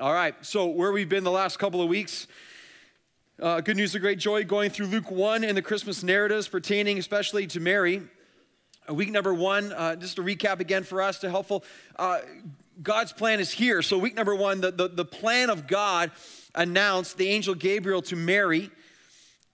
All 0.00 0.12
right, 0.12 0.32
so 0.42 0.66
where 0.66 0.92
we've 0.92 1.08
been 1.08 1.24
the 1.24 1.30
last 1.32 1.58
couple 1.58 1.82
of 1.82 1.88
weeks, 1.88 2.28
uh, 3.42 3.60
good 3.62 3.76
news 3.76 3.96
of 3.96 4.00
great 4.00 4.20
joy, 4.20 4.44
going 4.44 4.70
through 4.70 4.86
Luke 4.86 5.10
1 5.10 5.42
and 5.42 5.56
the 5.56 5.62
Christmas 5.62 6.04
narratives 6.04 6.46
pertaining 6.46 6.98
especially 6.98 7.48
to 7.48 7.58
Mary. 7.58 8.02
Uh, 8.88 8.94
week 8.94 9.10
number 9.10 9.34
one, 9.34 9.72
uh, 9.72 9.96
just 9.96 10.14
to 10.14 10.22
recap 10.22 10.60
again 10.60 10.84
for 10.84 11.02
us 11.02 11.18
to 11.18 11.28
helpful, 11.28 11.64
uh, 11.96 12.20
God's 12.80 13.12
plan 13.12 13.40
is 13.40 13.50
here. 13.50 13.82
So, 13.82 13.98
week 13.98 14.14
number 14.14 14.36
one, 14.36 14.60
the, 14.60 14.70
the, 14.70 14.86
the 14.86 15.04
plan 15.04 15.50
of 15.50 15.66
God 15.66 16.12
announced 16.54 17.16
the 17.16 17.28
angel 17.30 17.56
Gabriel 17.56 18.02
to 18.02 18.14
Mary. 18.14 18.70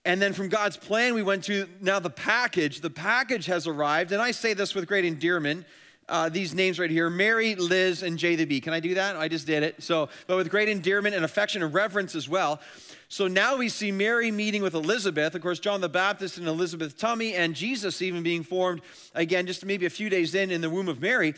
And 0.04 0.20
then 0.20 0.34
from 0.34 0.50
God's 0.50 0.76
plan, 0.76 1.14
we 1.14 1.22
went 1.22 1.44
to 1.44 1.66
now 1.80 2.00
the 2.00 2.10
package. 2.10 2.82
The 2.82 2.90
package 2.90 3.46
has 3.46 3.66
arrived, 3.66 4.12
and 4.12 4.20
I 4.20 4.32
say 4.32 4.52
this 4.52 4.74
with 4.74 4.86
great 4.86 5.06
endearment 5.06 5.64
uh, 6.08 6.28
these 6.28 6.54
names 6.54 6.78
right 6.78 6.90
here 6.90 7.08
Mary, 7.10 7.54
Liz, 7.54 8.02
and 8.02 8.18
J 8.18 8.36
the 8.36 8.44
B. 8.44 8.60
Can 8.60 8.72
I 8.72 8.80
do 8.80 8.94
that? 8.94 9.16
I 9.16 9.28
just 9.28 9.46
did 9.46 9.62
it. 9.62 9.82
So, 9.82 10.08
but 10.26 10.36
with 10.36 10.50
great 10.50 10.68
endearment 10.68 11.14
and 11.14 11.24
affection 11.24 11.62
and 11.62 11.72
reverence 11.72 12.14
as 12.14 12.28
well. 12.28 12.60
So 13.08 13.28
now 13.28 13.56
we 13.56 13.68
see 13.68 13.92
Mary 13.92 14.30
meeting 14.30 14.62
with 14.62 14.74
Elizabeth, 14.74 15.34
of 15.34 15.42
course, 15.42 15.60
John 15.60 15.80
the 15.80 15.88
Baptist 15.88 16.38
and 16.38 16.48
Elizabeth's 16.48 16.94
tummy, 16.94 17.34
and 17.34 17.54
Jesus 17.54 18.02
even 18.02 18.22
being 18.22 18.42
formed 18.42 18.80
again, 19.14 19.46
just 19.46 19.64
maybe 19.64 19.86
a 19.86 19.90
few 19.90 20.10
days 20.10 20.34
in, 20.34 20.50
in 20.50 20.60
the 20.60 20.70
womb 20.70 20.88
of 20.88 21.00
Mary. 21.00 21.34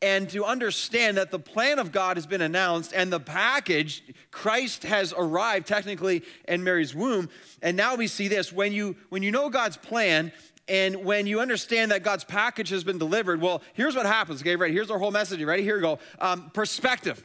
And 0.00 0.30
to 0.30 0.44
understand 0.44 1.16
that 1.16 1.32
the 1.32 1.40
plan 1.40 1.80
of 1.80 1.90
God 1.90 2.16
has 2.16 2.26
been 2.26 2.40
announced 2.40 2.92
and 2.94 3.12
the 3.12 3.18
package, 3.18 4.04
Christ 4.30 4.84
has 4.84 5.12
arrived 5.16 5.66
technically 5.66 6.22
in 6.46 6.62
Mary's 6.62 6.94
womb. 6.94 7.28
And 7.62 7.76
now 7.76 7.96
we 7.96 8.06
see 8.06 8.28
this 8.28 8.52
when 8.52 8.72
you 8.72 8.94
when 9.08 9.24
you 9.24 9.32
know 9.32 9.50
God's 9.50 9.76
plan, 9.76 10.30
and 10.68 11.04
when 11.04 11.26
you 11.26 11.40
understand 11.40 11.90
that 11.92 12.02
God's 12.02 12.24
package 12.24 12.68
has 12.70 12.84
been 12.84 12.98
delivered, 12.98 13.40
well, 13.40 13.62
here's 13.72 13.96
what 13.96 14.06
happens. 14.06 14.42
Okay, 14.42 14.56
right? 14.56 14.72
Here's 14.72 14.90
our 14.90 14.98
whole 14.98 15.10
message. 15.10 15.42
Ready? 15.42 15.62
Here 15.62 15.76
we 15.76 15.82
go. 15.82 15.98
Um, 16.20 16.50
perspective. 16.52 17.24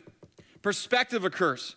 Perspective 0.61 1.25
occurs. 1.25 1.75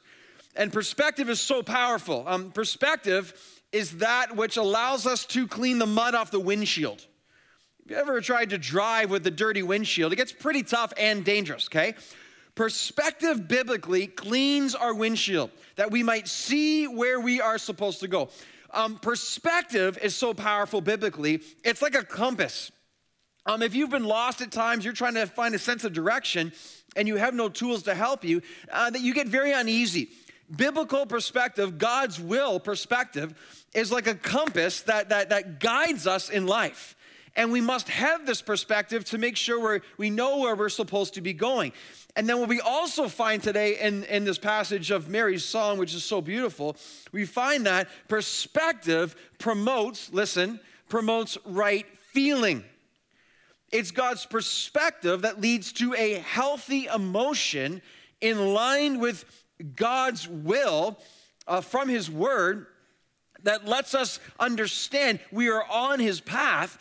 And 0.55 0.73
perspective 0.73 1.29
is 1.29 1.41
so 1.41 1.63
powerful. 1.63 2.25
Um, 2.27 2.53
perspective 2.53 3.35
is 3.73 3.99
that 3.99 4.37
which 4.37 4.57
allows 4.57 5.07
us 5.07 5.27
to 5.27 5.47
clean 5.47 5.79
the 5.79 5.87
mud 5.87 6.15
off 6.15 6.31
the 6.31 6.41
windshield. 6.41 7.05
If 7.85 7.91
you 7.91 7.97
ever 7.97 8.21
tried 8.21 8.51
to 8.51 8.59
drive 8.59 9.11
with 9.11 9.27
a 9.27 9.31
dirty 9.31 9.63
windshield, 9.63 10.13
it 10.13 10.17
gets 10.17 10.33
pretty 10.33 10.63
tough 10.63 10.93
and 10.97 11.25
dangerous, 11.25 11.67
okay? 11.67 11.95
Perspective 12.55 13.47
biblically 13.47 14.07
cleans 14.07 14.75
our 14.75 14.95
windshield 14.95 15.51
that 15.77 15.91
we 15.91 16.03
might 16.03 16.27
see 16.27 16.87
where 16.87 17.21
we 17.21 17.41
are 17.41 17.59
supposed 17.59 18.01
to 18.01 18.09
go. 18.09 18.31
Um, 18.77 18.99
perspective 18.99 19.99
is 20.03 20.15
so 20.15 20.35
powerful 20.35 20.83
biblically, 20.83 21.41
it's 21.65 21.81
like 21.81 21.95
a 21.95 22.05
compass. 22.05 22.71
Um, 23.47 23.63
if 23.63 23.75
you've 23.75 23.91
been 23.91 24.05
lost 24.05 24.43
at 24.43 24.53
times, 24.53 24.85
you're 24.85 24.93
trying 24.93 25.15
to 25.15 25.27
find 25.27 25.55
a 25.55 25.59
sense 25.59 25.85
of 25.85 25.95
direction, 25.95 26.53
and 26.95 27.09
you 27.09 27.17
have 27.17 27.33
no 27.33 27.49
tools 27.49 27.85
to 27.85 27.95
help 27.95 28.23
you, 28.23 28.43
uh, 28.71 28.91
that 28.91 29.01
you 29.01 29.15
get 29.15 29.29
very 29.29 29.53
uneasy. 29.53 30.11
Biblical 30.55 31.07
perspective, 31.07 31.79
God's 31.79 32.21
will 32.21 32.61
perspective, 32.61 33.35
is 33.75 33.91
like 33.91 34.07
a 34.07 34.15
compass 34.15 34.83
that, 34.83 35.09
that, 35.09 35.31
that 35.31 35.59
guides 35.59 36.07
us 36.07 36.29
in 36.29 36.47
life. 36.47 36.97
And 37.37 37.53
we 37.53 37.61
must 37.61 37.89
have 37.91 38.27
this 38.27 38.41
perspective 38.41 39.05
to 39.07 39.19
make 39.19 39.37
sure 39.37 39.75
we 39.75 39.81
we 39.99 40.11
know 40.11 40.39
where 40.39 40.57
we're 40.57 40.71
supposed 40.71 41.15
to 41.15 41.21
be 41.21 41.35
going. 41.35 41.73
And 42.17 42.27
then 42.27 42.41
what 42.41 42.49
we 42.49 42.61
also 42.61 43.09
find 43.09 43.43
today 43.43 43.79
in, 43.79 44.05
in 44.05 44.25
this 44.25 44.39
passage 44.39 44.91
of 44.91 45.11
Mary's 45.11 45.45
song, 45.45 45.77
which 45.77 45.95
is 45.95 46.03
so 46.03 46.23
beautiful, 46.23 46.77
we 47.13 47.27
find 47.27 47.67
that 47.67 47.89
perspective 48.09 49.15
promotes, 49.39 50.11
listen, 50.13 50.59
promotes 50.89 51.37
right 51.45 51.87
feeling. 52.13 52.65
It's 53.71 53.91
God's 53.91 54.25
perspective 54.25 55.23
that 55.23 55.43
leads 55.43 55.73
to 55.75 55.95
a 55.95 56.15
healthy 56.15 56.87
emotion 56.87 57.83
in 58.23 58.55
line 58.55 58.99
with 58.99 59.27
God's 59.75 60.27
will 60.27 60.99
uh, 61.47 61.61
from 61.61 61.89
His 61.89 62.11
Word 62.11 62.67
that 63.43 63.67
lets 63.67 63.95
us 63.95 64.21
understand 64.41 65.21
we 65.31 65.51
are 65.51 65.65
on 65.71 66.01
His 66.01 66.21
path 66.21 66.79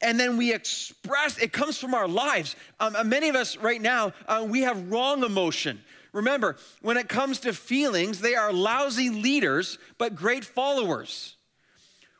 and 0.00 0.18
then 0.18 0.36
we 0.36 0.52
express 0.52 1.38
it 1.38 1.52
comes 1.52 1.78
from 1.78 1.94
our 1.94 2.08
lives. 2.08 2.56
Um, 2.80 2.94
uh, 2.96 3.04
many 3.04 3.28
of 3.28 3.36
us 3.36 3.56
right 3.56 3.80
now 3.80 4.12
uh, 4.26 4.46
we 4.48 4.62
have 4.62 4.90
wrong 4.90 5.24
emotion. 5.24 5.80
Remember 6.12 6.56
when 6.82 6.96
it 6.96 7.08
comes 7.08 7.40
to 7.40 7.52
feelings 7.52 8.20
they 8.20 8.34
are 8.34 8.52
lousy 8.52 9.10
leaders 9.10 9.78
but 9.98 10.14
great 10.14 10.44
followers. 10.44 11.36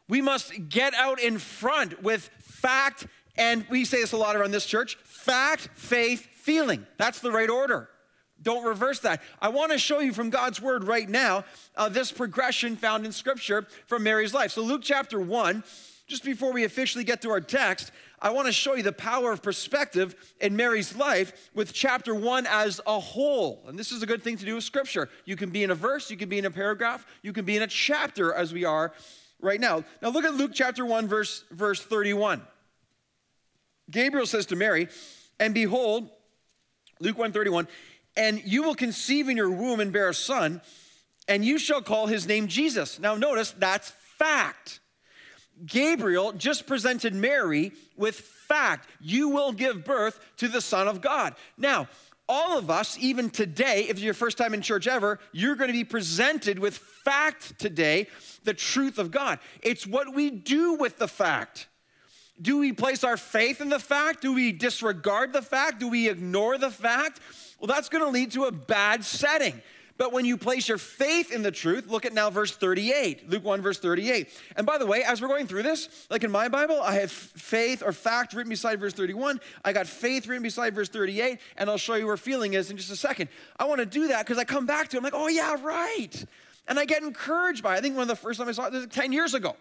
We 0.09 0.23
must 0.23 0.69
get 0.69 0.95
out 0.95 1.21
in 1.21 1.39
front 1.39 2.03
with 2.03 2.29
fact 2.41 3.07
and 3.37 3.65
we 3.71 3.85
say 3.85 4.01
this 4.01 4.13
a 4.13 4.17
lot 4.17 4.37
around 4.37 4.51
this 4.51 4.67
church 4.67 4.97
fact 5.05 5.69
faith 5.75 6.27
feeling. 6.35 6.87
That's 6.97 7.21
the 7.21 7.31
right 7.31 7.51
order. 7.51 7.89
Don't 8.41 8.65
reverse 8.65 9.01
that. 9.01 9.23
I 9.41 9.49
want 9.49 9.73
to 9.73 9.79
show 9.79 9.99
you 9.99 10.13
from 10.13 10.31
God's 10.31 10.61
word 10.61 10.85
right 10.85 11.09
now 11.09 11.45
uh, 11.77 11.89
this 11.89 12.13
progression 12.13 12.77
found 12.77 13.05
in 13.05 13.13
scripture 13.13 13.67
from 13.87 14.05
Mary's 14.05 14.33
life. 14.33 14.53
So, 14.53 14.63
Luke 14.63 14.83
chapter 14.85 15.19
1, 15.19 15.65
just 16.09 16.25
before 16.25 16.53
we 16.53 16.65
officially 16.65 17.05
get 17.05 17.23
to 17.23 17.31
our 17.31 17.41
text, 17.41 17.93
I 18.21 18.31
want 18.31 18.47
to 18.47 18.53
show 18.53 18.75
you 18.75 18.83
the 18.83 18.93
power 18.93 19.31
of 19.31 19.43
perspective 19.43 20.35
in 20.41 20.57
Mary's 20.57 20.97
life 20.97 21.51
with 21.55 21.73
chapter 21.73 22.15
one 22.15 22.47
as 22.49 22.81
a 22.87 22.99
whole. 22.99 23.63
And 23.69 23.79
this 23.79 23.93
is 23.93 24.03
a 24.03 24.07
good 24.07 24.23
thing 24.23 24.39
to 24.39 24.45
do 24.45 24.55
with 24.55 24.65
scripture. 24.65 25.11
You 25.27 25.37
can 25.37 25.51
be 25.51 25.63
in 25.63 25.71
a 25.71 25.75
verse, 25.75 26.11
you 26.11 26.17
can 26.17 26.31
be 26.31 26.39
in 26.39 26.47
a 26.47 26.51
paragraph, 26.51 27.07
you 27.23 27.33
can 27.33 27.45
be 27.45 27.57
in 27.57 27.63
a 27.63 27.67
chapter 27.67 28.33
as 28.33 28.53
we 28.53 28.65
are 28.65 28.93
right 29.41 29.61
now. 29.61 29.85
Now 30.03 30.09
look 30.09 30.25
at 30.25 30.35
Luke 30.35 30.53
chapter 30.55 30.85
1 30.85 31.07
verse 31.07 31.45
verse 31.51 31.83
31. 31.83 32.43
Gabriel 33.91 34.27
says 34.27 34.47
to 34.47 34.57
Mary, 34.57 34.89
"And 35.39 35.55
behold, 35.55 36.11
Luke 37.01 37.19
1:31, 37.19 37.69
and 38.17 38.43
you 38.45 38.63
will 38.63 38.75
conceive 38.75 39.29
in 39.29 39.37
your 39.37 39.51
womb 39.51 39.79
and 39.79 39.93
bear 39.93 40.09
a 40.09 40.15
son, 40.15 40.63
and 41.29 41.45
you 41.45 41.59
shall 41.59 41.83
call 41.83 42.07
his 42.07 42.27
name 42.27 42.49
Jesus." 42.49 42.99
Now 42.99 43.15
notice 43.15 43.53
that's 43.53 43.93
fact. 44.19 44.81
Gabriel 45.67 46.33
just 46.33 46.67
presented 46.67 47.15
Mary 47.15 47.73
with 47.97 48.21
fact. 48.21 48.89
You 49.01 49.29
will 49.29 49.53
give 49.53 49.85
birth 49.85 50.21
to 50.39 50.49
the 50.49 50.61
Son 50.61 50.89
of 50.89 51.01
God. 51.01 51.35
Now, 51.57 51.89
all 52.29 52.59
of 52.59 52.71
us, 52.71 52.99
even 53.01 53.31
today, 53.31 53.85
if 53.85 53.93
it's 53.93 54.03
your 54.03 54.15
first 54.15 54.37
time 54.37 54.53
in 54.53 54.61
church 54.61 54.87
ever, 54.87 55.19
you're 55.33 55.57
going 55.57 55.69
to 55.69 55.75
be 55.75 55.85
presented 55.85 56.59
with 56.59 56.77
fact 56.77 57.59
today, 57.59 58.07
the 58.45 58.53
truth 58.53 58.99
of 58.99 59.11
God. 59.11 59.39
It's 59.63 59.87
what 59.87 60.15
we 60.15 60.31
do 60.31 60.75
with 60.75 60.99
the 60.99 61.09
fact. 61.09 61.69
Do 62.41 62.59
we 62.59 62.73
place 62.73 63.03
our 63.03 63.17
faith 63.17 63.61
in 63.61 63.71
the 63.71 63.79
fact? 63.79 64.21
Do 64.21 64.35
we 64.35 64.53
disregard 64.53 65.33
the 65.33 65.43
fact? 65.43 65.81
Do 65.81 65.89
we 65.89 66.09
ignore 66.09 66.59
the 66.59 66.71
fact? 66.71 67.21
Well, 67.59 67.67
that's 67.67 67.89
going 67.89 68.05
to 68.05 68.11
lead 68.11 68.33
to 68.33 68.45
a 68.45 68.53
bad 68.53 69.05
setting. 69.05 69.61
But 69.99 70.13
when 70.13 70.25
you 70.25 70.37
place 70.37 70.69
your 70.69 70.79
faith 70.79 71.33
in 71.33 71.43
the 71.43 71.51
truth, 71.51 71.89
look 71.89 72.07
at 72.07 72.13
now 72.13 72.31
verse 72.31 72.53
38, 72.57 73.29
Luke 73.29 73.45
1, 73.45 73.61
verse 73.61 73.81
38. 73.81 74.29
And 74.57 74.65
by 74.65 74.79
the 74.79 74.87
way, 74.87 75.03
as 75.03 75.21
we're 75.21 75.27
going 75.27 75.49
through 75.49 75.65
this, 75.65 76.07
like 76.09 76.23
in 76.23 76.31
my 76.31 76.47
Bible, 76.47 76.81
I 76.81 76.95
have 76.95 77.11
faith 77.11 77.83
or 77.85 77.93
fact 77.93 78.33
written 78.33 78.49
beside 78.49 78.79
verse 78.79 78.95
31. 78.95 79.41
I 79.65 79.73
got 79.73 79.89
faith 79.89 80.29
written 80.29 80.45
beside 80.45 80.77
verse 80.77 80.89
38, 80.89 81.41
and 81.57 81.69
I'll 81.69 81.79
show 81.79 81.95
you 81.97 82.07
where 82.07 82.17
feeling 82.17 82.55
is 82.55 82.71
in 82.71 82.77
just 82.77 82.93
a 82.93 82.97
second. 82.97 83.29
I 83.59 83.65
want 83.65 83.81
to 83.81 83.87
do 83.87 84.07
that 84.09 84.25
because 84.25 84.39
I 84.39 84.45
come 84.45 84.67
back 84.67 84.89
to 84.91 84.97
it. 84.97 84.99
I'm 84.99 85.05
like, 85.05 85.15
oh, 85.15 85.27
yeah, 85.27 85.57
right. 85.61 86.25
And 86.69 86.79
I 86.79 86.85
get 86.85 87.03
encouraged 87.03 87.65
by 87.65 87.75
it. 87.75 87.79
I 87.79 87.81
think 87.81 87.97
one 87.97 88.03
of 88.03 88.09
the 88.09 88.17
first 88.17 88.39
time 88.39 88.49
I 88.49 88.53
saw 88.53 88.67
it 88.67 88.73
was 88.73 88.87
10 88.87 89.13
years 89.13 89.35
ago. 89.35 89.57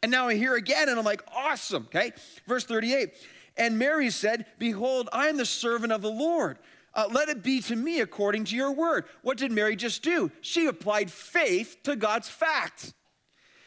And 0.00 0.12
now 0.12 0.28
I 0.28 0.34
hear 0.34 0.54
again, 0.54 0.88
and 0.88 0.98
I'm 0.98 1.04
like, 1.04 1.24
awesome. 1.34 1.84
Okay. 1.86 2.12
Verse 2.46 2.64
38. 2.64 3.14
And 3.56 3.78
Mary 3.78 4.10
said, 4.10 4.46
Behold, 4.58 5.08
I 5.12 5.28
am 5.28 5.36
the 5.36 5.44
servant 5.44 5.92
of 5.92 6.02
the 6.02 6.10
Lord 6.10 6.58
uh, 6.94 7.08
let 7.10 7.28
it 7.28 7.42
be 7.42 7.60
to 7.62 7.76
me 7.76 8.00
according 8.00 8.44
to 8.44 8.56
your 8.56 8.72
word. 8.72 9.04
What 9.22 9.38
did 9.38 9.52
Mary 9.52 9.76
just 9.76 10.02
do? 10.02 10.30
She 10.40 10.66
applied 10.66 11.10
faith 11.10 11.78
to 11.84 11.96
God's 11.96 12.28
fact. 12.28 12.92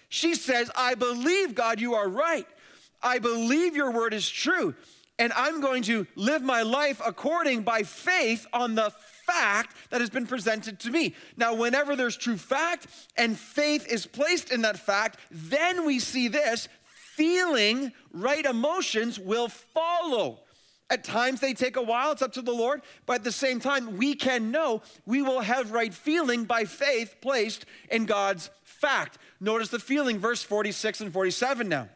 She 0.10 0.36
says, 0.36 0.70
I 0.76 0.96
believe, 0.96 1.56
God, 1.56 1.80
you 1.82 1.96
are 1.96 2.08
right. 2.08 2.48
I 3.02 3.20
believe 3.20 3.76
your 3.76 3.92
word 3.92 4.14
is 4.14 4.30
true. 4.30 4.76
And 5.18 5.32
I'm 5.34 5.62
going 5.62 5.84
to 5.84 6.06
live 6.16 6.42
my 6.42 6.62
life 6.62 7.02
according 7.06 7.64
by 7.64 7.84
faith 7.84 8.46
on 8.54 8.76
the 8.76 8.92
fact 9.26 9.76
that 9.90 10.02
has 10.02 10.10
been 10.10 10.28
presented 10.28 10.80
to 10.82 10.92
me. 10.92 11.16
Now, 11.38 11.56
whenever 11.56 11.96
there's 11.96 12.18
true 12.18 12.38
fact 12.38 12.88
and 13.18 13.38
faith 13.38 13.88
is 13.92 14.06
placed 14.06 14.52
in 14.52 14.62
that 14.62 14.78
fact, 14.78 15.20
then 15.32 15.86
we 15.86 16.00
see 16.00 16.28
this 16.28 16.68
feeling, 17.16 17.92
right 18.12 18.46
emotions 18.46 19.18
will 19.18 19.48
follow. 19.48 20.40
At 20.90 21.04
times 21.04 21.40
they 21.40 21.54
take 21.54 21.78
a 21.78 21.82
while, 21.82 22.12
it's 22.12 22.22
up 22.22 22.34
to 22.34 22.44
the 22.44 22.52
Lord, 22.52 22.82
but 23.06 23.16
at 23.16 23.24
the 23.24 23.32
same 23.32 23.60
time, 23.60 23.98
we 23.98 24.14
can 24.14 24.52
know 24.52 24.84
we 25.06 25.24
will 25.24 25.42
have 25.42 25.72
right 25.72 25.94
feeling 25.94 26.46
by 26.46 26.66
faith 26.66 27.16
placed 27.22 27.66
in 27.90 28.06
God's 28.06 28.52
fact. 28.64 29.18
Notice 29.40 29.70
the 29.70 29.80
feeling, 29.80 30.20
verse 30.20 30.44
46 30.44 31.02
and 31.02 31.12
47 31.14 31.68
now. 31.68 31.90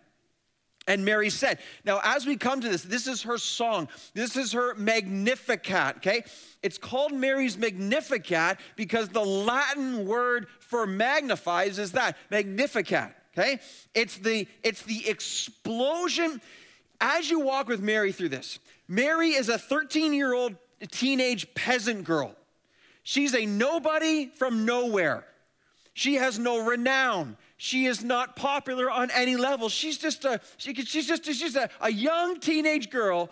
And 0.90 1.06
Mary 1.06 1.30
said, 1.30 1.60
Now, 1.86 2.02
as 2.04 2.26
we 2.26 2.36
come 2.36 2.62
to 2.62 2.68
this, 2.68 2.82
this 2.82 3.06
is 3.06 3.22
her 3.22 3.38
song. 3.38 3.90
This 4.16 4.36
is 4.36 4.54
her 4.54 4.74
Magnificat, 4.74 5.98
okay? 5.98 6.24
It's 6.64 6.80
called 6.80 7.14
Mary's 7.14 7.60
Magnificat 7.60 8.58
because 8.76 9.10
the 9.10 9.24
Latin 9.24 10.08
word 10.08 10.48
for 10.60 10.88
magnifies 10.88 11.78
is 11.78 11.92
that, 11.92 12.18
Magnificat, 12.32 13.12
okay? 13.38 13.60
It's 13.94 14.18
the, 14.18 14.48
it's 14.64 14.82
the 14.82 15.08
explosion. 15.08 16.42
As 17.02 17.30
you 17.30 17.40
walk 17.40 17.68
with 17.68 17.82
Mary 17.82 18.12
through 18.12 18.30
this, 18.30 18.60
Mary 18.88 19.30
is 19.30 19.50
a 19.50 19.58
13 19.58 20.14
year 20.14 20.34
old 20.34 20.56
teenage 20.92 21.54
peasant 21.54 22.04
girl. 22.04 22.36
She's 23.04 23.34
a 23.34 23.46
nobody 23.46 24.28
from 24.28 24.66
nowhere. 24.66 25.26
She 25.94 26.16
has 26.16 26.40
no 26.40 26.66
renown. 26.66 27.38
She 27.58 27.86
is 27.86 28.04
not 28.04 28.36
popular 28.36 28.90
on 28.90 29.12
any 29.12 29.36
level. 29.36 29.68
She's 29.68 29.98
just 29.98 30.24
a 30.26 30.40
she, 30.58 30.74
she's 30.74 31.08
just 31.08 31.26
she's 31.26 31.56
a, 31.56 31.70
a 31.82 31.92
young 31.92 32.40
teenage 32.40 32.90
girl 32.90 33.30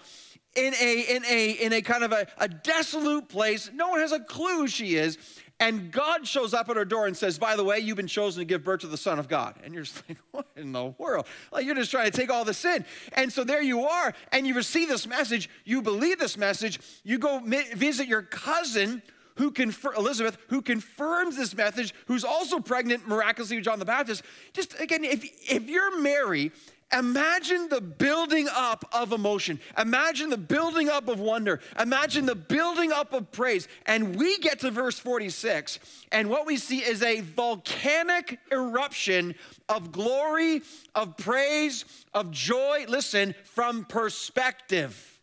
in 0.56 0.74
a 0.74 1.16
in 1.16 1.26
a 1.26 1.52
in 1.52 1.74
a 1.74 1.82
kind 1.82 2.04
of 2.04 2.12
a, 2.12 2.28
a 2.38 2.48
desolate 2.48 3.30
place. 3.30 3.70
No 3.74 3.90
one 3.90 4.00
has 4.00 4.12
a 4.12 4.20
clue 4.20 4.58
who 4.58 4.68
she 4.68 4.96
is. 4.96 5.18
And 5.60 5.92
God 5.92 6.28
shows 6.28 6.54
up 6.54 6.70
at 6.70 6.76
her 6.76 6.86
door 6.86 7.08
and 7.08 7.18
says, 7.18 7.40
By 7.40 7.56
the 7.56 7.64
way, 7.64 7.80
you've 7.80 7.98
been 7.98 8.06
chosen 8.08 8.42
to 8.42 8.46
give 8.46 8.64
birth 8.64 8.82
to 8.82 8.88
the 8.88 8.98
Son 8.98 9.18
of 9.18 9.28
God. 9.28 9.56
And 9.64 9.74
you're 9.74 9.84
just 9.84 10.04
like, 10.10 10.18
What 10.32 10.48
in 10.56 10.72
the 10.72 10.94
world? 10.98 11.26
Like, 11.52 11.66
you're 11.66 11.76
just 11.76 11.92
trying 11.92 12.12
to 12.12 12.16
take 12.16 12.30
all 12.30 12.46
the 12.46 12.54
sin. 12.54 12.86
And 13.14 13.32
so 13.34 13.44
there 13.44 13.62
you 13.62 13.86
are, 13.86 14.14
and 14.32 14.46
you 14.46 14.54
receive 14.54 14.88
this 14.88 15.08
message, 15.08 15.50
you 15.66 15.82
believe 15.82 16.20
this 16.20 16.38
message, 16.38 16.80
you 17.04 17.18
go 17.18 17.40
visit 17.40 18.08
your 18.08 18.22
cousin 18.22 19.02
who 19.38 19.52
confir- 19.52 19.96
Elizabeth, 19.96 20.38
who 20.50 20.62
confirms 20.62 21.38
this 21.38 21.56
message, 21.56 21.94
who's 22.08 22.24
also 22.24 22.60
pregnant 22.60 23.08
miraculously 23.08 23.58
with 23.58 23.66
John 23.66 23.80
the 23.80 23.86
Baptist. 23.86 24.24
Just 24.54 24.80
again, 24.80 25.04
if, 25.04 25.24
if 25.50 25.70
you're 25.70 26.00
Mary, 26.02 26.52
imagine 26.92 27.70
the 27.70 27.82
building 27.82 28.48
up 28.54 28.86
of 28.94 29.12
emotion. 29.12 29.60
Imagine 29.78 30.30
the 30.30 30.38
building 30.38 30.90
up 30.90 31.08
of 31.08 31.20
wonder. 31.20 31.60
Imagine 31.80 32.26
the 32.26 32.36
building 32.36 32.92
up 32.92 33.14
of 33.14 33.32
praise. 33.32 33.68
And 33.86 34.16
we 34.16 34.38
get 34.40 34.60
to 34.60 34.72
verse 34.72 35.00
46, 35.00 35.80
and 36.12 36.30
what 36.30 36.46
we 36.46 36.58
see 36.58 36.80
is 36.80 37.02
a 37.04 37.22
volcanic 37.22 38.40
eruption 38.52 39.36
of 39.70 39.92
glory, 39.92 40.62
of 40.96 41.18
praise, 41.18 41.86
of 42.14 42.32
joy. 42.32 42.86
Listen, 42.88 43.36
from 43.44 43.86
perspective. 43.86 45.20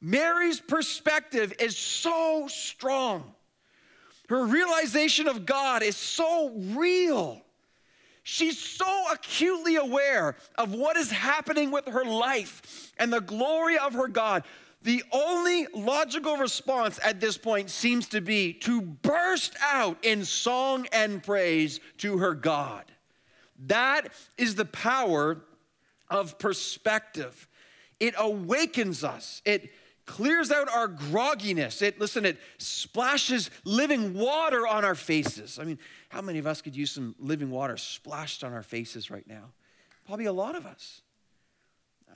Mary's 0.00 0.60
perspective 0.60 1.54
is 1.58 1.76
so 1.76 2.46
strong. 2.48 3.34
Her 4.28 4.46
realization 4.46 5.28
of 5.28 5.46
God 5.46 5.82
is 5.82 5.96
so 5.96 6.50
real. 6.54 7.43
She's 8.24 8.58
so 8.58 9.04
acutely 9.12 9.76
aware 9.76 10.36
of 10.56 10.74
what 10.74 10.96
is 10.96 11.10
happening 11.10 11.70
with 11.70 11.86
her 11.86 12.04
life 12.04 12.92
and 12.98 13.12
the 13.12 13.20
glory 13.20 13.76
of 13.76 13.92
her 13.92 14.08
God. 14.08 14.44
The 14.82 15.04
only 15.12 15.66
logical 15.74 16.38
response 16.38 16.98
at 17.04 17.20
this 17.20 17.36
point 17.36 17.68
seems 17.68 18.08
to 18.08 18.22
be 18.22 18.54
to 18.54 18.80
burst 18.80 19.54
out 19.62 19.98
in 20.02 20.24
song 20.24 20.86
and 20.90 21.22
praise 21.22 21.80
to 21.98 22.18
her 22.18 22.34
God. 22.34 22.84
That 23.66 24.08
is 24.38 24.54
the 24.54 24.64
power 24.64 25.42
of 26.08 26.38
perspective. 26.38 27.46
It 28.00 28.14
awakens 28.16 29.04
us. 29.04 29.42
It 29.44 29.70
clears 30.06 30.50
out 30.50 30.68
our 30.68 30.88
grogginess. 30.88 31.82
It, 31.82 31.98
listen, 31.98 32.24
it 32.26 32.38
splashes 32.58 33.50
living 33.64 34.14
water 34.14 34.66
on 34.66 34.84
our 34.84 34.94
faces. 34.94 35.58
I 35.58 35.64
mean, 35.64 35.78
how 36.14 36.22
many 36.22 36.38
of 36.38 36.46
us 36.46 36.62
could 36.62 36.76
use 36.76 36.92
some 36.92 37.16
living 37.18 37.50
water 37.50 37.76
splashed 37.76 38.44
on 38.44 38.52
our 38.52 38.62
faces 38.62 39.10
right 39.10 39.26
now? 39.26 39.50
Probably 40.06 40.26
a 40.26 40.32
lot 40.32 40.54
of 40.54 40.64
us. 40.64 41.00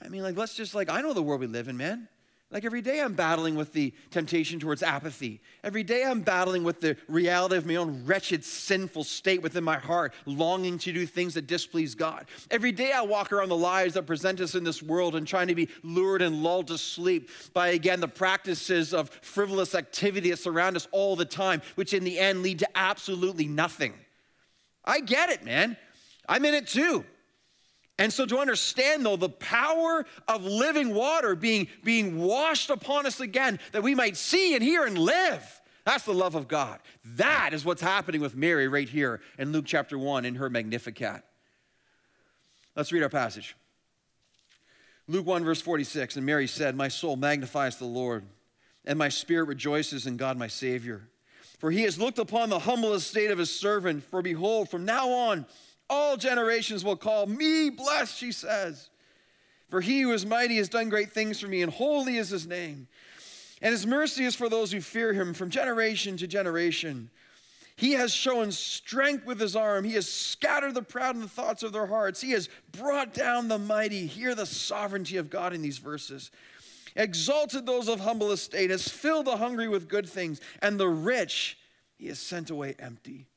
I 0.00 0.09
mean, 0.09 0.23
like, 0.23 0.37
let's 0.37 0.55
just, 0.55 0.73
like, 0.73 0.89
I 0.89 1.00
know 1.00 1.15
the 1.15 1.23
world 1.23 1.41
we 1.41 1.49
live 1.49 1.67
in, 1.67 1.77
man. 1.77 2.06
Like 2.50 2.65
every 2.65 2.81
day, 2.81 3.03
I'm 3.03 3.12
battling 3.12 3.56
with 3.56 3.75
the 3.75 3.93
temptation 4.11 4.59
towards 4.59 4.83
apathy. 4.83 5.43
Every 5.62 5.83
day, 5.83 6.03
I'm 6.03 6.23
battling 6.23 6.65
with 6.65 6.81
the 6.81 6.97
reality 7.06 7.56
of 7.56 7.67
my 7.67 7.77
own 7.77 8.06
wretched, 8.06 8.43
sinful 8.43 9.05
state 9.05 9.43
within 9.43 9.62
my 9.62 9.77
heart, 9.77 10.15
longing 10.25 10.79
to 10.79 10.93
do 10.93 11.05
things 11.05 11.35
that 11.35 11.47
displease 11.47 11.95
God. 11.95 12.25
Every 12.50 12.73
day, 12.73 12.93
I 12.93 13.03
walk 13.03 13.35
around 13.35 13.50
the 13.50 13.56
lies 13.56 13.93
that 13.95 14.06
present 14.06 14.41
us 14.41 14.55
in 14.55 14.65
this 14.65 14.83
world 14.83 15.15
and 15.15 15.27
trying 15.27 15.49
to 15.49 15.55
be 15.55 15.69
lured 15.83 16.23
and 16.23 16.43
lulled 16.43 16.69
to 16.69 16.79
sleep 16.79 17.29
by, 17.53 17.69
again, 17.69 18.00
the 18.00 18.09
practices 18.09 18.94
of 18.94 19.11
frivolous 19.11 19.75
activity 19.75 20.31
that 20.31 20.39
surround 20.39 20.75
us 20.75 20.89
all 20.91 21.17
the 21.17 21.27
time, 21.27 21.61
which 21.75 21.93
in 21.93 22.03
the 22.03 22.19
end 22.19 22.43
lead 22.43 22.61
to 22.61 22.69
absolutely 22.75 23.47
nothing. 23.47 23.93
I 24.87 25.01
get 25.01 25.29
it, 25.29 25.44
man. 25.44 25.77
I'm 26.27 26.47
in 26.47 26.55
it 26.55 26.67
too. 26.67 27.05
And 27.99 28.12
so 28.12 28.25
to 28.27 28.39
understand 28.39 29.05
though 29.05 29.17
the 29.17 29.29
power 29.29 30.06
of 30.29 30.45
living 30.45 30.95
water 30.95 31.35
being, 31.35 31.67
being 31.83 32.19
washed 32.19 32.71
upon 32.71 33.06
us 33.06 33.21
again, 33.21 33.59
that 33.73 33.83
we 33.83 33.95
might 33.95 34.17
see 34.17 34.55
and 34.55 34.62
hear 34.62 34.87
and 34.87 34.97
live. 34.97 35.61
That's 35.85 36.05
the 36.05 36.15
love 36.15 36.35
of 36.35 36.49
God. 36.49 36.79
That 37.17 37.50
is 37.53 37.65
what's 37.65 37.83
happening 37.83 38.21
with 38.21 38.37
Mary 38.37 38.69
right 38.69 38.89
here 38.89 39.21
in 39.39 39.53
Luke 39.53 39.65
chapter 39.67 39.99
1 39.99 40.25
in 40.25 40.37
her 40.37 40.49
Magnificat. 40.49 41.23
Let's 42.77 42.93
read 42.93 43.03
our 43.03 43.09
passage. 43.09 43.56
Luke 45.09 45.27
1, 45.27 45.44
verse 45.44 45.61
46 45.61 46.17
And 46.17 46.27
Mary 46.27 46.47
said, 46.47 46.77
My 46.77 46.89
soul 46.89 47.17
magnifies 47.17 47.79
the 47.79 47.87
Lord, 47.87 48.25
and 48.85 48.99
my 48.99 49.09
spirit 49.09 49.49
rejoices 49.49 50.06
in 50.06 50.17
God 50.17 50.37
my 50.37 50.47
Savior. 50.47 51.09
For 51.59 51.73
he 51.73 51.83
has 51.83 51.99
looked 51.99 52.21
upon 52.21 52.51
the 52.51 52.61
humble 52.61 52.94
estate 52.94 53.33
of 53.33 53.39
his 53.39 53.51
servant. 53.51 54.05
For 54.05 54.23
behold, 54.23 54.69
from 54.69 54.85
now 54.85 55.09
on, 55.09 55.47
all 55.90 56.17
generations 56.17 56.85
will 56.85 56.96
call 56.96 57.26
me 57.26 57.70
blessed, 57.70 58.17
she 58.17 58.32
says. 58.32 58.90
For 59.69 59.81
he 59.81 60.00
who 60.02 60.12
is 60.12 60.25
mighty 60.25 60.56
has 60.56 60.69
done 60.69 60.88
great 60.88 61.12
things 61.12 61.40
for 61.40 61.46
me, 61.46 61.62
and 61.62 61.73
holy 61.73 62.17
is 62.17 62.31
his 62.31 62.46
name. 62.46 62.88
And 63.61 63.73
his 63.73 63.87
mercy 63.87 64.25
is 64.25 64.35
for 64.35 64.49
those 64.49 64.73
who 64.73 64.81
fear 64.81 65.12
him 65.12 65.35
from 65.35 65.50
generation 65.50 66.17
to 66.19 66.26
generation. 66.26 67.11
He 67.79 67.93
has 67.93 68.12
shown 68.12 68.50
strength 68.50 69.25
with 69.25 69.38
his 69.38 69.55
arm. 69.55 69.85
He 69.85 69.93
has 69.93 70.08
scattered 70.08 70.75
the 70.75 70.82
proud 70.82 71.14
in 71.14 71.20
the 71.20 71.29
thoughts 71.29 71.62
of 71.62 71.73
their 71.73 71.87
hearts. 71.87 72.20
He 72.20 72.32
has 72.32 72.49
brought 72.73 73.14
down 73.14 73.46
the 73.46 73.58
mighty. 73.58 74.05
Hear 74.06 74.34
the 74.34 74.46
sovereignty 74.46 75.17
of 75.17 75.31
God 75.31 75.52
in 75.52 75.62
these 75.62 75.79
verses. 75.79 76.32
Exalted 76.96 77.67
those 77.67 77.87
of 77.87 78.00
humble 78.00 78.32
estate, 78.32 78.70
has 78.70 78.88
filled 78.88 79.26
the 79.26 79.37
hungry 79.37 79.69
with 79.69 79.88
good 79.88 80.08
things, 80.08 80.41
and 80.61 80.81
the 80.81 80.88
rich 80.88 81.56
he 81.96 82.08
has 82.08 82.19
sent 82.19 82.50
away 82.50 82.75
empty. 82.81 83.28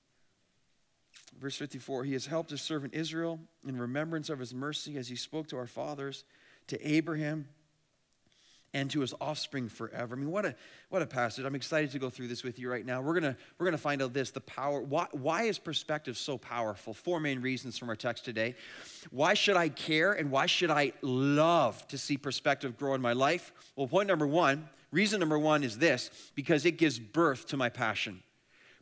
Verse 1.41 1.55
54 1.55 2.03
He 2.03 2.13
has 2.13 2.27
helped 2.27 2.51
his 2.51 2.61
servant 2.61 2.93
Israel 2.93 3.39
in 3.67 3.77
remembrance 3.77 4.29
of 4.29 4.39
his 4.39 4.53
mercy 4.53 4.97
as 4.97 5.09
he 5.09 5.15
spoke 5.15 5.47
to 5.47 5.57
our 5.57 5.67
fathers, 5.67 6.23
to 6.67 6.87
Abraham, 6.87 7.47
and 8.73 8.89
to 8.91 9.01
his 9.01 9.13
offspring 9.19 9.67
forever. 9.67 10.15
I 10.15 10.19
mean, 10.19 10.31
what 10.31 10.45
a, 10.45 10.55
what 10.89 11.01
a 11.01 11.07
passage. 11.07 11.43
I'm 11.43 11.55
excited 11.55 11.91
to 11.91 11.99
go 11.99 12.09
through 12.09 12.29
this 12.29 12.43
with 12.43 12.57
you 12.57 12.69
right 12.69 12.85
now. 12.85 13.01
We're 13.01 13.19
to 13.19 13.35
we're 13.57 13.65
gonna 13.65 13.77
find 13.79 14.01
out 14.03 14.13
this 14.13 14.29
the 14.29 14.39
power. 14.39 14.81
Why, 14.81 15.07
why 15.11 15.43
is 15.43 15.57
perspective 15.57 16.15
so 16.15 16.37
powerful? 16.37 16.93
Four 16.93 17.19
main 17.19 17.41
reasons 17.41 17.77
from 17.77 17.89
our 17.89 17.95
text 17.95 18.23
today. 18.23 18.55
Why 19.09 19.33
should 19.33 19.57
I 19.57 19.69
care 19.69 20.13
and 20.13 20.29
why 20.29 20.45
should 20.45 20.69
I 20.69 20.93
love 21.01 21.85
to 21.87 21.97
see 21.97 22.17
perspective 22.17 22.77
grow 22.77 22.93
in 22.93 23.01
my 23.01 23.13
life? 23.13 23.51
Well, 23.75 23.87
point 23.87 24.07
number 24.07 24.27
one, 24.27 24.69
reason 24.91 25.19
number 25.19 25.39
one 25.39 25.63
is 25.63 25.79
this 25.79 26.11
because 26.35 26.65
it 26.65 26.77
gives 26.77 26.99
birth 26.99 27.47
to 27.47 27.57
my 27.57 27.69
passion. 27.69 28.21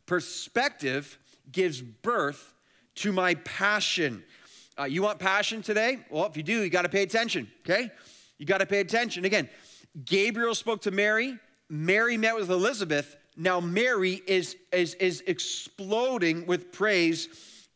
Perspective 0.04 1.18
gives 1.52 1.80
birth 1.82 2.52
to 2.96 3.12
my 3.12 3.34
passion. 3.34 4.22
Uh, 4.78 4.84
you 4.84 5.02
want 5.02 5.18
passion 5.18 5.62
today? 5.62 5.98
Well, 6.10 6.26
if 6.26 6.36
you 6.36 6.42
do, 6.42 6.62
you 6.62 6.70
got 6.70 6.82
to 6.82 6.88
pay 6.88 7.02
attention, 7.02 7.50
okay? 7.64 7.90
You 8.38 8.46
got 8.46 8.58
to 8.58 8.66
pay 8.66 8.80
attention. 8.80 9.24
Again, 9.24 9.48
Gabriel 10.04 10.54
spoke 10.54 10.82
to 10.82 10.90
Mary, 10.90 11.38
Mary 11.68 12.16
met 12.16 12.34
with 12.36 12.50
Elizabeth. 12.50 13.16
Now, 13.36 13.60
Mary 13.60 14.20
is, 14.26 14.56
is, 14.72 14.94
is 14.94 15.22
exploding 15.26 16.46
with 16.46 16.72
praise 16.72 17.28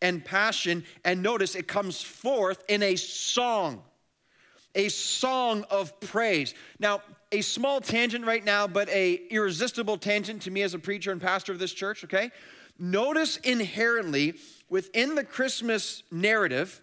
and 0.02 0.24
passion. 0.24 0.84
And 1.04 1.22
notice 1.22 1.54
it 1.54 1.66
comes 1.68 2.02
forth 2.02 2.62
in 2.68 2.82
a 2.82 2.96
song, 2.96 3.82
a 4.74 4.88
song 4.88 5.64
of 5.70 5.98
praise. 6.00 6.54
Now, 6.78 7.02
a 7.32 7.40
small 7.40 7.80
tangent 7.80 8.24
right 8.26 8.44
now, 8.44 8.66
but 8.66 8.88
a 8.90 9.14
irresistible 9.30 9.96
tangent 9.96 10.42
to 10.42 10.50
me 10.50 10.62
as 10.62 10.74
a 10.74 10.78
preacher 10.78 11.12
and 11.12 11.20
pastor 11.20 11.52
of 11.52 11.58
this 11.58 11.72
church, 11.72 12.04
okay? 12.04 12.30
Notice 12.78 13.36
inherently 13.38 14.34
within 14.68 15.14
the 15.14 15.24
Christmas 15.24 16.02
narrative 16.10 16.80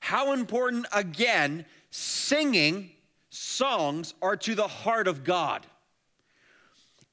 how 0.00 0.32
important, 0.32 0.86
again, 0.92 1.64
singing 1.90 2.90
songs 3.30 4.14
are 4.20 4.36
to 4.36 4.54
the 4.54 4.68
heart 4.68 5.08
of 5.08 5.24
God. 5.24 5.66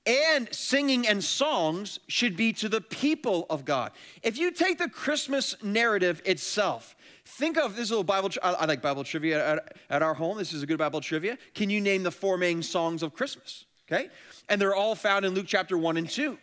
And 0.05 0.53
singing 0.53 1.08
and 1.08 1.24
songs 1.24 2.00
should 2.08 2.36
be 2.36 2.51
to 2.53 2.67
the 2.67 2.82
people 2.82 3.46
of 3.50 3.63
God. 3.63 3.93
If 4.22 4.38
you 4.38 4.51
take 4.51 4.77
the 4.77 4.89
Christmas 4.89 5.55
narrative 5.63 6.22
itself, 6.25 6.93
think 7.24 7.58
of 7.58 7.77
this 7.77 7.89
little 7.89 8.03
Bible. 8.03 8.29
I 8.43 8.65
like 8.65 8.82
Bible 8.82 9.05
trivia 9.05 9.53
at, 9.53 9.77
at 9.89 10.01
our 10.03 10.13
home. 10.13 10.38
This 10.38 10.51
is 10.51 10.62
a 10.62 10.65
good 10.65 10.77
Bible 10.77 11.00
trivia. 11.00 11.38
Can 11.55 11.70
you 11.70 11.79
name 11.79 12.03
the 12.03 12.12
four 12.12 12.38
main 12.38 12.62
songs 12.62 13.01
of 13.01 13.13
Christmas? 13.13 13.63
Okay? 13.89 14.10
And 14.50 14.60
they're 14.60 14.75
all 14.75 14.96
found 14.96 15.24
in 15.24 15.34
Luke 15.34 15.46
chapter 15.48 15.77
1 15.77 15.96
and 15.96 16.10
2 16.10 16.38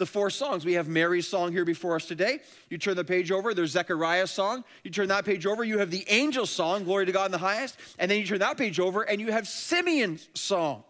the 0.00 0.06
four 0.06 0.30
songs. 0.30 0.64
We 0.64 0.72
have 0.72 0.88
Mary's 0.88 1.28
song 1.28 1.52
here 1.52 1.64
before 1.64 1.94
us 1.94 2.06
today. 2.06 2.40
You 2.70 2.78
turn 2.78 2.96
the 2.96 3.04
page 3.04 3.30
over, 3.30 3.54
there's 3.54 3.70
Zechariah's 3.70 4.32
song. 4.32 4.64
You 4.82 4.90
turn 4.90 5.06
that 5.08 5.24
page 5.24 5.46
over, 5.46 5.62
you 5.62 5.78
have 5.78 5.92
the 5.92 6.04
angel 6.08 6.46
song, 6.46 6.82
Glory 6.82 7.06
to 7.06 7.12
God 7.12 7.26
in 7.26 7.32
the 7.32 7.38
highest. 7.38 7.78
And 8.00 8.10
then 8.10 8.18
you 8.18 8.26
turn 8.26 8.40
that 8.40 8.56
page 8.56 8.80
over, 8.80 9.02
and 9.02 9.20
you 9.20 9.30
have 9.30 9.46
Simeon's 9.46 10.28
song. 10.34 10.82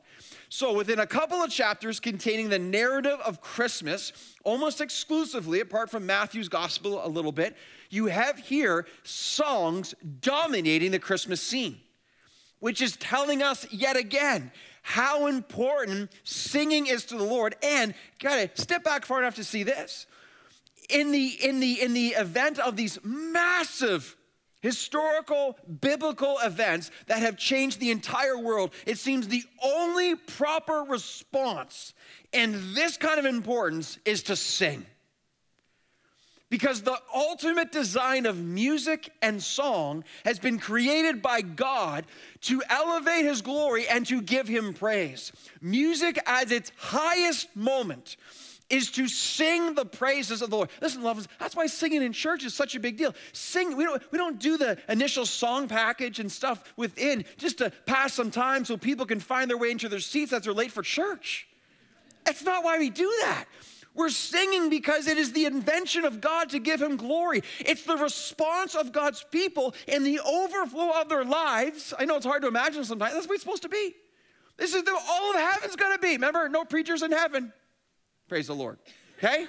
So, 0.49 0.73
within 0.73 0.99
a 0.99 1.07
couple 1.07 1.39
of 1.39 1.51
chapters 1.51 2.01
containing 2.01 2.49
the 2.49 2.59
narrative 2.59 3.19
of 3.25 3.41
Christmas, 3.41 4.13
almost 4.43 4.81
exclusively, 4.81 5.61
apart 5.61 5.91
from 5.91 6.07
Matthew's 6.07 6.49
gospel 6.49 7.05
a 7.05 7.09
little 7.09 7.31
bit, 7.31 7.57
you 7.89 8.07
have 8.07 8.39
here 8.39 8.87
songs 9.03 9.95
dominating 10.21 10.91
the 10.91 10.99
Christmas 10.99 11.41
scene, 11.41 11.81
which 12.59 12.81
is 12.81 12.97
telling 12.97 13.43
us 13.43 13.67
yet 13.73 13.97
again 13.97 14.51
how 14.83 15.27
important 15.27 16.11
singing 16.25 16.87
is 16.87 17.05
to 17.07 17.17
the 17.17 17.25
Lord. 17.25 17.55
And 17.63 17.95
gotta 18.19 18.51
step 18.55 18.85
back 18.85 19.05
far 19.05 19.21
enough 19.21 19.37
to 19.37 19.45
see 19.45 19.63
this. 19.63 20.07
In 20.89 21.13
the, 21.13 21.27
in 21.27 21.61
the, 21.61 21.81
in 21.81 21.93
the 21.95 22.09
event 22.09 22.59
of 22.59 22.77
these 22.77 22.99
massive 23.05 24.17
historical 24.61 25.57
biblical 25.81 26.39
events 26.43 26.91
that 27.07 27.21
have 27.21 27.37
changed 27.37 27.81
the 27.81 27.91
entire 27.91 28.39
world, 28.39 28.73
it 28.87 28.99
seems 28.99 29.29
the 29.29 29.45
only 29.63 30.15
proper 30.15 30.85
response 30.89 31.95
in 32.33 32.75
this 32.75 32.97
kind 32.97 33.19
of 33.19 33.25
importance 33.25 33.99
is 34.05 34.23
to 34.25 34.37
sing. 34.37 34.85
Because 36.51 36.83
the 36.83 36.99
ultimate 37.15 37.71
design 37.71 38.27
of 38.27 38.37
music 38.37 39.13
and 39.23 39.41
song 39.41 40.05
has 40.25 40.41
been 40.41 40.59
created 40.59 41.23
by 41.23 41.41
God 41.43 42.05
to 42.43 42.63
elevate 42.69 43.25
His 43.25 43.41
glory 43.41 43.89
and 43.89 44.05
to 44.07 44.21
give 44.21 44.49
Him 44.49 44.75
praise. 44.75 45.33
Music, 45.63 46.19
at 46.27 46.51
its 46.51 46.73
highest 46.77 47.55
moment, 47.55 48.17
is 48.71 48.91
to 48.93 49.09
sing 49.09 49.75
the 49.75 49.85
praises 49.85 50.43
of 50.43 50.51
the 50.51 50.57
Lord. 50.57 50.71
Listen, 50.81 51.03
lovers, 51.03 51.29
that's 51.39 51.57
why 51.57 51.67
singing 51.67 52.03
in 52.03 52.13
church 52.13 52.45
is 52.45 52.55
such 52.55 52.75
a 52.75 52.81
big 52.81 52.97
deal. 52.97 53.15
Sing, 53.33 53.77
we 53.77 53.85
don't, 53.85 54.03
we 54.13 54.19
don't 54.19 54.39
do 54.39 54.57
the 54.57 54.79
initial 54.89 55.27
song 55.27 55.69
package 55.69 56.21
and 56.21 56.31
stuff 56.31 56.73
within 56.77 57.25
just 57.37 57.59
to 57.59 57.71
pass 57.87 58.15
some 58.15 58.31
time 58.31 58.65
so 58.65 58.77
people 58.77 59.07
can 59.07 59.21
find 59.21 59.51
their 59.51 59.59
way 59.59 59.71
into 59.71 59.89
their 59.89 60.01
seats 60.01 60.33
as 60.33 60.43
they're 60.43 60.53
late 60.53 60.71
for 60.73 60.83
church. 60.83 61.49
That's 62.25 62.45
not 62.45 62.65
why 62.65 62.79
we 62.79 62.91
do 62.91 63.13
that. 63.23 63.47
We're 63.95 64.11
singing 64.11 64.71
because 64.71 65.07
it 65.07 65.19
is 65.19 65.33
the 65.33 65.47
invention 65.47 66.05
of 66.05 66.21
God 66.21 66.51
to 66.51 66.59
give 66.59 66.81
Him 66.81 66.97
glory. 66.97 67.43
It's 67.59 67.83
the 67.83 67.97
response 67.97 68.75
of 68.75 68.93
God's 68.93 69.25
people 69.31 69.75
and 69.89 70.07
the 70.07 70.21
overflow 70.21 71.01
of 71.01 71.09
their 71.09 71.25
lives. 71.25 71.93
I 71.99 72.05
know 72.05 72.17
it's 72.17 72.27
hard 72.27 72.43
to 72.43 72.49
imagine 72.49 72.85
sometimes. 72.85 73.15
That's 73.15 73.27
what 73.27 73.35
it's 73.35 73.43
supposed 73.43 73.63
to 73.63 73.69
be. 73.69 73.95
This 74.57 74.75
is 74.75 74.85
the, 74.85 74.93
all 74.93 75.31
of 75.31 75.41
heaven's 75.41 75.75
going 75.75 75.93
to 75.93 75.99
be. 75.99 76.13
Remember, 76.13 76.49
no 76.49 76.65
preachers 76.65 77.03
in 77.03 77.13
heaven. 77.13 77.53
Praise 78.29 78.47
the 78.47 78.55
Lord. 78.55 78.79
Okay? 79.19 79.47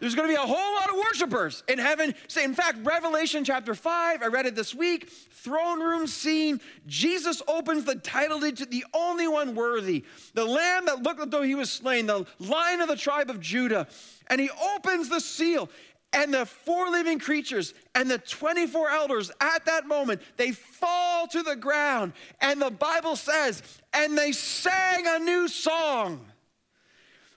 There's 0.00 0.14
going 0.14 0.28
to 0.28 0.34
be 0.34 0.42
a 0.42 0.46
whole 0.46 0.74
lot 0.74 0.88
of 0.88 0.96
worshipers 0.96 1.62
in 1.68 1.78
heaven. 1.78 2.14
Say, 2.26 2.42
In 2.44 2.54
fact, 2.54 2.78
Revelation 2.82 3.44
chapter 3.44 3.74
5, 3.74 4.22
I 4.22 4.26
read 4.26 4.46
it 4.46 4.54
this 4.54 4.74
week, 4.74 5.10
throne 5.10 5.80
room 5.80 6.06
scene. 6.06 6.60
Jesus 6.86 7.42
opens 7.46 7.84
the 7.84 7.96
title 7.96 8.40
to 8.40 8.66
the 8.66 8.84
only 8.94 9.28
one 9.28 9.54
worthy, 9.54 10.04
the 10.34 10.44
lamb 10.44 10.86
that 10.86 11.02
looked 11.02 11.20
as 11.20 11.28
though 11.28 11.42
he 11.42 11.54
was 11.54 11.70
slain, 11.70 12.06
the 12.06 12.26
lion 12.38 12.80
of 12.80 12.88
the 12.88 12.96
tribe 12.96 13.28
of 13.28 13.40
Judah. 13.40 13.86
And 14.28 14.40
he 14.40 14.50
opens 14.74 15.08
the 15.08 15.20
seal. 15.20 15.68
And 16.12 16.34
the 16.34 16.44
four 16.44 16.90
living 16.90 17.20
creatures 17.20 17.72
and 17.94 18.10
the 18.10 18.18
24 18.18 18.90
elders 18.90 19.30
at 19.40 19.64
that 19.66 19.86
moment, 19.86 20.22
they 20.36 20.50
fall 20.50 21.28
to 21.28 21.42
the 21.42 21.54
ground. 21.54 22.14
And 22.40 22.60
the 22.60 22.70
Bible 22.70 23.14
says, 23.14 23.62
and 23.92 24.18
they 24.18 24.32
sang 24.32 25.04
a 25.06 25.18
new 25.20 25.46
song. 25.46 26.26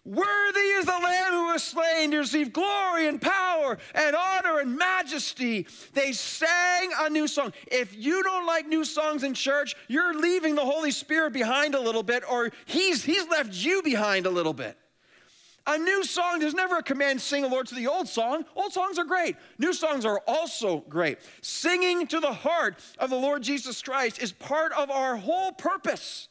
Worthy 0.05 0.60
is 0.60 0.86
the 0.86 0.91
Lamb 0.91 1.31
who 1.31 1.45
was 1.53 1.63
slain 1.63 2.12
to 2.12 2.17
receive 2.17 2.51
glory 2.51 3.07
and 3.07 3.22
power 3.22 3.77
and 3.95 4.15
honor 4.15 4.60
and 4.60 4.77
majesty. 4.77 5.65
They 5.93 6.12
sang 6.12 6.91
a 7.00 7.10
new 7.10 7.25
song. 7.25 7.53
If 7.67 7.95
you 7.95 8.22
don't 8.22 8.45
like 8.45 8.67
new 8.67 8.83
songs 8.83 9.24
in 9.24 9.33
church, 9.33 9.75
you're 9.88 10.13
leaving 10.13 10.55
the 10.55 10.65
Holy 10.65 10.91
Spirit 10.91 11.31
behind 11.31 11.74
a 11.74 11.79
little 11.79 12.03
bit, 12.03 12.24
or 12.29 12.51
He's, 12.65 13.03
he's 13.03 13.27
left 13.29 13.53
you 13.53 13.81
behind 13.81 14.25
a 14.25 14.29
little 14.29 14.53
bit. 14.53 14.77
A 15.65 15.77
new 15.77 16.03
song, 16.03 16.39
there's 16.39 16.53
never 16.53 16.79
a 16.79 16.83
command 16.83 17.22
sing 17.22 17.45
a 17.45 17.48
Lord 17.48 17.67
to 17.67 17.75
the 17.75 17.88
old 17.88 18.10
song. 18.10 18.43
Old 18.53 18.74
songs 18.74 19.00
are 19.00 19.05
great. 19.05 19.38
New 19.57 19.72
songs 19.72 20.03
are 20.03 20.22
also 20.27 20.83
great. 20.89 21.19
Singing 21.41 22.05
to 22.07 22.19
the 22.19 22.33
heart 22.33 22.75
of 23.00 23.10
the 23.10 23.15
Lord 23.15 23.43
Jesus 23.43 23.81
Christ 23.81 24.22
is 24.22 24.33
part 24.33 24.74
of 24.74 24.91
our 24.91 25.15
whole 25.15 25.53
purpose. 25.53 26.27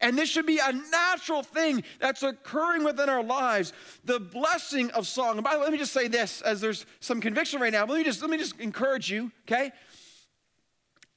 And 0.00 0.16
this 0.16 0.28
should 0.28 0.46
be 0.46 0.58
a 0.58 0.72
natural 0.72 1.42
thing 1.42 1.84
that's 2.00 2.22
occurring 2.22 2.84
within 2.84 3.08
our 3.08 3.22
lives. 3.22 3.72
The 4.04 4.18
blessing 4.18 4.90
of 4.92 5.06
song. 5.06 5.36
And 5.36 5.44
by 5.44 5.52
the 5.52 5.58
way, 5.58 5.64
let 5.64 5.72
me 5.72 5.78
just 5.78 5.92
say 5.92 6.08
this 6.08 6.40
as 6.40 6.60
there's 6.60 6.86
some 7.00 7.20
conviction 7.20 7.60
right 7.60 7.72
now. 7.72 7.84
Let 7.84 7.98
me 7.98 8.04
just 8.04 8.22
let 8.22 8.30
me 8.30 8.38
just 8.38 8.58
encourage 8.58 9.10
you, 9.10 9.30
okay? 9.46 9.72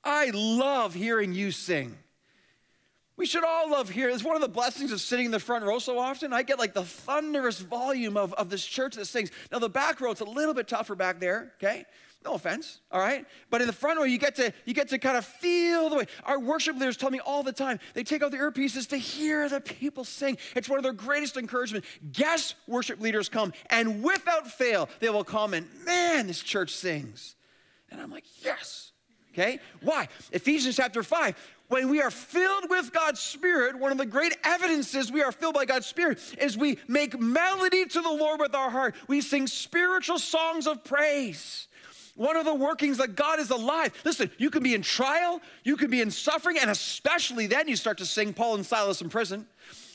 I 0.04 0.32
love 0.34 0.94
hearing 0.94 1.34
you 1.34 1.52
sing. 1.52 1.98
We 3.16 3.26
should 3.26 3.46
all 3.46 3.70
love 3.70 3.90
hearing. 3.90 4.16
It's 4.16 4.24
one 4.24 4.36
of 4.36 4.42
the 4.42 4.50
blessings 4.50 4.92
of 4.92 5.00
sitting 5.00 5.26
in 5.26 5.32
the 5.32 5.40
front 5.40 5.64
row 5.64 5.80
so 5.80 6.00
often. 6.00 6.34
I 6.34 6.42
get 6.42 6.58
like 6.58 6.74
the 6.74 6.84
thunderous 6.84 7.60
volume 7.60 8.18
of, 8.18 8.34
of 8.34 8.50
this 8.50 8.66
church 8.66 8.96
that 8.96 9.06
sings. 9.06 9.30
Now, 9.52 9.60
the 9.60 9.70
back 9.70 10.02
row, 10.02 10.12
it's 10.12 10.22
a 10.22 10.26
little 10.26 10.56
bit 10.56 10.68
tougher 10.68 10.96
back 10.96 11.20
there, 11.20 11.54
okay? 11.58 11.86
No 12.24 12.36
offense, 12.36 12.80
all 12.90 13.02
right? 13.02 13.26
But 13.50 13.62
in 13.62 13.68
the 13.68 13.74
front 13.74 14.00
row, 14.00 14.06
you 14.06 14.18
get 14.18 14.36
to 14.36 14.54
you 14.66 14.74
get 14.74 14.88
to 14.90 14.98
kind 14.98 15.18
of 15.18 15.26
feel 15.26 15.90
the 15.90 15.98
way. 15.98 16.06
Our 16.24 16.40
worship 16.40 16.76
leaders 16.78 16.96
tell 16.96 17.10
me 17.10 17.20
all 17.20 17.44
the 17.44 17.52
time, 17.52 17.80
they 17.94 18.04
take 18.04 18.24
out 18.24 18.32
the 18.32 18.38
earpieces 18.38 18.88
to 18.90 18.98
hear 18.98 19.50
the 19.50 19.60
people 19.60 20.06
sing. 20.06 20.38
It's 20.56 20.70
one 20.70 20.80
of 20.80 20.84
their 20.84 20.94
greatest 20.94 21.36
encouragement. 21.36 21.84
Guest 22.12 22.56
worship 22.68 23.02
leaders 23.02 23.28
come, 23.28 23.52
and 23.70 24.04
without 24.04 24.48
fail, 24.48 24.88
they 25.00 25.10
will 25.10 25.26
comment, 25.26 25.68
man, 25.86 26.28
this 26.28 26.42
church 26.42 26.74
sings. 26.74 27.36
And 27.92 28.00
I'm 28.00 28.10
like, 28.10 28.26
yes. 28.44 28.92
Okay? 29.34 29.60
Why? 29.82 30.08
Ephesians 30.32 30.76
chapter 30.76 31.04
5. 31.04 31.36
When 31.68 31.90
we 31.90 32.02
are 32.02 32.12
filled 32.12 32.70
with 32.70 32.94
God's 32.94 33.20
Spirit, 33.20 33.80
one 33.80 33.92
of 33.92 33.98
the 33.98 34.06
great 34.06 34.38
evidences 34.44 35.12
we 35.12 35.24
are 35.24 35.32
filled 35.32 35.56
by 35.56 35.66
God's 35.66 35.88
Spirit 35.88 36.20
is 36.38 36.56
we 36.56 36.78
make 36.88 37.20
melody 37.20 37.86
to 37.86 38.02
the 38.02 38.12
Lord 38.12 38.40
with 38.40 38.54
our 38.54 38.70
heart. 38.70 38.94
We 39.08 39.22
sing 39.22 39.48
spiritual 39.48 40.20
songs 40.20 40.68
of 40.68 40.84
praise. 40.84 41.68
One 42.16 42.38
of 42.38 42.46
the 42.46 42.54
workings 42.54 42.98
that 42.98 43.16
God 43.16 43.40
is 43.40 43.50
alive. 43.50 43.92
Listen, 44.06 44.30
you 44.38 44.52
can 44.52 44.62
be 44.62 44.76
in 44.76 44.84
trial, 44.84 45.42
you 45.64 45.76
can 45.76 45.90
be 45.90 46.00
in 46.00 46.12
suffering, 46.12 46.58
and 46.60 46.70
especially 46.70 47.48
then 47.48 47.68
you 47.68 47.76
start 47.76 47.98
to 47.98 48.06
sing 48.06 48.34
Paul 48.34 48.56
and 48.56 48.66
Silas 48.66 49.02
in 49.02 49.10
prison. 49.10 49.48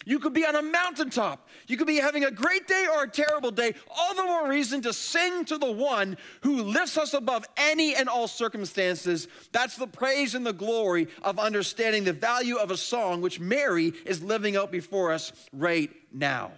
You 0.04 0.18
could 0.18 0.32
be 0.32 0.46
on 0.46 0.56
a 0.56 0.62
mountaintop. 0.62 1.46
You 1.66 1.76
could 1.76 1.86
be 1.86 1.98
having 1.98 2.24
a 2.24 2.30
great 2.30 2.66
day 2.66 2.86
or 2.90 3.04
a 3.04 3.10
terrible 3.10 3.50
day. 3.50 3.74
All 3.94 4.14
the 4.14 4.24
more 4.24 4.48
reason 4.48 4.80
to 4.82 4.92
sing 4.92 5.44
to 5.44 5.58
the 5.58 5.70
one 5.70 6.16
who 6.40 6.62
lifts 6.62 6.96
us 6.96 7.12
above 7.12 7.44
any 7.58 7.94
and 7.94 8.08
all 8.08 8.26
circumstances. 8.26 9.28
That's 9.52 9.76
the 9.76 9.86
praise 9.86 10.34
and 10.34 10.46
the 10.46 10.54
glory 10.54 11.08
of 11.22 11.38
understanding 11.38 12.04
the 12.04 12.14
value 12.14 12.56
of 12.56 12.70
a 12.70 12.76
song, 12.76 13.20
which 13.20 13.38
Mary 13.38 13.92
is 14.06 14.22
living 14.22 14.56
out 14.56 14.72
before 14.72 15.12
us 15.12 15.32
right 15.52 15.90
now. 16.10 16.52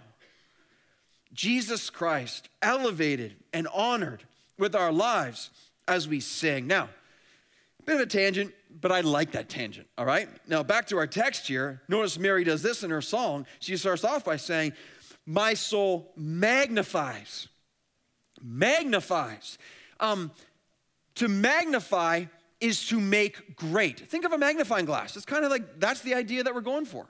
Jesus 1.33 1.89
Christ, 1.89 2.47
elevated 2.61 3.35
and 3.53 3.67
honored 3.67 4.23
with 4.61 4.75
our 4.75 4.91
lives 4.91 5.49
as 5.87 6.07
we 6.07 6.21
sing. 6.21 6.67
Now, 6.67 6.87
a 7.79 7.83
bit 7.83 7.95
of 7.95 8.01
a 8.01 8.05
tangent, 8.05 8.53
but 8.79 8.91
I 8.91 9.01
like 9.01 9.31
that 9.31 9.49
tangent, 9.49 9.87
all 9.97 10.05
right? 10.05 10.29
Now, 10.47 10.63
back 10.63 10.87
to 10.87 10.97
our 10.97 11.07
text 11.07 11.47
here. 11.47 11.81
Notice 11.89 12.17
Mary 12.17 12.43
does 12.43 12.61
this 12.61 12.83
in 12.83 12.91
her 12.91 13.01
song. 13.01 13.47
She 13.59 13.75
starts 13.75 14.03
off 14.03 14.23
by 14.23 14.37
saying, 14.37 14.73
My 15.25 15.55
soul 15.55 16.13
magnifies, 16.15 17.47
magnifies. 18.41 19.57
Um, 19.99 20.31
to 21.15 21.27
magnify 21.27 22.25
is 22.59 22.87
to 22.87 22.99
make 22.99 23.55
great. 23.55 23.99
Think 23.99 24.25
of 24.25 24.31
a 24.31 24.37
magnifying 24.37 24.85
glass. 24.85 25.17
It's 25.17 25.25
kind 25.25 25.43
of 25.43 25.51
like 25.51 25.79
that's 25.79 26.01
the 26.01 26.13
idea 26.13 26.43
that 26.43 26.53
we're 26.53 26.61
going 26.61 26.85
for. 26.85 27.07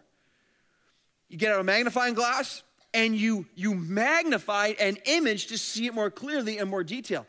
You 1.27 1.37
get 1.37 1.51
out 1.51 1.59
a 1.59 1.63
magnifying 1.63 2.13
glass 2.13 2.63
and 2.93 3.15
you 3.15 3.45
you 3.55 3.75
magnify 3.75 4.73
an 4.79 4.97
image 5.05 5.47
to 5.47 5.57
see 5.57 5.85
it 5.85 5.93
more 5.93 6.09
clearly 6.09 6.57
and 6.57 6.69
more 6.69 6.83
detail. 6.83 7.25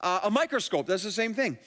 Uh, 0.00 0.20
a 0.24 0.30
microscope, 0.30 0.86
that's 0.86 1.02
the 1.02 1.12
same 1.12 1.34
thing. 1.34 1.58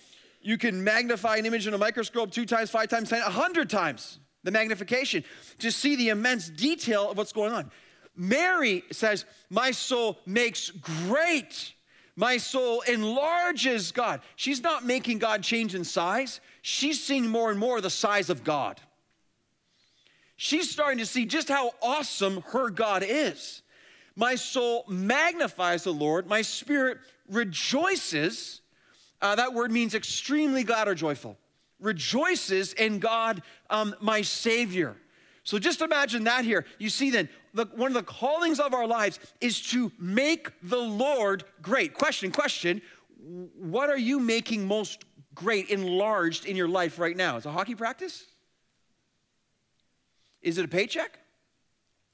You 0.41 0.57
can 0.57 0.83
magnify 0.83 1.37
an 1.37 1.45
image 1.45 1.67
in 1.67 1.73
a 1.73 1.77
microscope 1.77 2.31
two 2.31 2.45
times, 2.45 2.69
five 2.69 2.89
times, 2.89 3.09
ten, 3.09 3.21
a 3.21 3.29
hundred 3.29 3.69
times 3.69 4.19
the 4.43 4.51
magnification 4.51 5.23
to 5.59 5.71
see 5.71 5.95
the 5.95 6.09
immense 6.09 6.49
detail 6.49 7.11
of 7.11 7.17
what's 7.17 7.33
going 7.33 7.51
on. 7.51 7.71
Mary 8.15 8.83
says, 8.91 9.25
My 9.49 9.71
soul 9.71 10.19
makes 10.25 10.69
great. 10.69 11.73
My 12.15 12.37
soul 12.37 12.81
enlarges 12.81 13.91
God. 13.91 14.21
She's 14.35 14.61
not 14.61 14.85
making 14.85 15.19
God 15.19 15.41
change 15.41 15.73
in 15.73 15.83
size, 15.83 16.41
she's 16.61 17.03
seeing 17.03 17.27
more 17.27 17.49
and 17.49 17.59
more 17.59 17.81
the 17.81 17.89
size 17.89 18.29
of 18.29 18.43
God. 18.43 18.79
She's 20.35 20.69
starting 20.69 20.99
to 20.99 21.05
see 21.05 21.25
just 21.25 21.49
how 21.49 21.71
awesome 21.81 22.41
her 22.47 22.69
God 22.69 23.03
is. 23.05 23.61
My 24.19 24.35
soul 24.35 24.83
magnifies 24.89 25.85
the 25.85 25.93
Lord, 25.93 26.27
my 26.27 26.41
spirit 26.41 26.97
rejoices. 27.29 28.59
Uh, 29.21 29.35
that 29.35 29.53
word 29.53 29.71
means 29.71 29.95
extremely 29.95 30.65
glad 30.65 30.89
or 30.89 30.93
joyful. 30.93 31.37
Rejoices 31.79 32.73
in 32.73 32.99
God, 32.99 33.41
um, 33.69 33.95
my 34.01 34.21
Savior. 34.21 34.97
So 35.45 35.57
just 35.57 35.79
imagine 35.79 36.25
that 36.25 36.43
here. 36.43 36.65
You 36.79 36.89
see, 36.89 37.11
then, 37.11 37.29
the, 37.53 37.67
one 37.75 37.87
of 37.87 37.93
the 37.93 38.03
callings 38.03 38.59
of 38.59 38.73
our 38.73 38.85
lives 38.85 39.19
is 39.39 39.61
to 39.71 39.89
make 39.97 40.51
the 40.63 40.75
Lord 40.75 41.45
great. 41.61 41.93
Question, 41.93 42.29
question. 42.29 42.81
What 43.21 43.89
are 43.89 43.97
you 43.97 44.19
making 44.19 44.67
most 44.67 45.05
great, 45.33 45.69
enlarged 45.69 46.45
in 46.45 46.57
your 46.57 46.67
life 46.67 46.99
right 46.99 47.15
now? 47.15 47.37
Is 47.37 47.45
it 47.45 47.49
a 47.49 47.51
hockey 47.53 47.73
practice? 47.73 48.25
Is 50.41 50.57
it 50.57 50.65
a 50.65 50.67
paycheck? 50.67 51.19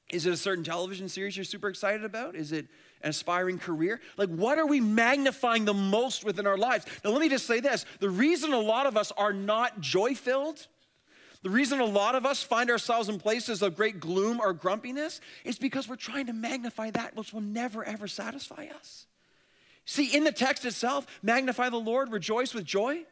Is 0.10 0.26
it 0.26 0.34
a 0.34 0.38
certain 0.38 0.64
television 0.64 1.10
series 1.10 1.36
you're 1.36 1.44
super 1.44 1.68
excited 1.68 2.04
about? 2.04 2.36
Is 2.36 2.52
it 2.52 2.68
an 3.02 3.10
aspiring 3.10 3.58
career? 3.58 4.02
Like, 4.18 4.30
what 4.30 4.60
are 4.60 4.68
we 4.68 4.80
magnifying 4.80 5.66
the 5.66 5.74
most 5.74 6.24
within 6.24 6.46
our 6.46 6.58
lives? 6.58 6.86
Now, 7.04 7.10
let 7.10 7.22
me 7.22 7.30
just 7.30 7.48
say 7.48 7.60
this 7.60 7.86
the 8.00 8.10
reason 8.10 8.54
a 8.54 8.60
lot 8.60 8.86
of 8.86 8.98
us 8.98 9.12
are 9.18 9.34
not 9.34 9.82
joy 9.82 10.14
filled, 10.14 10.68
The 11.46 11.52
reason 11.52 11.80
a 11.80 11.86
lot 11.86 12.16
of 12.16 12.26
us 12.26 12.42
find 12.42 12.72
ourselves 12.72 13.08
in 13.08 13.20
places 13.20 13.62
of 13.62 13.76
great 13.76 14.00
gloom 14.00 14.40
or 14.40 14.52
grumpiness 14.52 15.22
is 15.44 15.60
because 15.60 15.88
we're 15.88 15.96
trying 15.96 16.26
to 16.26 16.34
magnify 16.34 16.90
that 16.92 17.16
which 17.16 17.34
will 17.34 17.42
never 17.42 17.84
ever 17.84 18.08
satisfy 18.08 18.68
us. 18.76 19.06
See, 19.86 20.16
in 20.16 20.24
the 20.24 20.32
text 20.32 20.66
itself, 20.66 21.06
magnify 21.22 21.70
the 21.70 21.78
Lord, 21.78 22.12
rejoice 22.12 22.56
with 22.56 22.66
joy. 22.66 23.06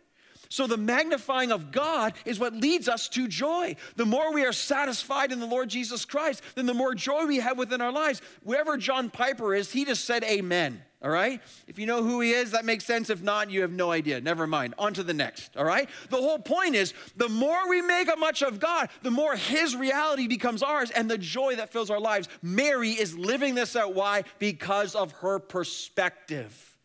So, 0.50 0.68
the 0.68 0.78
magnifying 0.78 1.52
of 1.52 1.72
God 1.72 2.14
is 2.26 2.40
what 2.40 2.54
leads 2.54 2.88
us 2.88 3.10
to 3.10 3.28
joy. 3.28 3.76
The 3.96 4.06
more 4.06 4.34
we 4.34 4.46
are 4.46 4.54
satisfied 4.54 5.32
in 5.32 5.40
the 5.40 5.48
Lord 5.48 5.70
Jesus 5.70 6.06
Christ, 6.06 6.44
then 6.56 6.66
the 6.66 6.74
more 6.74 6.94
joy 6.94 7.26
we 7.26 7.38
have 7.38 7.58
within 7.58 7.82
our 7.82 7.92
lives. 7.92 8.22
Wherever 8.44 8.78
John 8.78 9.10
Piper 9.10 9.56
is, 9.56 9.72
he 9.72 9.86
just 9.86 10.06
said 10.06 10.24
amen. 10.24 10.84
All 11.04 11.10
right? 11.10 11.42
If 11.68 11.78
you 11.78 11.86
know 11.86 12.02
who 12.02 12.22
he 12.22 12.32
is, 12.32 12.52
that 12.52 12.64
makes 12.64 12.86
sense. 12.86 13.10
If 13.10 13.22
not, 13.22 13.52
you 13.52 13.62
have 13.62 13.74
no 13.74 13.92
idea. 13.92 14.22
Never 14.22 14.48
mind. 14.48 14.74
On 14.78 14.94
to 14.94 15.04
the 15.04 15.14
next. 15.14 15.58
All 15.58 15.66
right? 15.66 15.90
The 16.10 16.18
whole 16.18 16.40
point 16.40 16.76
is 16.76 16.94
the 17.18 17.28
more 17.28 17.68
we 17.68 17.82
make 17.82 18.08
a 18.12 18.16
much 18.16 18.42
of 18.42 18.58
God, 18.60 18.88
the 19.02 19.12
more 19.12 19.36
his 19.36 19.76
reality 19.76 20.28
becomes 20.28 20.64
ours 20.64 20.92
and 20.92 21.12
the 21.12 21.18
joy 21.18 21.58
that 21.58 21.74
fills 21.74 21.90
our 21.90 22.00
lives. 22.00 22.30
Mary 22.42 22.92
is 22.92 23.18
living 23.18 23.54
this 23.54 23.76
out. 23.76 23.94
Why? 23.94 24.24
Because 24.40 24.96
of 24.96 25.12
her 25.14 25.40
perspective. 25.40 26.78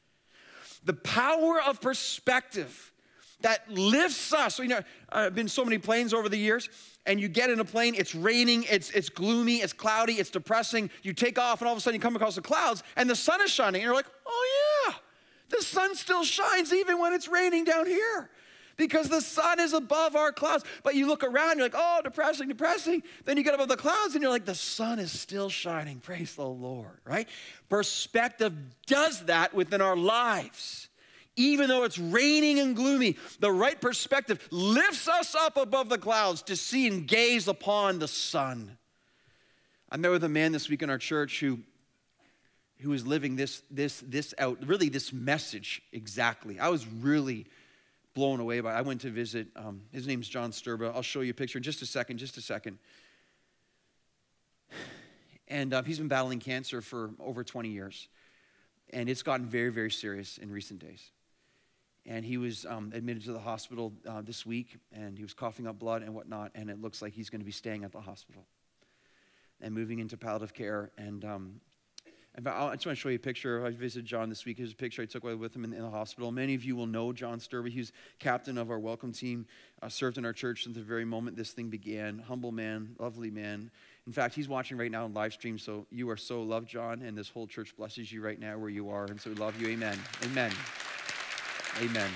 The 0.84 0.94
power 0.94 1.60
of 1.60 1.80
perspective 1.80 2.92
that 3.40 3.70
lifts 3.70 4.32
us. 4.32 4.56
So, 4.56 4.62
you 4.62 4.68
know, 4.68 4.80
I've 5.10 5.34
been 5.34 5.48
so 5.48 5.64
many 5.64 5.78
planes 5.78 6.12
over 6.12 6.28
the 6.28 6.36
years, 6.36 6.68
and 7.06 7.20
you 7.20 7.28
get 7.28 7.50
in 7.50 7.60
a 7.60 7.64
plane, 7.64 7.94
it's 7.96 8.14
raining, 8.14 8.64
it's, 8.68 8.90
it's 8.90 9.08
gloomy, 9.08 9.56
it's 9.56 9.72
cloudy, 9.72 10.14
it's 10.14 10.30
depressing. 10.30 10.90
You 11.02 11.12
take 11.12 11.38
off, 11.38 11.60
and 11.60 11.68
all 11.68 11.72
of 11.72 11.78
a 11.78 11.80
sudden 11.80 11.94
you 11.94 12.00
come 12.00 12.16
across 12.16 12.34
the 12.34 12.42
clouds, 12.42 12.82
and 12.96 13.08
the 13.08 13.16
sun 13.16 13.40
is 13.40 13.50
shining, 13.50 13.76
and 13.76 13.84
you're 13.84 13.94
like, 13.94 14.06
oh 14.26 14.86
yeah, 14.86 14.94
the 15.50 15.62
sun 15.62 15.94
still 15.94 16.24
shines 16.24 16.72
even 16.72 16.98
when 16.98 17.12
it's 17.12 17.28
raining 17.28 17.64
down 17.64 17.86
here. 17.86 18.30
Because 18.76 19.08
the 19.08 19.20
sun 19.20 19.58
is 19.58 19.72
above 19.72 20.14
our 20.14 20.30
clouds. 20.30 20.62
But 20.84 20.94
you 20.94 21.08
look 21.08 21.24
around, 21.24 21.58
you're 21.58 21.66
like, 21.66 21.74
oh, 21.76 22.00
depressing, 22.04 22.46
depressing. 22.46 23.02
Then 23.24 23.36
you 23.36 23.42
get 23.42 23.54
above 23.54 23.66
the 23.66 23.76
clouds 23.76 24.14
and 24.14 24.22
you're 24.22 24.30
like, 24.30 24.44
the 24.44 24.54
sun 24.54 25.00
is 25.00 25.10
still 25.10 25.48
shining. 25.48 25.98
Praise 25.98 26.36
the 26.36 26.46
Lord, 26.46 27.00
right? 27.04 27.28
Perspective 27.68 28.52
does 28.86 29.24
that 29.24 29.52
within 29.52 29.80
our 29.80 29.96
lives 29.96 30.87
even 31.38 31.68
though 31.68 31.84
it's 31.84 31.98
raining 31.98 32.58
and 32.58 32.76
gloomy, 32.76 33.16
the 33.38 33.50
right 33.50 33.80
perspective 33.80 34.46
lifts 34.50 35.08
us 35.08 35.34
up 35.34 35.56
above 35.56 35.88
the 35.88 35.96
clouds 35.96 36.42
to 36.42 36.56
see 36.56 36.88
and 36.88 37.06
gaze 37.06 37.48
upon 37.48 38.00
the 38.00 38.08
sun. 38.08 38.76
I 39.88 39.96
met 39.96 40.10
with 40.10 40.24
a 40.24 40.28
man 40.28 40.52
this 40.52 40.68
week 40.68 40.82
in 40.82 40.90
our 40.90 40.98
church 40.98 41.40
who, 41.40 41.60
who 42.80 42.90
was 42.90 43.06
living 43.06 43.36
this, 43.36 43.62
this, 43.70 44.02
this 44.06 44.34
out, 44.36 44.58
really 44.66 44.88
this 44.88 45.12
message 45.12 45.80
exactly. 45.92 46.58
I 46.58 46.68
was 46.68 46.86
really 46.86 47.46
blown 48.14 48.40
away 48.40 48.60
by 48.60 48.74
it. 48.74 48.76
I 48.76 48.82
went 48.82 49.00
to 49.02 49.10
visit, 49.10 49.46
um, 49.54 49.82
his 49.92 50.06
name's 50.06 50.28
John 50.28 50.50
Sturba. 50.50 50.92
I'll 50.92 51.02
show 51.02 51.20
you 51.20 51.30
a 51.30 51.34
picture 51.34 51.58
in 51.58 51.62
just 51.62 51.80
a 51.82 51.86
second, 51.86 52.18
just 52.18 52.36
a 52.36 52.42
second. 52.42 52.78
And 55.46 55.72
uh, 55.72 55.82
he's 55.84 55.98
been 55.98 56.08
battling 56.08 56.40
cancer 56.40 56.82
for 56.82 57.12
over 57.20 57.44
20 57.44 57.68
years. 57.68 58.08
And 58.90 59.08
it's 59.08 59.22
gotten 59.22 59.46
very, 59.46 59.70
very 59.70 59.90
serious 59.90 60.36
in 60.38 60.50
recent 60.50 60.80
days 60.80 61.10
and 62.08 62.24
he 62.24 62.38
was 62.38 62.64
um, 62.64 62.90
admitted 62.94 63.22
to 63.24 63.32
the 63.32 63.38
hospital 63.38 63.92
uh, 64.08 64.22
this 64.22 64.46
week, 64.46 64.78
and 64.92 65.16
he 65.16 65.22
was 65.22 65.34
coughing 65.34 65.66
up 65.66 65.78
blood 65.78 66.02
and 66.02 66.14
whatnot, 66.14 66.50
and 66.54 66.70
it 66.70 66.80
looks 66.80 67.02
like 67.02 67.12
he's 67.12 67.28
going 67.28 67.40
to 67.40 67.44
be 67.44 67.52
staying 67.52 67.84
at 67.84 67.92
the 67.92 68.00
hospital 68.00 68.46
and 69.60 69.74
moving 69.74 69.98
into 69.98 70.16
palliative 70.16 70.54
care. 70.54 70.90
And 70.96 71.24
um, 71.26 71.60
I 72.34 72.40
just 72.40 72.86
want 72.86 72.96
to 72.96 73.00
show 73.00 73.10
you 73.10 73.16
a 73.16 73.18
picture. 73.18 73.66
I 73.66 73.70
visited 73.70 74.06
John 74.06 74.30
this 74.30 74.46
week. 74.46 74.56
Here's 74.56 74.72
a 74.72 74.76
picture 74.76 75.02
I 75.02 75.04
took 75.04 75.22
with 75.24 75.54
him 75.54 75.64
in, 75.64 75.74
in 75.74 75.82
the 75.82 75.90
hospital. 75.90 76.32
Many 76.32 76.54
of 76.54 76.64
you 76.64 76.76
will 76.76 76.86
know 76.86 77.12
John 77.12 77.40
Sturby. 77.40 77.68
He 77.68 77.80
was 77.80 77.92
captain 78.18 78.56
of 78.56 78.70
our 78.70 78.78
welcome 78.78 79.12
team, 79.12 79.46
uh, 79.82 79.90
served 79.90 80.16
in 80.16 80.24
our 80.24 80.32
church 80.32 80.64
since 80.64 80.76
the 80.76 80.82
very 80.82 81.04
moment 81.04 81.36
this 81.36 81.50
thing 81.50 81.68
began. 81.68 82.20
Humble 82.20 82.52
man, 82.52 82.96
lovely 82.98 83.30
man. 83.30 83.70
In 84.06 84.12
fact, 84.14 84.34
he's 84.34 84.48
watching 84.48 84.78
right 84.78 84.90
now 84.90 85.04
on 85.04 85.12
live 85.12 85.34
stream, 85.34 85.58
so 85.58 85.86
you 85.90 86.08
are 86.08 86.16
so 86.16 86.40
loved, 86.40 86.68
John, 86.68 87.02
and 87.02 87.18
this 87.18 87.28
whole 87.28 87.46
church 87.46 87.76
blesses 87.76 88.10
you 88.10 88.22
right 88.22 88.40
now 88.40 88.56
where 88.56 88.70
you 88.70 88.88
are. 88.88 89.04
And 89.04 89.20
so 89.20 89.28
we 89.28 89.36
love 89.36 89.60
you. 89.60 89.68
Amen. 89.68 89.98
Amen. 90.24 90.52
Amen. 91.80 92.10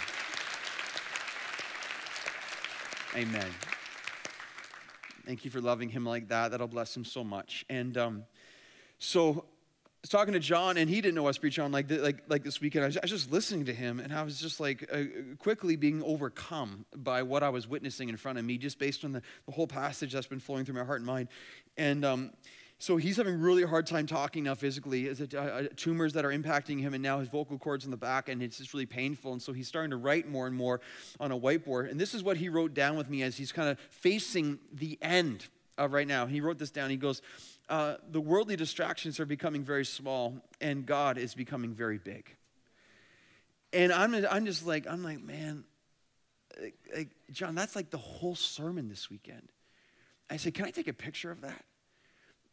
Amen. 3.14 3.46
Thank 5.24 5.44
you 5.44 5.52
for 5.52 5.60
loving 5.60 5.88
him 5.88 6.04
like 6.04 6.28
that. 6.30 6.50
That'll 6.50 6.66
bless 6.66 6.96
him 6.96 7.04
so 7.04 7.22
much. 7.22 7.64
And 7.68 7.96
um, 7.96 8.24
so 8.98 9.30
I 9.30 9.34
was 10.02 10.10
talking 10.10 10.32
to 10.32 10.40
John, 10.40 10.78
and 10.78 10.90
he 10.90 11.00
didn't 11.00 11.14
know 11.14 11.28
us 11.28 11.38
preach 11.38 11.60
on 11.60 11.70
like, 11.70 11.88
like, 11.88 12.24
like 12.26 12.42
this 12.42 12.60
weekend. 12.60 12.84
I 12.84 12.88
was, 12.88 12.96
I 12.96 13.00
was, 13.02 13.12
just 13.12 13.30
listening 13.30 13.66
to 13.66 13.72
him, 13.72 14.00
and 14.00 14.12
I 14.12 14.24
was 14.24 14.40
just 14.40 14.58
like 14.58 14.88
uh, 14.92 15.04
quickly 15.38 15.76
being 15.76 16.02
overcome 16.02 16.84
by 16.96 17.22
what 17.22 17.44
I 17.44 17.50
was 17.50 17.68
witnessing 17.68 18.08
in 18.08 18.16
front 18.16 18.38
of 18.38 18.44
me, 18.44 18.58
just 18.58 18.80
based 18.80 19.04
on 19.04 19.12
the, 19.12 19.22
the 19.46 19.52
whole 19.52 19.68
passage 19.68 20.12
that's 20.12 20.26
been 20.26 20.40
flowing 20.40 20.64
through 20.64 20.74
my 20.74 20.84
heart 20.84 20.98
and 20.98 21.06
mind. 21.06 21.28
And 21.76 22.04
um, 22.04 22.32
so 22.82 22.96
he's 22.96 23.16
having 23.16 23.40
really 23.40 23.62
hard 23.62 23.86
time 23.86 24.08
talking 24.08 24.42
now 24.42 24.56
physically. 24.56 25.06
Is 25.06 25.20
it 25.20 25.36
uh, 25.36 25.38
uh, 25.38 25.62
tumors 25.76 26.14
that 26.14 26.24
are 26.24 26.30
impacting 26.30 26.80
him, 26.80 26.94
and 26.94 27.00
now 27.00 27.20
his 27.20 27.28
vocal 27.28 27.56
cords 27.56 27.84
in 27.84 27.92
the 27.92 27.96
back, 27.96 28.28
and 28.28 28.42
it's 28.42 28.58
just 28.58 28.74
really 28.74 28.86
painful. 28.86 29.30
And 29.30 29.40
so 29.40 29.52
he's 29.52 29.68
starting 29.68 29.92
to 29.92 29.96
write 29.96 30.28
more 30.28 30.48
and 30.48 30.56
more 30.56 30.80
on 31.20 31.30
a 31.30 31.38
whiteboard. 31.38 31.92
And 31.92 32.00
this 32.00 32.12
is 32.12 32.24
what 32.24 32.38
he 32.38 32.48
wrote 32.48 32.74
down 32.74 32.96
with 32.96 33.08
me 33.08 33.22
as 33.22 33.36
he's 33.36 33.52
kind 33.52 33.68
of 33.68 33.78
facing 33.90 34.58
the 34.72 34.98
end 35.00 35.46
of 35.78 35.92
right 35.92 36.08
now. 36.08 36.26
He 36.26 36.40
wrote 36.40 36.58
this 36.58 36.72
down. 36.72 36.90
He 36.90 36.96
goes, 36.96 37.22
uh, 37.68 37.98
"The 38.10 38.20
worldly 38.20 38.56
distractions 38.56 39.20
are 39.20 39.26
becoming 39.26 39.62
very 39.62 39.84
small, 39.84 40.42
and 40.60 40.84
God 40.84 41.18
is 41.18 41.36
becoming 41.36 41.74
very 41.74 41.98
big." 41.98 42.34
And 43.72 43.92
I'm, 43.92 44.12
I'm 44.28 44.44
just 44.44 44.66
like, 44.66 44.88
I'm 44.88 45.04
like, 45.04 45.22
man, 45.22 45.62
like, 46.92 47.10
John, 47.30 47.54
that's 47.54 47.76
like 47.76 47.90
the 47.90 47.98
whole 47.98 48.34
sermon 48.34 48.88
this 48.88 49.08
weekend. 49.08 49.52
I 50.28 50.36
said, 50.36 50.54
can 50.54 50.64
I 50.64 50.70
take 50.70 50.88
a 50.88 50.92
picture 50.92 51.30
of 51.30 51.42
that? 51.42 51.64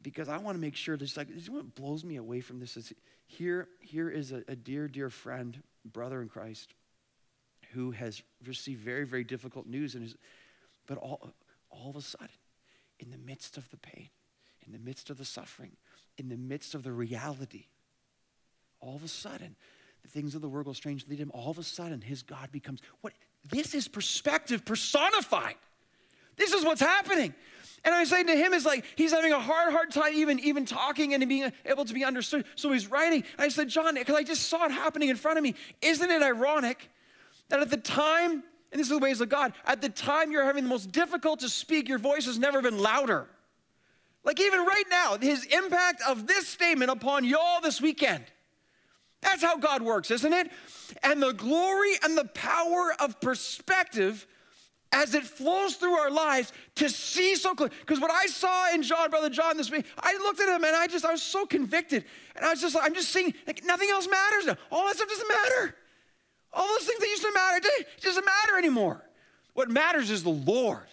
Because 0.02 0.30
I 0.30 0.38
want 0.38 0.56
to 0.56 0.62
make 0.62 0.76
sure 0.76 0.98
this 0.98 1.18
like 1.18 1.34
this 1.34 1.50
what 1.50 1.76
blows 1.76 2.04
me 2.04 2.18
away 2.18 2.42
from 2.42 2.60
this 2.60 2.78
is 2.78 2.94
here 3.26 3.68
here 3.80 4.10
is 4.10 4.32
a, 4.32 4.44
a 4.48 4.56
dear 4.56 4.88
dear 4.88 5.10
friend 5.10 5.62
brother 5.86 6.22
in 6.22 6.30
Christ 6.30 6.74
who 7.74 7.92
has 7.92 8.22
received 8.46 8.82
very 8.82 9.06
very 9.06 9.24
difficult 9.24 9.68
news 9.68 9.96
and 9.96 10.06
is 10.06 10.16
but 10.88 10.98
all 10.98 11.32
all 11.70 11.90
of 11.90 11.96
a 11.96 12.02
sudden 12.02 12.30
in 13.00 13.12
the 13.12 13.18
midst 13.18 13.58
of 13.58 13.70
the 13.70 13.78
pain 13.78 14.10
in 14.66 14.72
the 14.72 14.80
midst 14.80 15.10
of 15.10 15.18
the 15.18 15.26
suffering 15.26 15.72
in 16.18 16.30
the 16.30 16.38
midst 16.38 16.76
of 16.76 16.84
the 16.84 16.92
reality 16.92 17.66
all 18.80 18.96
of 18.96 19.04
a 19.04 19.08
sudden 19.08 19.56
the 20.02 20.08
things 20.10 20.36
of 20.36 20.42
the 20.42 20.50
world 20.50 20.66
go 20.66 20.74
strangely 20.74 21.16
to 21.16 21.22
him 21.22 21.32
all 21.34 21.52
of 21.52 21.58
a 21.58 21.64
sudden 21.64 22.02
his 22.02 22.24
God 22.24 22.52
becomes 22.52 22.82
what 23.02 23.14
this 23.50 23.74
is 23.74 23.88
perspective 23.88 24.66
personified. 24.66 25.56
This 26.36 26.54
is 26.54 26.64
what's 26.64 26.82
happening 26.82 27.34
and 27.84 27.96
I 27.96 28.00
was 28.02 28.10
saying 28.10 28.28
to 28.28 28.36
him, 28.36 28.54
is 28.54 28.65
like 28.65 28.86
he's 28.96 29.12
having 29.12 29.32
a 29.32 29.39
hard, 29.39 29.72
hard 29.72 29.92
time 29.92 30.13
even, 30.13 30.39
even 30.39 30.65
talking 30.65 31.13
and 31.13 31.28
being 31.28 31.52
able 31.65 31.86
to 31.86 31.94
be 31.94 32.04
understood. 32.04 32.46
So 32.56 32.72
he's 32.72 32.88
writing. 32.88 33.24
And 33.38 33.46
I 33.46 33.50
said, 33.50 33.70
John, 33.70 33.96
because 33.96 34.15
I 34.15 34.24
just 34.24 34.48
saw 34.50 34.65
it 34.65 34.72
happening 34.72 35.10
in 35.10 35.15
front 35.15 35.38
of 35.38 35.44
me. 35.44 35.56
Isn't 35.82 36.10
it 36.10 36.22
ironic 36.22 36.89
that 37.50 37.60
at 37.60 37.70
the 37.70 37.78
time, 37.78 38.32
and 38.72 38.80
this 38.80 38.82
is 38.82 38.89
the 38.89 39.00
ways 39.00 39.22
of 39.22 39.30
God, 39.30 39.54
at 39.65 39.82
the 39.82 39.89
time 39.89 40.32
you're 40.32 40.44
having 40.44 40.63
the 40.63 40.70
most 40.70 40.92
difficult 40.92 41.39
to 41.39 41.50
speak, 41.50 41.88
your 41.88 42.00
voice 42.00 42.26
has 42.26 42.38
never 42.38 42.62
been 42.62 42.80
louder. 42.80 43.28
Like 44.24 44.39
even 44.39 44.65
right 44.65 44.84
now, 44.89 45.18
his 45.18 45.46
impact 45.46 46.02
of 46.08 46.28
this 46.28 46.48
statement 46.48 46.92
upon 46.92 47.24
y'all 47.24 47.62
this 47.62 47.82
weekend. 47.82 48.26
That's 49.22 49.42
how 49.42 49.58
God 49.58 49.82
works, 49.82 50.12
isn't 50.12 50.32
it? 50.32 50.52
And 51.04 51.22
the 51.22 51.34
glory 51.34 51.94
and 52.04 52.18
the 52.18 52.26
power 52.26 52.94
of 53.00 53.20
perspective 53.20 54.28
as 54.91 55.13
it 55.13 55.23
flows 55.23 55.75
through 55.75 55.93
our 55.93 56.10
lives 56.10 56.52
to 56.75 56.89
see 56.89 57.36
so 57.36 57.54
clear. 57.54 57.69
Because 57.82 57.99
what 57.99 58.12
I 58.12 58.25
saw 58.25 58.73
in 58.73 58.82
John, 58.82 59.10
Brother 59.10 59.30
John, 59.30 59.56
this 59.58 59.69
week, 59.69 59.86
I 59.97 60.13
looked 60.17 60.39
at 60.39 60.49
him 60.49 60.63
and 60.63 60.75
I 60.75 60.88
just, 60.88 61.06
I 61.06 61.12
was 61.12 61.21
so 61.21 61.45
convicted. 61.45 62.06
And 62.36 62.45
I 62.45 62.49
was 62.49 62.62
just 62.62 62.75
like, 62.75 62.86
I'm 62.86 62.95
just 62.95 63.10
seeing, 63.10 63.34
like, 63.45 63.63
nothing 63.63 63.89
else 63.91 64.08
matters 64.08 64.45
now. 64.47 64.58
All 64.71 64.88
that 64.88 64.95
stuff 64.95 65.10
doesn't 65.10 65.28
matter. 65.28 65.75
All 66.52 66.67
those 66.67 66.88
things 66.88 66.99
that 66.99 67.08
used 67.08 67.21
to 67.21 67.32
matter, 67.34 67.67
it 67.67 68.02
doesn't 68.02 68.25
matter 68.25 68.58
anymore. 68.58 69.04
What 69.54 69.69
matters 69.69 70.10
is 70.10 70.23
the 70.23 70.30
Lord. 70.30 70.88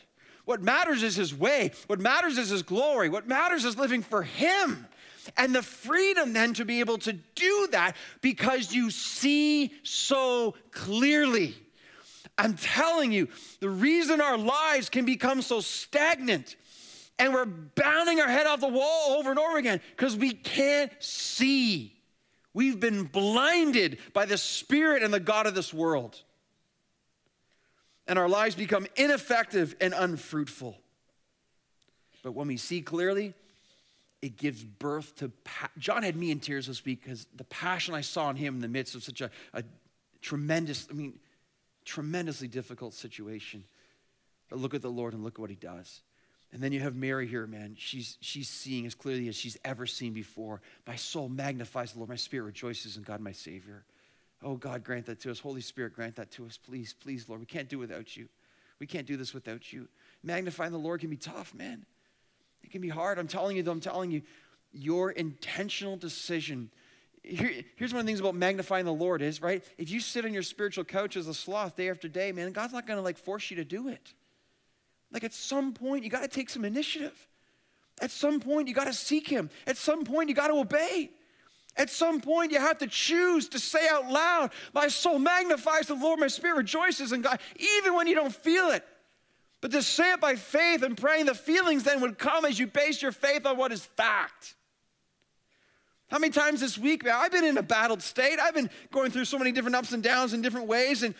What 0.44 0.62
matters 0.62 1.02
is 1.02 1.16
his 1.16 1.34
way. 1.34 1.72
What 1.86 1.98
matters 1.98 2.38
is 2.38 2.50
his 2.50 2.62
glory. 2.62 3.08
What 3.08 3.26
matters 3.26 3.64
is 3.64 3.76
living 3.76 4.02
for 4.02 4.22
him. 4.22 4.86
And 5.36 5.54
the 5.54 5.62
freedom 5.62 6.32
then 6.32 6.54
to 6.54 6.64
be 6.64 6.80
able 6.80 6.98
to 6.98 7.12
do 7.12 7.68
that 7.72 7.96
because 8.20 8.72
you 8.72 8.90
see 8.90 9.72
so 9.82 10.54
clearly. 10.70 11.54
I'm 12.38 12.54
telling 12.54 13.12
you, 13.12 13.28
the 13.60 13.70
reason 13.70 14.20
our 14.20 14.36
lives 14.36 14.88
can 14.88 15.04
become 15.04 15.42
so 15.42 15.60
stagnant 15.60 16.56
and 17.18 17.32
we're 17.32 17.46
bounding 17.46 18.20
our 18.20 18.28
head 18.28 18.46
off 18.46 18.60
the 18.60 18.68
wall 18.68 19.16
over 19.18 19.30
and 19.30 19.38
over 19.38 19.56
again 19.56 19.80
because 19.96 20.16
we 20.16 20.32
can't 20.32 20.92
see. 21.00 21.94
We've 22.52 22.78
been 22.78 23.04
blinded 23.04 23.98
by 24.12 24.26
the 24.26 24.38
spirit 24.38 25.02
and 25.02 25.12
the 25.12 25.20
God 25.20 25.46
of 25.46 25.54
this 25.54 25.72
world. 25.72 26.20
And 28.06 28.18
our 28.18 28.28
lives 28.28 28.54
become 28.54 28.86
ineffective 28.96 29.74
and 29.80 29.94
unfruitful. 29.94 30.78
But 32.22 32.32
when 32.32 32.48
we 32.48 32.56
see 32.56 32.82
clearly, 32.82 33.34
it 34.22 34.36
gives 34.36 34.62
birth 34.62 35.16
to. 35.16 35.30
Pa- 35.44 35.70
John 35.78 36.02
had 36.02 36.16
me 36.16 36.30
in 36.30 36.40
tears 36.40 36.66
this 36.66 36.84
week 36.84 37.02
because 37.02 37.26
the 37.34 37.44
passion 37.44 37.94
I 37.94 38.00
saw 38.00 38.30
in 38.30 38.36
him 38.36 38.56
in 38.56 38.60
the 38.60 38.68
midst 38.68 38.94
of 38.94 39.02
such 39.02 39.20
a, 39.20 39.30
a 39.54 39.62
tremendous, 40.20 40.86
I 40.90 40.94
mean, 40.94 41.18
tremendously 41.86 42.48
difficult 42.48 42.92
situation. 42.92 43.64
But 44.50 44.58
look 44.58 44.74
at 44.74 44.82
the 44.82 44.90
Lord 44.90 45.14
and 45.14 45.24
look 45.24 45.34
at 45.34 45.38
what 45.38 45.50
he 45.50 45.56
does. 45.56 46.02
And 46.52 46.62
then 46.62 46.72
you 46.72 46.80
have 46.80 46.94
Mary 46.94 47.26
here, 47.26 47.46
man. 47.46 47.74
She's, 47.78 48.18
she's 48.20 48.48
seeing 48.48 48.86
as 48.86 48.94
clearly 48.94 49.28
as 49.28 49.36
she's 49.36 49.56
ever 49.64 49.86
seen 49.86 50.12
before. 50.12 50.60
My 50.86 50.96
soul 50.96 51.28
magnifies 51.28 51.92
the 51.92 51.98
Lord. 51.98 52.10
My 52.10 52.16
spirit 52.16 52.44
rejoices 52.44 52.96
in 52.96 53.02
God, 53.02 53.20
my 53.20 53.32
Savior. 53.32 53.84
Oh, 54.42 54.56
God, 54.56 54.84
grant 54.84 55.06
that 55.06 55.20
to 55.20 55.30
us. 55.30 55.40
Holy 55.40 55.60
Spirit, 55.60 55.94
grant 55.94 56.16
that 56.16 56.30
to 56.32 56.44
us. 56.44 56.56
Please, 56.56 56.92
please, 56.92 57.28
Lord. 57.28 57.40
We 57.40 57.46
can't 57.46 57.68
do 57.68 57.78
without 57.78 58.16
you. 58.16 58.28
We 58.78 58.86
can't 58.86 59.06
do 59.06 59.16
this 59.16 59.32
without 59.32 59.72
you. 59.72 59.88
Magnifying 60.22 60.72
the 60.72 60.78
Lord 60.78 61.00
can 61.00 61.10
be 61.10 61.16
tough, 61.16 61.54
man. 61.54 61.86
It 62.62 62.70
can 62.70 62.80
be 62.80 62.88
hard. 62.88 63.18
I'm 63.18 63.28
telling 63.28 63.56
you, 63.56 63.62
though, 63.62 63.72
I'm 63.72 63.80
telling 63.80 64.10
you, 64.10 64.22
your 64.72 65.10
intentional 65.10 65.96
decision. 65.96 66.70
Here, 67.26 67.64
here's 67.74 67.92
one 67.92 68.00
of 68.00 68.06
the 68.06 68.10
things 68.10 68.20
about 68.20 68.36
magnifying 68.36 68.84
the 68.84 68.92
Lord 68.92 69.20
is, 69.20 69.42
right? 69.42 69.64
If 69.78 69.90
you 69.90 69.98
sit 69.98 70.24
on 70.24 70.32
your 70.32 70.44
spiritual 70.44 70.84
couch 70.84 71.16
as 71.16 71.26
a 71.26 71.34
sloth 71.34 71.74
day 71.74 71.90
after 71.90 72.06
day, 72.06 72.30
man, 72.30 72.52
God's 72.52 72.72
not 72.72 72.86
going 72.86 72.98
to 72.98 73.02
like 73.02 73.18
force 73.18 73.50
you 73.50 73.56
to 73.56 73.64
do 73.64 73.88
it. 73.88 74.14
Like 75.10 75.24
at 75.24 75.34
some 75.34 75.72
point, 75.72 76.04
you 76.04 76.10
got 76.10 76.22
to 76.22 76.28
take 76.28 76.48
some 76.48 76.64
initiative. 76.64 77.28
At 78.00 78.10
some 78.10 78.38
point, 78.38 78.68
you 78.68 78.74
got 78.74 78.86
to 78.86 78.92
seek 78.92 79.28
Him. 79.28 79.50
At 79.66 79.76
some 79.76 80.04
point, 80.04 80.28
you 80.28 80.34
got 80.34 80.48
to 80.48 80.54
obey. 80.54 81.10
At 81.76 81.90
some 81.90 82.20
point, 82.20 82.52
you 82.52 82.58
have 82.58 82.78
to 82.78 82.86
choose 82.86 83.48
to 83.50 83.58
say 83.58 83.86
out 83.90 84.08
loud, 84.08 84.52
My 84.72 84.88
soul 84.88 85.18
magnifies 85.18 85.88
the 85.88 85.94
Lord, 85.94 86.20
my 86.20 86.28
spirit 86.28 86.56
rejoices 86.56 87.12
in 87.12 87.22
God, 87.22 87.40
even 87.56 87.94
when 87.94 88.06
you 88.06 88.14
don't 88.14 88.34
feel 88.34 88.70
it. 88.70 88.84
But 89.60 89.72
to 89.72 89.82
say 89.82 90.12
it 90.12 90.20
by 90.20 90.36
faith 90.36 90.82
and 90.82 90.96
praying, 90.96 91.26
the 91.26 91.34
feelings 91.34 91.82
then 91.82 92.00
would 92.02 92.18
come 92.18 92.44
as 92.44 92.58
you 92.58 92.66
base 92.66 93.02
your 93.02 93.12
faith 93.12 93.46
on 93.46 93.56
what 93.56 93.72
is 93.72 93.84
fact. 93.84 94.54
How 96.08 96.18
many 96.18 96.32
times 96.32 96.60
this 96.60 96.78
week, 96.78 97.04
man, 97.04 97.14
I've 97.16 97.32
been 97.32 97.44
in 97.44 97.58
a 97.58 97.62
battled 97.62 98.00
state. 98.00 98.38
I've 98.40 98.54
been 98.54 98.70
going 98.92 99.10
through 99.10 99.24
so 99.24 99.38
many 99.38 99.50
different 99.50 99.74
ups 99.74 99.92
and 99.92 100.02
downs 100.02 100.34
in 100.34 100.42
different 100.42 100.68
ways, 100.68 101.02
and 101.02 101.14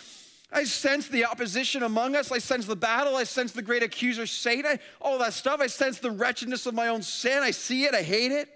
I 0.53 0.63
sense 0.65 1.09
the 1.09 1.25
opposition 1.25 1.83
among 1.83 2.15
us. 2.15 2.31
I 2.31 2.39
sense 2.39 2.67
the 2.67 2.77
battle. 2.77 3.17
I 3.17 3.25
sense 3.25 3.53
the 3.53 3.63
great 3.63 3.83
accuser, 3.83 4.27
Satan, 4.27 4.79
all 5.01 5.19
that 5.19 5.33
stuff. 5.33 5.61
I 5.61 5.67
sense 5.67 5.99
the 5.99 6.13
wretchedness 6.13 6.67
of 6.67 6.75
my 6.75 6.89
own 6.89 7.03
sin. 7.03 7.43
I 7.43 7.51
see 7.51 7.85
it. 7.85 7.95
I 7.95 8.03
hate 8.03 8.31
it. 8.31 8.49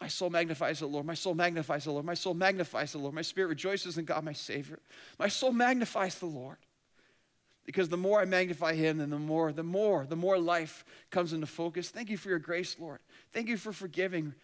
My 0.00 0.08
soul 0.08 0.30
magnifies 0.30 0.80
the 0.80 0.86
Lord. 0.86 1.06
My 1.06 1.14
soul 1.14 1.34
magnifies 1.34 1.84
the 1.84 1.90
Lord. 1.90 2.04
My 2.04 2.14
soul 2.14 2.34
magnifies 2.34 2.92
the 2.92 2.98
Lord. 2.98 3.14
My 3.14 3.22
spirit 3.22 3.48
rejoices 3.48 3.98
in 3.98 4.04
God, 4.04 4.22
my 4.24 4.34
Savior. 4.34 4.78
My 5.18 5.28
soul 5.28 5.52
magnifies 5.52 6.16
the 6.16 6.26
Lord. 6.26 6.58
Because 7.64 7.88
the 7.88 7.96
more 7.96 8.20
I 8.20 8.26
magnify 8.26 8.74
him, 8.74 8.98
then 8.98 9.10
the 9.10 9.18
more, 9.18 9.52
the 9.52 9.64
more, 9.64 10.06
the 10.08 10.14
more 10.14 10.38
life 10.38 10.84
comes 11.10 11.32
into 11.32 11.46
focus. 11.46 11.88
Thank 11.88 12.10
you 12.10 12.16
for 12.16 12.28
your 12.28 12.38
grace, 12.38 12.76
Lord. 12.78 13.00
Thank 13.32 13.48
you 13.48 13.56
for 13.56 13.72
forgiving 13.72 14.34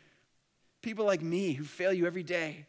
people 0.83 1.05
like 1.05 1.23
me 1.23 1.53
who 1.53 1.65
fail 1.65 1.93
you 1.93 2.07
every 2.07 2.23
day. 2.23 2.67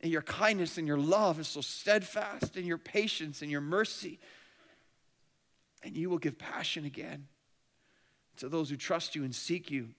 And 0.00 0.10
your 0.10 0.22
kindness 0.22 0.78
and 0.78 0.86
your 0.86 0.98
love 0.98 1.38
is 1.38 1.46
so 1.46 1.60
steadfast, 1.60 2.56
and 2.56 2.66
your 2.66 2.78
patience 2.78 3.40
and 3.40 3.50
your 3.50 3.60
mercy. 3.60 4.18
And 5.84 5.96
you 5.96 6.10
will 6.10 6.18
give 6.18 6.38
passion 6.38 6.84
again 6.84 7.28
to 8.38 8.48
those 8.48 8.68
who 8.68 8.76
trust 8.76 9.14
you 9.14 9.22
and 9.22 9.32
seek 9.34 9.70
you 9.70 9.90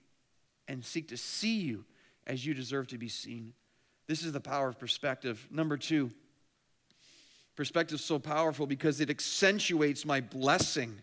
and 0.67 0.83
seek 0.83 1.07
to 1.09 1.17
see 1.17 1.59
you 1.59 1.85
as 2.27 2.45
you 2.45 2.53
deserve 2.53 2.87
to 2.87 2.97
be 2.97 3.07
seen. 3.07 3.53
This 4.07 4.23
is 4.23 4.33
the 4.33 4.41
power 4.41 4.67
of 4.67 4.77
perspective. 4.77 5.47
Number 5.49 5.77
two, 5.77 6.11
perspective 7.55 7.95
is 7.95 8.05
so 8.05 8.19
powerful 8.19 8.67
because 8.67 8.99
it 8.99 9.09
accentuates 9.09 10.05
my 10.05 10.19
blessing. 10.19 10.95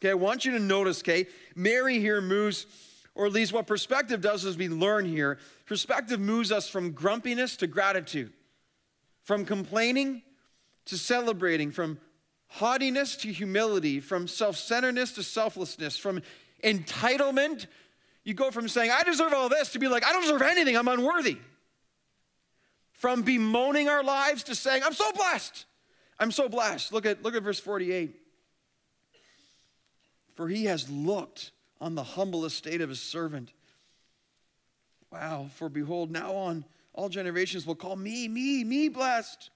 Okay, 0.00 0.10
I 0.10 0.14
want 0.14 0.44
you 0.44 0.52
to 0.52 0.58
notice, 0.58 1.00
okay, 1.00 1.26
Mary 1.54 1.98
here 1.98 2.20
moves 2.20 2.66
or 3.14 3.26
at 3.26 3.32
least 3.32 3.52
what 3.52 3.66
perspective 3.66 4.20
does 4.20 4.44
as 4.44 4.56
we 4.56 4.68
learn 4.68 5.04
here. 5.04 5.38
Perspective 5.66 6.20
moves 6.20 6.52
us 6.52 6.68
from 6.68 6.92
grumpiness 6.92 7.56
to 7.56 7.66
gratitude, 7.66 8.32
from 9.22 9.44
complaining 9.44 10.22
to 10.86 10.96
celebrating, 10.96 11.70
from 11.70 11.98
haughtiness 12.48 13.16
to 13.16 13.32
humility, 13.32 14.00
from 14.00 14.28
self 14.28 14.56
centeredness 14.56 15.12
to 15.12 15.22
selflessness, 15.22 15.96
from 15.96 16.22
entitlement. 16.62 17.66
You 18.24 18.34
go 18.34 18.50
from 18.50 18.68
saying, 18.68 18.90
I 18.90 19.02
deserve 19.02 19.32
all 19.32 19.48
this, 19.48 19.72
to 19.72 19.78
be 19.78 19.88
like, 19.88 20.04
I 20.04 20.12
don't 20.12 20.22
deserve 20.22 20.42
anything, 20.42 20.76
I'm 20.76 20.88
unworthy. 20.88 21.38
From 22.92 23.22
bemoaning 23.22 23.88
our 23.88 24.04
lives 24.04 24.42
to 24.44 24.54
saying, 24.54 24.82
I'm 24.84 24.92
so 24.92 25.10
blessed. 25.12 25.64
I'm 26.18 26.30
so 26.30 26.50
blessed. 26.50 26.92
Look 26.92 27.06
at, 27.06 27.22
look 27.22 27.34
at 27.34 27.42
verse 27.42 27.58
48. 27.58 28.14
For 30.34 30.48
he 30.48 30.66
has 30.66 30.90
looked 30.90 31.50
on 31.80 31.94
the 31.94 32.02
humble 32.02 32.44
estate 32.44 32.80
of 32.80 32.88
his 32.88 33.00
servant. 33.00 33.52
Wow, 35.10 35.48
for 35.56 35.68
behold, 35.68 36.10
now 36.10 36.34
on 36.34 36.64
all 36.92 37.08
generations 37.08 37.66
will 37.66 37.74
call 37.74 37.96
me, 37.96 38.28
me, 38.28 38.64
me 38.64 38.88
blessed. 38.88 39.50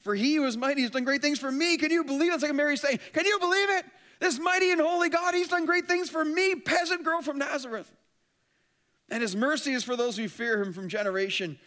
For 0.00 0.14
he 0.14 0.36
who 0.36 0.46
is 0.46 0.56
mighty 0.56 0.82
has 0.82 0.90
done 0.90 1.04
great 1.04 1.22
things 1.22 1.38
for 1.38 1.50
me. 1.50 1.76
Can 1.76 1.90
you 1.90 2.04
believe 2.04 2.30
it? 2.32 2.34
It's 2.34 2.42
like 2.42 2.54
Mary 2.54 2.76
saying, 2.76 3.00
Can 3.12 3.26
you 3.26 3.38
believe 3.38 3.70
it? 3.70 3.84
This 4.20 4.38
mighty 4.38 4.70
and 4.72 4.80
holy 4.80 5.08
God, 5.08 5.34
he's 5.34 5.48
done 5.48 5.66
great 5.66 5.86
things 5.86 6.10
for 6.10 6.24
me, 6.24 6.54
peasant 6.56 7.04
girl 7.04 7.22
from 7.22 7.38
Nazareth. 7.38 7.92
And 9.10 9.22
his 9.22 9.36
mercy 9.36 9.72
is 9.72 9.84
for 9.84 9.96
those 9.96 10.16
who 10.16 10.28
fear 10.28 10.62
him 10.62 10.72
from 10.72 10.88
generation 10.88 11.58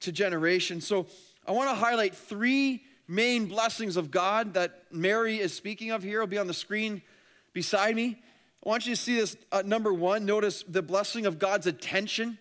to 0.00 0.12
generation. 0.12 0.80
So 0.80 1.06
I 1.46 1.52
want 1.52 1.70
to 1.70 1.74
highlight 1.74 2.14
three 2.14 2.82
main 3.08 3.46
blessings 3.46 3.96
of 3.96 4.10
God 4.10 4.54
that 4.54 4.84
Mary 4.92 5.38
is 5.38 5.52
speaking 5.52 5.90
of 5.90 6.02
here. 6.02 6.18
It'll 6.18 6.28
be 6.28 6.38
on 6.38 6.46
the 6.46 6.54
screen 6.54 7.02
beside 7.52 7.96
me. 7.96 8.22
I 8.64 8.68
want 8.68 8.86
you 8.86 8.94
to 8.94 9.00
see 9.00 9.16
this. 9.16 9.36
Uh, 9.50 9.62
number 9.64 9.92
one, 9.92 10.24
notice 10.26 10.64
the 10.68 10.82
blessing 10.82 11.26
of 11.26 11.38
God's 11.38 11.66
attention, 11.66 12.38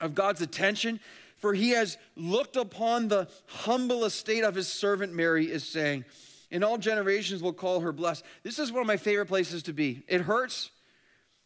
of 0.00 0.14
God's 0.14 0.40
attention. 0.40 1.00
For 1.36 1.54
he 1.54 1.70
has 1.70 1.98
looked 2.16 2.56
upon 2.56 3.08
the 3.08 3.28
humble 3.46 4.04
estate 4.04 4.42
of 4.42 4.54
his 4.54 4.66
servant 4.66 5.12
Mary, 5.14 5.50
is 5.50 5.64
saying, 5.64 6.04
In 6.50 6.64
all 6.64 6.78
generations 6.78 7.42
will 7.42 7.52
call 7.52 7.80
her 7.80 7.92
blessed. 7.92 8.24
This 8.42 8.58
is 8.58 8.72
one 8.72 8.80
of 8.80 8.86
my 8.86 8.96
favorite 8.96 9.26
places 9.26 9.62
to 9.64 9.72
be. 9.72 10.02
It 10.08 10.22
hurts. 10.22 10.70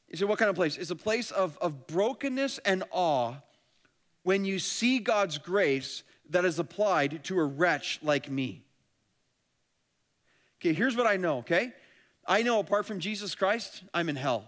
You 0.09 0.19
say, 0.19 0.25
what 0.27 0.39
kind 0.39 0.51
of 0.51 0.57
place? 0.57 0.77
It's 0.77 0.91
a 0.91 0.97
place 0.97 1.31
of, 1.31 1.59
of 1.59 1.87
brokenness 1.87 2.59
and 2.59 2.85
awe 2.91 3.37
when 4.23 4.45
you 4.45 4.59
see 4.59 4.99
God's 4.99 5.39
grace 5.39 6.03
that 6.31 6.45
is 6.45 6.59
applied 6.59 7.25
to 7.25 7.39
a 7.39 7.45
wretch 7.45 7.99
like 8.03 8.31
me. 8.31 8.63
Okay, 10.61 10.75
here's 10.75 10.97
what 10.97 11.07
I 11.07 11.17
know, 11.17 11.39
okay? 11.39 11.73
I 12.27 12.43
know 12.43 12.61
apart 12.61 12.87
from 12.87 13.01
Jesus 13.01 13.35
Christ, 13.35 13.83
I'm 13.93 14.09
in 14.09 14.17
hell. 14.17 14.45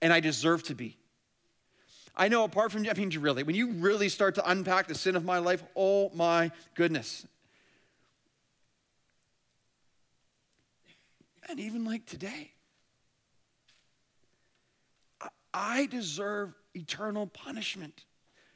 And 0.00 0.12
I 0.12 0.20
deserve 0.20 0.62
to 0.64 0.74
be. 0.74 0.96
I 2.14 2.28
know 2.28 2.44
apart 2.44 2.72
from, 2.72 2.86
I 2.88 2.92
mean, 2.94 3.10
really, 3.20 3.42
when 3.42 3.54
you 3.54 3.72
really 3.72 4.08
start 4.08 4.34
to 4.36 4.50
unpack 4.50 4.88
the 4.88 4.94
sin 4.94 5.16
of 5.16 5.24
my 5.24 5.38
life, 5.38 5.62
oh 5.76 6.10
my 6.14 6.50
goodness. 6.74 7.26
And 11.48 11.60
even 11.60 11.84
like 11.84 12.06
today, 12.06 12.52
I 15.54 15.86
deserve 15.86 16.54
eternal 16.74 17.26
punishment 17.26 18.04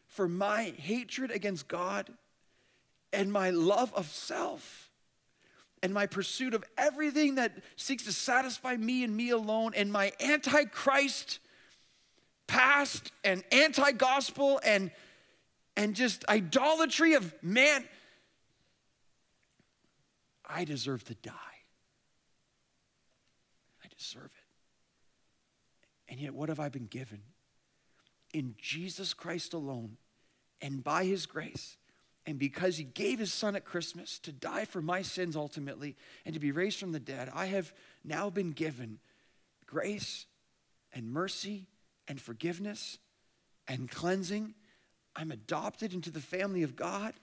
for 0.07 0.29
my 0.29 0.75
hatred 0.77 1.31
against 1.31 1.69
God 1.69 2.13
and 3.13 3.33
my 3.33 3.51
love 3.51 3.93
of 3.95 4.07
self 4.07 4.92
and 5.83 5.93
my 5.93 6.07
pursuit 6.07 6.55
of 6.55 6.65
everything 6.79 7.35
that 7.37 7.53
seeks 7.77 8.05
to 8.05 8.13
satisfy 8.13 8.77
me 8.77 9.05
and 9.05 9.17
me 9.17 9.31
alone, 9.31 9.73
and 9.75 9.91
my 9.93 10.13
antichrist 10.21 11.41
past 12.47 13.11
and 13.25 13.43
anti 13.51 13.93
gospel 13.93 14.61
and, 14.65 14.91
and 15.77 15.95
just 15.95 16.25
idolatry 16.29 17.15
of 17.15 17.35
man, 17.43 17.85
I 20.49 20.65
deserve 20.65 21.03
to 21.05 21.15
die. 21.15 21.33
I 23.83 23.89
deserve 23.97 24.25
it. 24.25 26.13
And 26.13 26.21
yet, 26.21 26.35
what 26.35 26.51
have 26.51 26.61
I 26.61 26.69
been 26.69 26.87
given? 26.87 27.23
In 28.35 28.55
Jesus 28.59 29.15
Christ 29.15 29.55
alone 29.55 29.97
and 30.61 30.85
by 30.85 31.05
his 31.05 31.27
grace 31.27 31.77
and 32.27 32.39
because 32.39 32.77
he 32.77 32.85
gave 32.85 33.19
his 33.19 33.33
son 33.33 33.57
at 33.57 33.65
Christmas 33.65 34.19
to 34.21 34.33
die 34.33 34.65
for 34.65 34.81
my 34.81 35.03
sins 35.03 35.35
ultimately 35.35 35.97
and 36.25 36.35
to 36.35 36.41
be 36.41 36.53
raised 36.53 36.79
from 36.79 36.93
the 36.93 37.01
dead, 37.01 37.31
I 37.35 37.47
have 37.47 37.73
now 38.05 38.31
been 38.31 38.53
given 38.53 38.99
grace 39.67 40.27
and 40.93 41.13
mercy 41.13 41.67
and 42.07 42.21
forgiveness 42.21 42.99
and 43.67 43.91
cleansing. 43.91 44.55
I'm 45.17 45.33
adopted 45.33 45.95
into 45.95 46.11
the 46.11 46.21
family 46.21 46.63
of 46.63 46.77
God. 46.77 47.15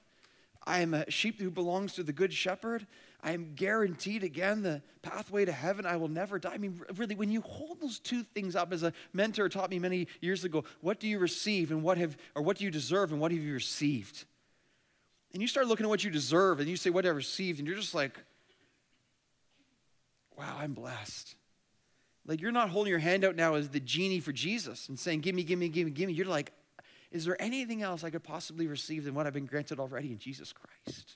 I 0.66 0.82
am 0.82 0.94
a 0.94 1.10
sheep 1.10 1.40
who 1.40 1.50
belongs 1.50 1.94
to 1.94 2.04
the 2.04 2.12
good 2.12 2.34
shepherd. 2.34 2.86
I 3.24 3.32
am 3.32 3.54
guaranteed 3.56 4.24
again 4.24 4.62
the 4.62 4.82
pathway 5.02 5.46
to 5.46 5.52
heaven. 5.52 5.86
I 5.86 5.96
will 5.96 6.10
never 6.10 6.40
die. 6.40 6.54
I 6.54 6.58
mean, 6.58 6.82
really, 6.96 7.16
when 7.16 7.32
you 7.32 7.42
hold 7.42 7.80
those 7.80 8.00
two 8.00 8.24
things 8.24 8.56
up, 8.56 8.74
as 8.74 8.84
a 8.84 8.94
mentor 9.14 9.48
taught 9.48 9.70
me 9.70 9.80
many 9.80 10.08
years 10.20 10.44
ago, 10.44 10.66
what 10.82 11.00
do 11.00 11.08
you 11.08 11.20
receive 11.20 11.72
and 11.72 11.82
what 11.82 11.98
have, 11.98 12.18
or 12.36 12.42
what 12.42 12.58
do 12.58 12.66
you 12.66 12.72
deserve 12.72 13.12
and 13.14 13.22
what 13.22 13.32
have 13.32 13.42
you 13.42 13.54
received? 13.54 14.26
And 15.34 15.42
you 15.42 15.48
start 15.48 15.68
looking 15.68 15.86
at 15.86 15.90
what 15.90 16.04
you 16.04 16.10
deserve 16.10 16.60
and 16.60 16.70
you 16.70 16.76
say, 16.76 16.90
What 16.90 17.06
I 17.06 17.10
received, 17.10 17.60
and 17.60 17.68
you're 17.68 17.78
just 17.78 17.96
like, 17.96 18.18
Wow, 20.38 20.58
I'm 20.60 20.74
blessed. 20.74 21.36
Like 22.26 22.42
you're 22.42 22.52
not 22.52 22.70
holding 22.70 22.92
your 22.92 23.00
hand 23.00 23.26
out 23.26 23.36
now 23.36 23.56
as 23.56 23.70
the 23.70 23.80
genie 23.80 24.20
for 24.20 24.32
Jesus 24.32 24.90
and 24.90 24.98
saying, 24.98 25.22
Give 25.22 25.36
me, 25.36 25.44
give 25.44 25.60
me, 25.60 25.70
give 25.70 25.86
me, 25.86 25.92
give 25.92 26.08
me. 26.08 26.14
You're 26.14 26.26
like, 26.28 26.52
Is 27.12 27.26
there 27.26 27.40
anything 27.42 27.82
else 27.82 28.04
I 28.04 28.10
could 28.10 28.24
possibly 28.24 28.68
receive 28.68 29.04
than 29.04 29.14
what 29.14 29.28
I've 29.28 29.34
been 29.34 29.46
granted 29.46 29.80
already 29.80 30.12
in 30.12 30.20
Jesus 30.20 30.54
Christ? 30.54 31.16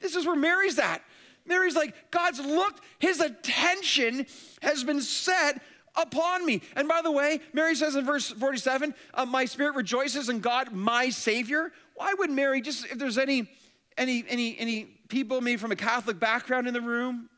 This 0.00 0.14
is 0.14 0.26
where 0.26 0.36
Mary's 0.36 0.78
at. 0.78 1.02
Mary's 1.46 1.76
like, 1.76 2.10
God's 2.10 2.40
looked, 2.40 2.80
his 2.98 3.20
attention 3.20 4.26
has 4.62 4.84
been 4.84 5.00
set 5.00 5.62
upon 5.94 6.44
me. 6.44 6.60
And 6.74 6.88
by 6.88 7.02
the 7.02 7.10
way, 7.10 7.40
Mary 7.52 7.74
says 7.74 7.96
in 7.96 8.04
verse 8.04 8.30
47, 8.30 8.94
uh, 9.14 9.24
my 9.24 9.44
spirit 9.44 9.74
rejoices 9.74 10.28
in 10.28 10.40
God, 10.40 10.72
my 10.72 11.08
Savior. 11.08 11.72
Why 11.96 12.14
would 12.18 12.30
Mary, 12.30 12.60
just 12.60 12.84
if 12.86 12.98
there's 12.98 13.18
any, 13.18 13.48
any, 13.96 14.24
any, 14.28 14.56
any 14.58 14.84
people 15.08 15.40
maybe 15.40 15.56
from 15.56 15.72
a 15.72 15.76
Catholic 15.76 16.20
background 16.20 16.68
in 16.68 16.74
the 16.74 16.80
room, 16.80 17.28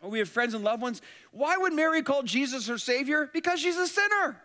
or 0.00 0.10
we 0.10 0.18
have 0.18 0.28
friends 0.28 0.54
and 0.54 0.64
loved 0.64 0.82
ones, 0.82 1.02
why 1.30 1.56
would 1.56 1.72
Mary 1.72 2.02
call 2.02 2.22
Jesus 2.22 2.66
her 2.68 2.78
Savior? 2.78 3.30
Because 3.32 3.60
she's 3.60 3.76
a 3.76 3.86
sinner. 3.86 4.40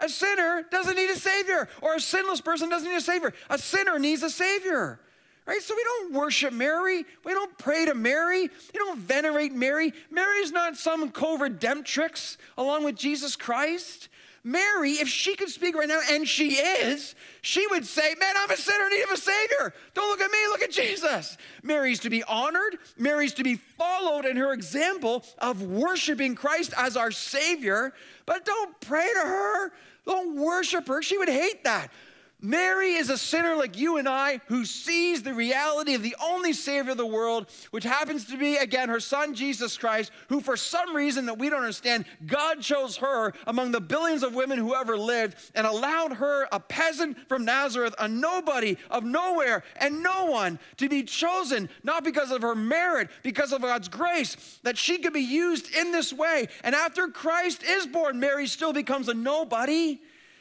A 0.00 0.08
sinner 0.08 0.64
doesn't 0.70 0.96
need 0.96 1.10
a 1.10 1.16
Savior, 1.16 1.68
or 1.82 1.96
a 1.96 2.00
sinless 2.00 2.40
person 2.40 2.68
doesn't 2.68 2.88
need 2.88 2.96
a 2.96 3.00
Savior. 3.00 3.34
A 3.50 3.58
sinner 3.58 3.98
needs 3.98 4.22
a 4.22 4.30
Savior. 4.30 5.00
Right? 5.44 5.62
So 5.62 5.74
we 5.74 5.82
don't 5.82 6.12
worship 6.14 6.52
Mary. 6.52 7.04
We 7.24 7.32
don't 7.32 7.56
pray 7.58 7.86
to 7.86 7.94
Mary. 7.94 8.42
We 8.42 8.78
don't 8.78 8.98
venerate 8.98 9.52
Mary. 9.52 9.92
Mary 10.10 10.38
is 10.38 10.52
not 10.52 10.76
some 10.76 11.10
co-redemptrix 11.10 12.36
along 12.56 12.84
with 12.84 12.96
Jesus 12.96 13.34
Christ. 13.34 14.08
Mary, 14.50 14.92
if 14.92 15.08
she 15.08 15.36
could 15.36 15.50
speak 15.50 15.76
right 15.76 15.88
now, 15.88 16.00
and 16.10 16.26
she 16.26 16.54
is, 16.54 17.14
she 17.42 17.66
would 17.68 17.84
say, 17.84 18.14
Man, 18.18 18.34
I'm 18.38 18.50
a 18.50 18.56
sinner 18.56 18.86
in 18.86 18.90
need 18.90 19.02
of 19.02 19.10
a 19.10 19.16
Savior. 19.16 19.74
Don't 19.94 20.08
look 20.08 20.20
at 20.20 20.30
me, 20.30 20.38
look 20.48 20.62
at 20.62 20.70
Jesus. 20.70 21.36
Mary's 21.62 22.00
to 22.00 22.10
be 22.10 22.22
honored, 22.24 22.78
Mary's 22.96 23.34
to 23.34 23.44
be 23.44 23.56
followed 23.56 24.24
in 24.24 24.36
her 24.36 24.52
example 24.52 25.24
of 25.38 25.62
worshiping 25.62 26.34
Christ 26.34 26.72
as 26.78 26.96
our 26.96 27.10
Savior, 27.10 27.92
but 28.24 28.44
don't 28.44 28.80
pray 28.80 29.08
to 29.12 29.20
her, 29.20 29.72
don't 30.06 30.36
worship 30.36 30.88
her. 30.88 31.02
She 31.02 31.18
would 31.18 31.28
hate 31.28 31.64
that. 31.64 31.90
Mary 32.40 32.94
is 32.94 33.10
a 33.10 33.18
sinner 33.18 33.56
like 33.56 33.76
you 33.76 33.96
and 33.96 34.08
I 34.08 34.40
who 34.46 34.64
sees 34.64 35.22
the 35.22 35.34
reality 35.34 35.94
of 35.94 36.02
the 36.02 36.14
only 36.22 36.52
Savior 36.52 36.92
of 36.92 36.96
the 36.96 37.06
world, 37.06 37.50
which 37.72 37.82
happens 37.82 38.26
to 38.26 38.36
be, 38.36 38.56
again, 38.56 38.88
her 38.88 39.00
son 39.00 39.34
Jesus 39.34 39.76
Christ, 39.76 40.12
who, 40.28 40.40
for 40.40 40.56
some 40.56 40.94
reason 40.94 41.26
that 41.26 41.38
we 41.38 41.50
don't 41.50 41.62
understand, 41.62 42.04
God 42.26 42.60
chose 42.60 42.96
her 42.98 43.32
among 43.48 43.72
the 43.72 43.80
billions 43.80 44.22
of 44.22 44.36
women 44.36 44.56
who 44.58 44.74
ever 44.74 44.96
lived 44.96 45.36
and 45.56 45.66
allowed 45.66 46.12
her, 46.12 46.46
a 46.52 46.60
peasant 46.60 47.18
from 47.28 47.44
Nazareth, 47.44 47.96
a 47.98 48.06
nobody 48.06 48.76
of 48.88 49.02
nowhere 49.02 49.64
and 49.76 50.00
no 50.00 50.26
one, 50.26 50.60
to 50.76 50.88
be 50.88 51.02
chosen, 51.02 51.68
not 51.82 52.04
because 52.04 52.30
of 52.30 52.42
her 52.42 52.54
merit, 52.54 53.08
because 53.24 53.52
of 53.52 53.62
God's 53.62 53.88
grace, 53.88 54.60
that 54.62 54.78
she 54.78 54.98
could 54.98 55.12
be 55.12 55.20
used 55.20 55.74
in 55.74 55.90
this 55.90 56.12
way. 56.12 56.46
And 56.62 56.76
after 56.76 57.08
Christ 57.08 57.64
is 57.64 57.86
born, 57.86 58.20
Mary 58.20 58.46
still 58.46 58.72
becomes 58.72 59.08
a 59.08 59.14
nobody 59.14 59.98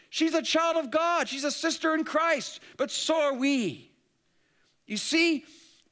She's 0.10 0.34
a 0.34 0.42
child 0.42 0.78
of 0.78 0.92
God. 0.92 1.28
She's 1.28 1.44
a 1.44 1.52
sister 1.52 1.94
in 1.94 2.04
Christ, 2.04 2.60
but 2.78 2.92
so 2.92 3.22
are 3.22 3.34
we. 3.34 3.92
You 4.86 4.98
see, 4.98 5.44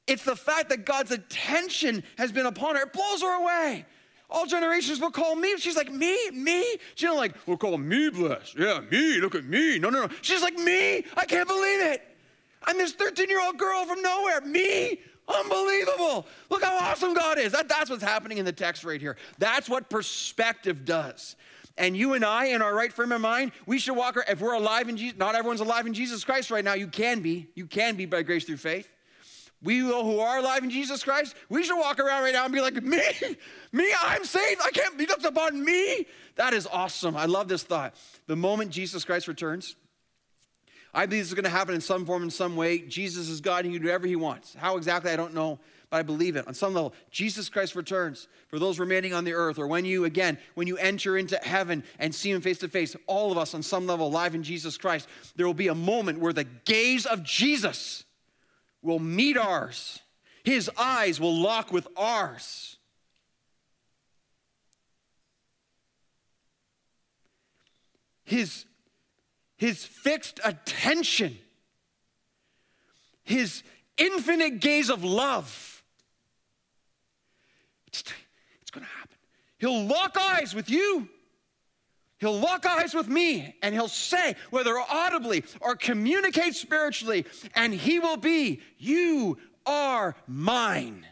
it's 0.08 0.24
the 0.24 0.36
fact 0.36 0.70
that 0.70 0.86
God's 0.86 1.12
attention 1.12 2.04
has 2.18 2.32
been 2.32 2.46
upon 2.46 2.76
her. 2.76 2.84
It 2.84 2.94
blows 2.94 3.22
her 3.22 3.42
away. 3.42 3.86
All 4.30 4.46
generations 4.46 5.00
will 5.00 5.12
call 5.12 5.36
me. 5.36 5.58
She's 5.58 5.76
like, 5.76 5.92
me, 5.92 6.32
me. 6.32 6.78
She's 6.96 7.08
not 7.08 7.18
like, 7.18 7.36
we'll 7.46 7.58
call 7.58 7.78
me 7.78 8.10
blessed. 8.10 8.58
Yeah, 8.58 8.82
me, 8.90 9.20
look 9.20 9.36
at 9.36 9.46
me. 9.46 9.78
No, 9.80 9.90
no, 9.90 10.06
no. 10.06 10.10
She's 10.22 10.42
like, 10.42 10.56
me. 10.56 11.06
I 11.16 11.26
can't 11.28 11.48
believe 11.48 11.82
it. 11.82 12.02
I'm 12.64 12.78
this 12.78 12.94
13 12.94 13.30
year 13.30 13.44
old 13.44 13.58
girl 13.58 13.86
from 13.86 14.02
nowhere. 14.02 14.42
Me. 14.42 15.00
Unbelievable. 15.28 16.28
Look 16.50 16.64
how 16.64 16.78
awesome 16.78 17.14
God 17.14 17.40
is. 17.40 17.52
That, 17.52 17.68
that's 17.68 17.90
what's 17.90 18.04
happening 18.04 18.38
in 18.38 18.46
the 18.46 18.52
text 18.52 18.84
right 18.84 19.02
here. 19.02 19.18
That's 19.40 19.68
what 19.68 19.90
perspective 19.90 20.86
does. 20.86 21.36
And 21.78 21.98
you 21.98 22.14
and 22.14 22.24
I, 22.24 22.46
in 22.46 22.62
our 22.62 22.74
right 22.74 22.92
frame 22.92 23.12
of 23.12 23.20
mind, 23.20 23.52
we 23.66 23.80
should 23.80 23.96
walk, 23.98 24.18
if 24.30 24.40
we're 24.40 24.54
alive 24.54 24.88
in 24.88 24.96
Jesus, 24.96 25.18
not 25.18 25.36
everyone's 25.36 25.60
alive 25.60 25.86
in 25.86 25.94
Jesus 25.94 26.24
Christ 26.24 26.50
right 26.50 26.64
now. 26.64 26.74
You 26.74 26.88
can 26.88 27.22
be. 27.22 27.50
You 27.54 27.66
can 27.66 27.96
be 27.96 28.06
by 28.06 28.24
grace 28.24 28.46
through 28.46 28.58
faith. 28.58 28.90
We 29.62 29.80
who 29.80 30.20
are 30.20 30.38
alive 30.38 30.64
in 30.64 30.70
Jesus 30.70 31.04
Christ, 31.04 31.36
we 31.50 31.64
should 31.64 31.78
walk 31.78 32.00
around 32.00 32.24
right 32.24 32.34
now 32.34 32.46
and 32.46 32.54
be 32.54 32.62
like, 32.62 32.82
me, 32.82 33.02
me, 33.72 33.92
I'm 34.04 34.24
saved. 34.24 34.62
I 34.64 34.70
can't 34.70 34.98
be 34.98 35.06
looked 35.06 35.26
upon 35.26 35.64
me. 35.64 36.06
That 36.36 36.54
is 36.54 36.68
awesome. 36.68 37.18
I 37.18 37.26
love 37.26 37.48
this 37.48 37.64
thought. 37.64 37.96
The 38.28 38.36
moment 38.36 38.72
Jesus 38.72 39.04
Christ 39.04 39.28
returns, 39.28 39.76
I 40.94 41.08
believe 41.08 41.24
this 41.24 41.30
is 41.30 41.34
going 41.34 41.46
to 41.46 41.50
happen 41.50 41.74
in 41.74 41.82
some 41.82 42.06
form, 42.06 42.24
in 42.24 42.30
some 42.30 42.56
way. 42.56 42.80
Jesus 42.80 43.28
is 43.28 43.42
God 43.42 43.66
he 43.66 43.72
can 43.72 43.82
do 43.82 43.88
whatever 43.88 44.08
he 44.08 44.16
wants. 44.16 44.54
How 44.54 44.78
exactly, 44.78 45.12
I 45.12 45.16
don't 45.16 45.34
know 45.34 45.60
I 45.96 46.04
believe 46.04 46.36
it. 46.36 46.48
On 46.48 46.54
some 46.54 46.74
level, 46.74 46.94
Jesus 47.10 47.50
Christ 47.50 47.76
returns 47.76 48.28
for 48.48 48.60
those 48.60 48.80
remaining 48.80 49.14
on 49.14 49.24
the 49.24 49.34
earth, 49.34 49.58
or 49.58 49.68
when 49.68 49.86
you, 49.86 50.06
again, 50.06 50.38
when 50.54 50.68
you 50.68 50.78
enter 50.78 51.18
into 51.18 51.38
heaven 51.38 51.84
and 52.00 52.14
see 52.14 52.32
Him 52.32 52.42
face 52.42 52.60
to 52.60 52.68
face, 52.68 52.96
all 53.08 53.32
of 53.32 53.38
us 53.38 53.54
on 53.54 53.64
some 53.64 53.88
level 53.88 54.08
alive 54.08 54.36
in 54.36 54.44
Jesus 54.44 54.78
Christ, 54.78 55.08
there 55.36 55.46
will 55.46 55.54
be 55.54 55.70
a 55.70 55.76
moment 55.76 56.20
where 56.20 56.34
the 56.34 56.44
gaze 56.44 57.06
of 57.06 57.24
Jesus 57.24 58.04
will 58.82 59.00
meet 59.00 59.38
ours. 59.38 60.02
His 60.44 60.70
eyes 60.78 61.20
will 61.20 61.36
lock 61.36 61.72
with 61.72 61.88
ours. 61.98 62.78
His, 68.26 68.66
his 69.56 69.86
fixed 69.86 70.40
attention, 70.44 71.38
his 73.24 73.64
infinite 73.98 74.60
gaze 74.60 74.90
of 74.90 75.04
love 75.04 75.75
it's, 78.02 78.14
it's 78.62 78.72
going 78.72 78.86
to 78.86 78.92
happen. 78.92 79.18
He'll 79.58 79.86
lock 79.86 80.18
eyes 80.18 80.54
with 80.54 80.70
you. 80.70 81.08
He'll 82.18 82.40
lock 82.40 82.66
eyes 82.66 82.94
with 82.94 83.08
me 83.08 83.56
and 83.62 83.76
he'll 83.76 83.88
say, 83.88 84.36
whether 84.50 84.78
audibly 84.80 85.44
or 85.60 85.76
communicate 85.76 86.56
spiritually, 86.56 87.26
and 87.56 87.74
he 87.74 88.00
will 88.00 88.18
be, 88.18 88.62
You 88.78 89.38
are 89.66 90.16
mine 90.28 91.06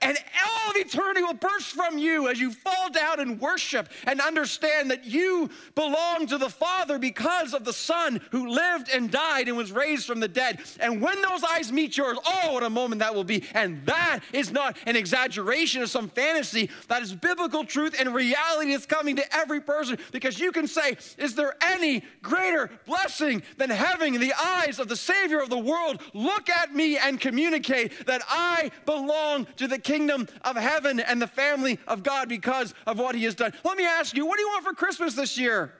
and 0.00 0.16
all 0.46 0.70
of 0.70 0.76
eternity 0.76 1.22
will 1.22 1.34
burst 1.34 1.72
from 1.72 1.98
you 1.98 2.28
as 2.28 2.38
you 2.38 2.52
fall 2.52 2.88
down 2.90 3.18
and 3.18 3.40
worship 3.40 3.88
and 4.04 4.20
understand 4.20 4.90
that 4.90 5.04
you 5.04 5.50
belong 5.74 6.26
to 6.28 6.38
the 6.38 6.48
Father 6.48 6.98
because 6.98 7.52
of 7.52 7.64
the 7.64 7.72
Son 7.72 8.20
who 8.30 8.48
lived 8.48 8.88
and 8.94 9.10
died 9.10 9.48
and 9.48 9.56
was 9.56 9.72
raised 9.72 10.06
from 10.06 10.20
the 10.20 10.28
dead. 10.28 10.60
And 10.78 11.00
when 11.00 11.20
those 11.22 11.42
eyes 11.42 11.72
meet 11.72 11.96
yours, 11.96 12.16
oh, 12.24 12.52
what 12.52 12.62
a 12.62 12.70
moment 12.70 13.00
that 13.00 13.14
will 13.14 13.24
be. 13.24 13.44
And 13.54 13.84
that 13.86 14.20
is 14.32 14.52
not 14.52 14.76
an 14.86 14.94
exaggeration 14.94 15.82
of 15.82 15.90
some 15.90 16.08
fantasy, 16.08 16.70
that 16.86 17.02
is 17.02 17.14
biblical 17.14 17.64
truth 17.64 17.96
and 17.98 18.14
reality 18.14 18.72
that's 18.72 18.86
coming 18.86 19.16
to 19.16 19.36
every 19.36 19.60
person 19.60 19.98
because 20.12 20.38
you 20.38 20.52
can 20.52 20.68
say, 20.68 20.96
Is 21.16 21.34
there 21.34 21.56
any 21.60 22.04
greater 22.22 22.70
blessing 22.86 23.42
than 23.56 23.70
having 23.70 24.20
the 24.20 24.32
eyes 24.32 24.78
of 24.78 24.88
the 24.88 24.96
Savior 24.96 25.40
of 25.40 25.50
the 25.50 25.58
world 25.58 26.00
look 26.14 26.48
at 26.48 26.72
me 26.72 26.98
and 26.98 27.20
communicate 27.20 28.06
that 28.06 28.22
I 28.28 28.70
belong 28.86 29.46
to 29.56 29.66
the 29.66 29.78
kingdom 29.88 30.28
of 30.42 30.56
heaven 30.56 31.00
and 31.00 31.20
the 31.20 31.26
family 31.26 31.78
of 31.88 32.02
God 32.02 32.28
because 32.28 32.74
of 32.86 32.98
what 32.98 33.14
he 33.14 33.24
has 33.24 33.34
done. 33.34 33.54
Let 33.64 33.78
me 33.78 33.86
ask 33.86 34.14
you, 34.14 34.26
what 34.26 34.36
do 34.36 34.42
you 34.42 34.48
want 34.48 34.64
for 34.64 34.74
Christmas 34.74 35.14
this 35.14 35.38
year? 35.38 35.72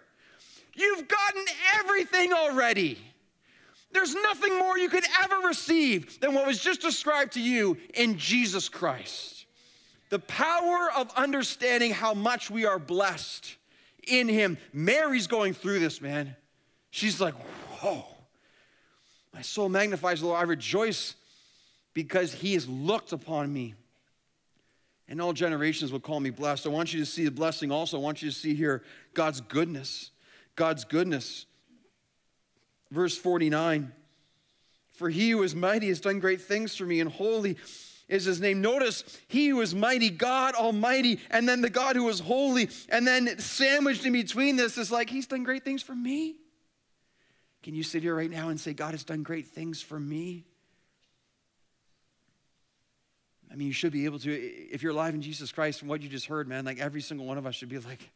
You've 0.74 1.06
gotten 1.06 1.44
everything 1.78 2.32
already. 2.32 2.98
There's 3.92 4.14
nothing 4.14 4.58
more 4.58 4.78
you 4.78 4.88
could 4.88 5.04
ever 5.22 5.46
receive 5.46 6.20
than 6.20 6.32
what 6.34 6.46
was 6.46 6.58
just 6.58 6.80
described 6.80 7.32
to 7.32 7.40
you 7.40 7.76
in 7.94 8.16
Jesus 8.16 8.68
Christ. 8.68 9.46
The 10.08 10.18
power 10.20 10.88
of 10.96 11.10
understanding 11.14 11.92
how 11.92 12.14
much 12.14 12.50
we 12.50 12.64
are 12.64 12.78
blessed 12.78 13.56
in 14.06 14.26
Him. 14.28 14.56
Mary's 14.72 15.26
going 15.26 15.52
through 15.52 15.80
this, 15.80 16.00
man. 16.00 16.34
She's 16.90 17.20
like, 17.20 17.34
whoa, 17.80 18.06
my 19.34 19.42
soul 19.42 19.68
magnifies 19.68 20.20
the 20.20 20.28
Lord. 20.28 20.38
I 20.38 20.44
rejoice 20.44 21.14
because 21.92 22.32
He 22.32 22.54
has 22.54 22.66
looked 22.66 23.12
upon 23.12 23.52
me 23.52 23.74
and 25.08 25.20
all 25.20 25.32
generations 25.32 25.90
will 25.90 26.00
call 26.00 26.20
me 26.20 26.30
blessed. 26.30 26.66
I 26.66 26.70
want 26.70 26.92
you 26.92 27.00
to 27.00 27.06
see 27.06 27.24
the 27.24 27.30
blessing 27.30 27.72
also. 27.72 27.96
I 27.96 28.00
want 28.00 28.22
you 28.22 28.30
to 28.30 28.34
see 28.34 28.54
here 28.54 28.82
God's 29.14 29.40
goodness. 29.40 30.10
God's 30.54 30.84
goodness. 30.84 31.46
Verse 32.90 33.16
49 33.16 33.92
For 34.92 35.08
he 35.08 35.30
who 35.30 35.42
is 35.42 35.54
mighty 35.54 35.88
has 35.88 36.00
done 36.00 36.20
great 36.20 36.40
things 36.40 36.76
for 36.76 36.84
me, 36.84 37.00
and 37.00 37.10
holy 37.10 37.56
is 38.08 38.24
his 38.24 38.40
name. 38.40 38.60
Notice, 38.60 39.04
he 39.28 39.48
who 39.48 39.60
is 39.60 39.74
mighty, 39.74 40.10
God 40.10 40.54
Almighty, 40.54 41.20
and 41.30 41.48
then 41.48 41.60
the 41.60 41.70
God 41.70 41.96
who 41.96 42.08
is 42.08 42.20
holy, 42.20 42.68
and 42.88 43.06
then 43.06 43.38
sandwiched 43.38 44.04
in 44.04 44.12
between 44.12 44.56
this 44.56 44.78
is 44.78 44.90
like, 44.90 45.10
he's 45.10 45.26
done 45.26 45.44
great 45.44 45.64
things 45.64 45.82
for 45.82 45.94
me. 45.94 46.36
Can 47.62 47.74
you 47.74 47.82
sit 47.82 48.02
here 48.02 48.14
right 48.14 48.30
now 48.30 48.48
and 48.48 48.58
say, 48.58 48.72
God 48.72 48.92
has 48.92 49.04
done 49.04 49.22
great 49.22 49.46
things 49.46 49.82
for 49.82 49.98
me? 50.00 50.46
I 53.50 53.56
mean, 53.56 53.66
you 53.66 53.72
should 53.72 53.92
be 53.92 54.04
able 54.04 54.18
to, 54.20 54.32
if 54.32 54.82
you're 54.82 54.92
alive 54.92 55.14
in 55.14 55.22
Jesus 55.22 55.52
Christ 55.52 55.80
and 55.80 55.90
what 55.90 56.02
you 56.02 56.08
just 56.08 56.26
heard, 56.26 56.48
man, 56.48 56.64
like 56.64 56.78
every 56.78 57.00
single 57.00 57.26
one 57.26 57.38
of 57.38 57.46
us 57.46 57.54
should 57.54 57.68
be 57.68 57.78
like, 57.78 58.10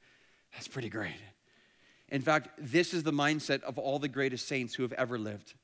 that's 0.53 0.69
pretty 0.69 0.89
great. 0.89 1.15
In 2.11 2.21
fact, 2.21 2.51
this 2.59 2.93
is 2.93 3.03
the 3.03 3.13
mindset 3.13 3.63
of 3.63 3.79
all 3.79 3.99
the 3.99 4.09
greatest 4.09 4.47
saints 4.47 4.75
who 4.75 4.83
have 4.83 4.93
ever 4.93 5.19
lived. 5.19 5.55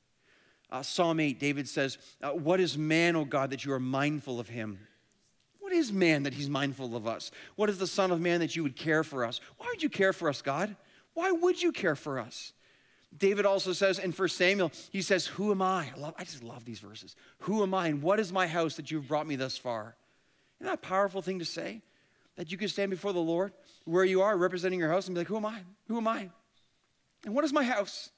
Uh, 0.71 0.81
Psalm 0.81 1.19
8, 1.19 1.39
David 1.39 1.67
says, 1.67 1.97
uh, 2.21 2.31
What 2.31 2.59
is 2.59 2.77
man, 2.77 3.15
O 3.15 3.25
God, 3.25 3.51
that 3.51 3.65
you 3.65 3.73
are 3.73 3.79
mindful 3.79 4.39
of 4.39 4.49
him? 4.49 4.79
What 5.59 5.73
is 5.73 5.91
man 5.91 6.23
that 6.23 6.33
he's 6.33 6.49
mindful 6.49 6.95
of 6.95 7.07
us? 7.07 7.29
What 7.55 7.69
is 7.69 7.77
the 7.77 7.85
Son 7.85 8.09
of 8.09 8.19
Man 8.19 8.39
that 8.39 8.55
you 8.55 8.63
would 8.63 8.75
care 8.75 9.03
for 9.03 9.23
us? 9.23 9.39
Why 9.57 9.67
would 9.67 9.83
you 9.83 9.89
care 9.89 10.13
for 10.13 10.27
us, 10.27 10.41
God? 10.41 10.75
Why 11.13 11.31
would 11.31 11.61
you 11.61 11.71
care 11.71 11.95
for 11.95 12.17
us? 12.17 12.53
David 13.17 13.45
also 13.45 13.73
says 13.73 13.97
in 13.97 14.11
1 14.11 14.29
Samuel, 14.29 14.71
he 14.91 15.01
says, 15.01 15.25
Who 15.25 15.51
am 15.51 15.61
I? 15.61 15.91
I, 15.95 15.99
love, 15.99 16.13
I 16.17 16.23
just 16.23 16.43
love 16.43 16.65
these 16.65 16.79
verses. 16.79 17.15
Who 17.39 17.63
am 17.63 17.73
I 17.73 17.87
and 17.87 18.01
what 18.01 18.19
is 18.19 18.31
my 18.31 18.47
house 18.47 18.75
that 18.75 18.91
you've 18.91 19.07
brought 19.07 19.27
me 19.27 19.35
thus 19.35 19.57
far? 19.57 19.95
Isn't 20.59 20.67
that 20.67 20.75
a 20.75 20.87
powerful 20.87 21.21
thing 21.21 21.39
to 21.39 21.45
say? 21.45 21.81
That 22.35 22.51
you 22.51 22.57
can 22.57 22.67
stand 22.67 22.91
before 22.91 23.11
the 23.11 23.19
Lord 23.19 23.51
where 23.85 24.05
you 24.05 24.21
are, 24.21 24.37
representing 24.37 24.79
your 24.79 24.89
house, 24.89 25.07
and 25.07 25.15
be 25.15 25.21
like, 25.21 25.27
Who 25.27 25.37
am 25.37 25.45
I? 25.45 25.61
Who 25.87 25.97
am 25.97 26.07
I? 26.07 26.29
And 27.25 27.33
what 27.33 27.43
is 27.43 27.51
my 27.51 27.63
house? 27.63 28.09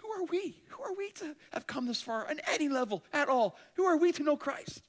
Who 0.00 0.10
are 0.10 0.24
we? 0.24 0.56
Who 0.70 0.82
are 0.82 0.94
we 0.94 1.10
to 1.12 1.36
have 1.52 1.66
come 1.66 1.86
this 1.86 2.02
far 2.02 2.28
on 2.28 2.40
any 2.52 2.68
level 2.68 3.04
at 3.12 3.28
all? 3.28 3.56
Who 3.74 3.84
are 3.84 3.96
we 3.96 4.12
to 4.12 4.22
know 4.22 4.36
Christ? 4.36 4.82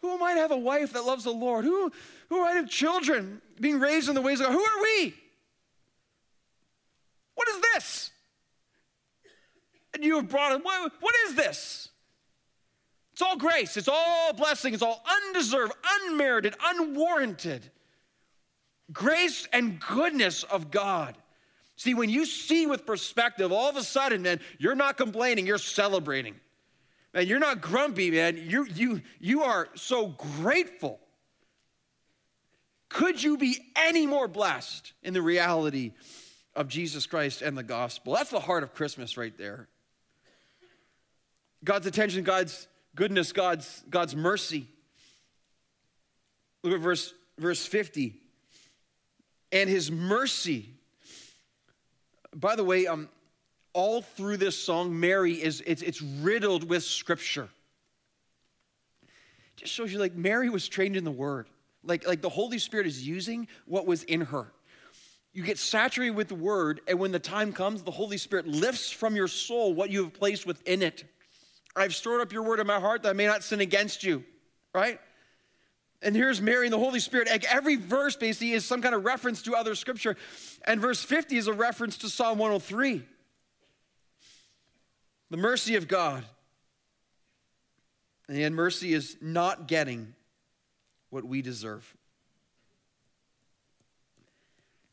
Who 0.00 0.12
am 0.12 0.22
I 0.22 0.34
to 0.34 0.40
have 0.40 0.52
a 0.52 0.56
wife 0.56 0.92
that 0.92 1.04
loves 1.04 1.24
the 1.24 1.32
Lord? 1.32 1.64
Who, 1.64 1.90
who 2.28 2.38
am 2.38 2.44
I 2.44 2.52
to 2.52 2.60
have 2.60 2.70
children 2.70 3.40
being 3.60 3.80
raised 3.80 4.08
in 4.08 4.14
the 4.14 4.20
ways 4.20 4.40
of 4.40 4.46
God? 4.46 4.52
Who 4.52 4.60
are 4.60 4.82
we? 4.82 5.14
What 7.38 7.48
is 7.50 7.60
this? 7.72 8.10
And 9.94 10.02
you 10.02 10.16
have 10.16 10.28
brought 10.28 10.56
it. 10.56 10.64
What, 10.64 10.92
what 10.98 11.14
is 11.28 11.36
this? 11.36 11.88
It's 13.12 13.22
all 13.22 13.36
grace. 13.36 13.76
It's 13.76 13.86
all 13.86 14.32
blessing. 14.32 14.74
It's 14.74 14.82
all 14.82 15.04
undeserved, 15.08 15.72
unmerited, 16.02 16.56
unwarranted. 16.60 17.70
Grace 18.92 19.46
and 19.52 19.78
goodness 19.78 20.42
of 20.42 20.72
God. 20.72 21.16
See, 21.76 21.94
when 21.94 22.10
you 22.10 22.26
see 22.26 22.66
with 22.66 22.84
perspective, 22.84 23.52
all 23.52 23.70
of 23.70 23.76
a 23.76 23.84
sudden, 23.84 24.22
man, 24.22 24.40
you're 24.58 24.74
not 24.74 24.96
complaining, 24.96 25.46
you're 25.46 25.58
celebrating. 25.58 26.34
Man, 27.14 27.28
you're 27.28 27.38
not 27.38 27.60
grumpy, 27.60 28.10
man. 28.10 28.36
You, 28.36 28.66
you, 28.74 29.00
you 29.20 29.44
are 29.44 29.68
so 29.76 30.08
grateful. 30.40 30.98
Could 32.88 33.22
you 33.22 33.36
be 33.36 33.58
any 33.76 34.08
more 34.08 34.26
blessed 34.26 34.92
in 35.04 35.14
the 35.14 35.22
reality 35.22 35.92
of 36.54 36.68
Jesus 36.68 37.06
Christ 37.06 37.42
and 37.42 37.56
the 37.56 37.62
gospel? 37.62 38.14
That's 38.14 38.30
the 38.30 38.40
heart 38.40 38.62
of 38.62 38.74
Christmas 38.74 39.16
right 39.16 39.36
there. 39.36 39.68
God's 41.64 41.86
attention, 41.86 42.24
God's 42.24 42.68
goodness, 42.94 43.32
God's, 43.32 43.84
God's 43.90 44.14
mercy. 44.14 44.66
Look 46.62 46.74
at 46.74 46.80
verse, 46.80 47.12
verse 47.38 47.64
50. 47.64 48.14
And 49.52 49.68
his 49.68 49.90
mercy. 49.90 50.68
By 52.34 52.56
the 52.56 52.64
way, 52.64 52.86
um, 52.86 53.08
all 53.72 54.02
through 54.02 54.36
this 54.36 54.56
song, 54.56 54.98
Mary 54.98 55.34
is 55.34 55.62
it's, 55.66 55.82
it's 55.82 56.02
riddled 56.02 56.68
with 56.68 56.82
scripture. 56.82 57.48
It 59.02 59.56
just 59.56 59.72
shows 59.72 59.92
you 59.92 59.98
like 59.98 60.14
Mary 60.14 60.50
was 60.50 60.68
trained 60.68 60.96
in 60.96 61.04
the 61.04 61.10
word. 61.10 61.48
Like, 61.84 62.06
like 62.06 62.20
the 62.20 62.28
Holy 62.28 62.58
Spirit 62.58 62.86
is 62.86 63.06
using 63.06 63.48
what 63.66 63.86
was 63.86 64.02
in 64.02 64.22
her. 64.22 64.52
You 65.38 65.44
get 65.44 65.58
saturated 65.58 66.16
with 66.16 66.26
the 66.26 66.34
word, 66.34 66.80
and 66.88 66.98
when 66.98 67.12
the 67.12 67.20
time 67.20 67.52
comes, 67.52 67.84
the 67.84 67.92
Holy 67.92 68.18
Spirit 68.18 68.48
lifts 68.48 68.90
from 68.90 69.14
your 69.14 69.28
soul 69.28 69.72
what 69.72 69.88
you 69.88 70.02
have 70.02 70.12
placed 70.12 70.46
within 70.46 70.82
it. 70.82 71.04
I've 71.76 71.94
stored 71.94 72.20
up 72.20 72.32
your 72.32 72.42
word 72.42 72.58
in 72.58 72.66
my 72.66 72.80
heart 72.80 73.04
that 73.04 73.10
I 73.10 73.12
may 73.12 73.26
not 73.26 73.44
sin 73.44 73.60
against 73.60 74.02
you, 74.02 74.24
right? 74.74 74.98
And 76.02 76.16
here's 76.16 76.42
Mary 76.42 76.66
and 76.66 76.72
the 76.72 76.78
Holy 76.78 76.98
Spirit. 76.98 77.28
Every 77.48 77.76
verse 77.76 78.16
basically 78.16 78.50
is 78.50 78.64
some 78.64 78.82
kind 78.82 78.96
of 78.96 79.04
reference 79.04 79.42
to 79.42 79.54
other 79.54 79.76
scripture. 79.76 80.16
And 80.66 80.80
verse 80.80 81.04
50 81.04 81.36
is 81.36 81.46
a 81.46 81.52
reference 81.52 81.98
to 81.98 82.08
Psalm 82.08 82.38
103. 82.38 83.04
The 85.30 85.36
mercy 85.36 85.76
of 85.76 85.86
God. 85.86 86.24
And 88.28 88.56
mercy 88.56 88.92
is 88.92 89.16
not 89.20 89.68
getting 89.68 90.16
what 91.10 91.22
we 91.22 91.42
deserve. 91.42 91.96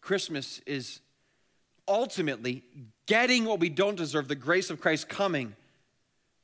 Christmas 0.06 0.62
is 0.68 1.00
ultimately 1.88 2.64
getting 3.08 3.44
what 3.46 3.60
we 3.60 3.70
don't 3.70 3.96
deserve, 3.96 4.28
the 4.28 4.36
grace 4.36 4.70
of 4.70 4.80
Christ 4.80 5.10
coming, 5.10 5.56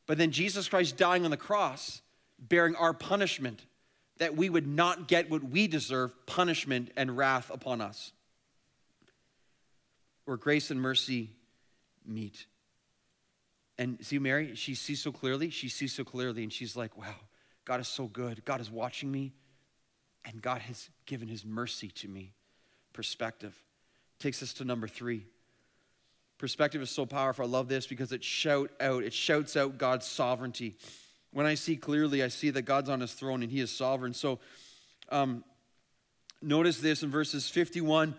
but 0.07 0.17
then 0.17 0.31
Jesus 0.31 0.67
Christ 0.67 0.97
dying 0.97 1.25
on 1.25 1.31
the 1.31 1.37
cross, 1.37 2.01
bearing 2.39 2.75
our 2.75 2.91
punishment, 2.91 3.63
that 4.17 4.35
we 4.35 4.49
would 4.49 4.65
not 4.65 5.07
get 5.07 5.29
what 5.29 5.43
we 5.43 5.67
deserve 5.67 6.11
punishment 6.25 6.89
and 6.97 7.15
wrath 7.15 7.51
upon 7.53 7.81
us. 7.81 8.11
Where 10.25 10.37
grace 10.37 10.71
and 10.71 10.81
mercy 10.81 11.29
meet. 12.03 12.47
And 13.77 14.03
see, 14.03 14.17
Mary, 14.17 14.55
she 14.55 14.73
sees 14.73 15.03
so 15.03 15.11
clearly. 15.11 15.51
She 15.51 15.69
sees 15.69 15.93
so 15.93 16.03
clearly, 16.03 16.41
and 16.41 16.51
she's 16.51 16.75
like, 16.75 16.97
wow, 16.97 17.15
God 17.65 17.79
is 17.79 17.87
so 17.87 18.07
good. 18.07 18.43
God 18.43 18.59
is 18.59 18.71
watching 18.71 19.11
me, 19.11 19.33
and 20.25 20.41
God 20.41 20.61
has 20.61 20.89
given 21.05 21.27
his 21.27 21.45
mercy 21.45 21.89
to 21.89 22.07
me. 22.07 22.33
Perspective 22.93 23.55
takes 24.19 24.43
us 24.43 24.53
to 24.53 24.65
number 24.65 24.87
three. 24.87 25.25
Perspective 26.37 26.81
is 26.81 26.89
so 26.89 27.05
powerful. 27.05 27.45
I 27.45 27.47
love 27.47 27.67
this 27.67 27.87
because 27.87 28.11
it 28.11 28.23
shout 28.23 28.71
out, 28.79 29.03
it 29.03 29.13
shouts 29.13 29.55
out 29.55 29.77
God's 29.77 30.07
sovereignty. 30.07 30.75
When 31.31 31.45
I 31.45 31.55
see 31.55 31.75
clearly, 31.75 32.23
I 32.23 32.27
see 32.29 32.49
that 32.49 32.63
God's 32.63 32.89
on 32.89 32.99
his 32.99 33.13
throne 33.13 33.43
and 33.43 33.51
he 33.51 33.59
is 33.59 33.71
sovereign. 33.71 34.13
So 34.13 34.39
um, 35.09 35.43
notice 36.41 36.79
this 36.79 37.03
in 37.03 37.09
verses 37.09 37.49
51 37.49 38.15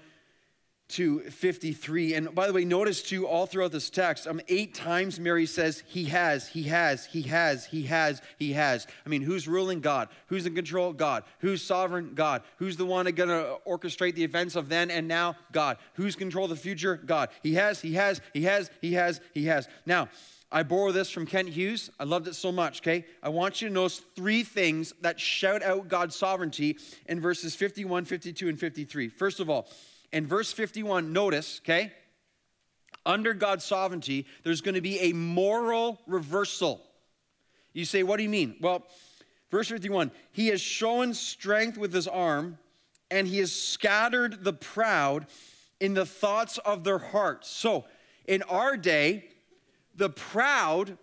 to 0.92 1.20
53. 1.20 2.14
And 2.14 2.34
by 2.34 2.46
the 2.46 2.52
way, 2.52 2.64
notice 2.64 3.02
too, 3.02 3.26
all 3.26 3.46
throughout 3.46 3.72
this 3.72 3.90
text, 3.90 4.26
um, 4.26 4.40
eight 4.48 4.74
times 4.74 5.18
Mary 5.18 5.46
says, 5.46 5.82
He 5.86 6.04
has, 6.04 6.48
He 6.48 6.64
has, 6.64 7.06
He 7.06 7.22
has, 7.22 7.66
He 7.66 7.82
has, 7.84 8.22
He 8.38 8.52
has. 8.52 8.86
I 9.04 9.08
mean, 9.08 9.22
who's 9.22 9.48
ruling 9.48 9.80
God? 9.80 10.08
Who's 10.26 10.46
in 10.46 10.54
control? 10.54 10.92
God. 10.92 11.24
Who's 11.40 11.62
sovereign? 11.62 12.12
God. 12.14 12.42
Who's 12.56 12.76
the 12.76 12.86
one 12.86 13.06
going 13.06 13.28
to 13.28 13.58
orchestrate 13.66 14.14
the 14.14 14.24
events 14.24 14.54
of 14.54 14.68
then 14.68 14.90
and 14.90 15.08
now? 15.08 15.36
God. 15.50 15.78
Who's 15.94 16.14
control 16.14 16.48
the 16.48 16.56
future? 16.56 16.96
God. 16.96 17.30
He 17.42 17.54
has, 17.54 17.80
He 17.80 17.94
has, 17.94 18.20
He 18.32 18.44
has, 18.44 18.70
He 18.80 18.92
has, 18.94 19.20
He 19.32 19.46
has. 19.46 19.68
Now, 19.86 20.08
I 20.52 20.62
borrow 20.62 20.92
this 20.92 21.08
from 21.08 21.24
Kent 21.24 21.48
Hughes. 21.48 21.90
I 21.98 22.04
loved 22.04 22.28
it 22.28 22.34
so 22.34 22.52
much, 22.52 22.82
okay? 22.82 23.06
I 23.22 23.30
want 23.30 23.62
you 23.62 23.68
to 23.68 23.74
notice 23.74 24.02
three 24.14 24.42
things 24.42 24.92
that 25.00 25.18
shout 25.18 25.62
out 25.62 25.88
God's 25.88 26.14
sovereignty 26.14 26.76
in 27.06 27.20
verses 27.20 27.54
51, 27.54 28.04
52, 28.04 28.50
and 28.50 28.60
53. 28.60 29.08
First 29.08 29.40
of 29.40 29.48
all, 29.48 29.68
in 30.12 30.26
verse 30.26 30.52
51, 30.52 31.12
notice, 31.12 31.60
okay? 31.64 31.92
Under 33.04 33.34
God's 33.34 33.64
sovereignty, 33.64 34.26
there's 34.44 34.60
going 34.60 34.74
to 34.74 34.80
be 34.80 35.00
a 35.00 35.12
moral 35.12 36.00
reversal. 36.06 36.80
You 37.72 37.84
say, 37.84 38.02
what 38.02 38.18
do 38.18 38.22
you 38.22 38.28
mean? 38.28 38.56
Well, 38.60 38.86
verse 39.50 39.68
51 39.68 40.10
He 40.32 40.48
has 40.48 40.60
shown 40.60 41.14
strength 41.14 41.78
with 41.78 41.92
his 41.92 42.06
arm, 42.06 42.58
and 43.10 43.26
he 43.26 43.38
has 43.38 43.52
scattered 43.52 44.44
the 44.44 44.52
proud 44.52 45.26
in 45.80 45.94
the 45.94 46.06
thoughts 46.06 46.58
of 46.58 46.84
their 46.84 46.98
hearts. 46.98 47.48
So, 47.50 47.84
in 48.26 48.42
our 48.42 48.76
day, 48.76 49.24
the 49.96 50.10
proud 50.10 50.96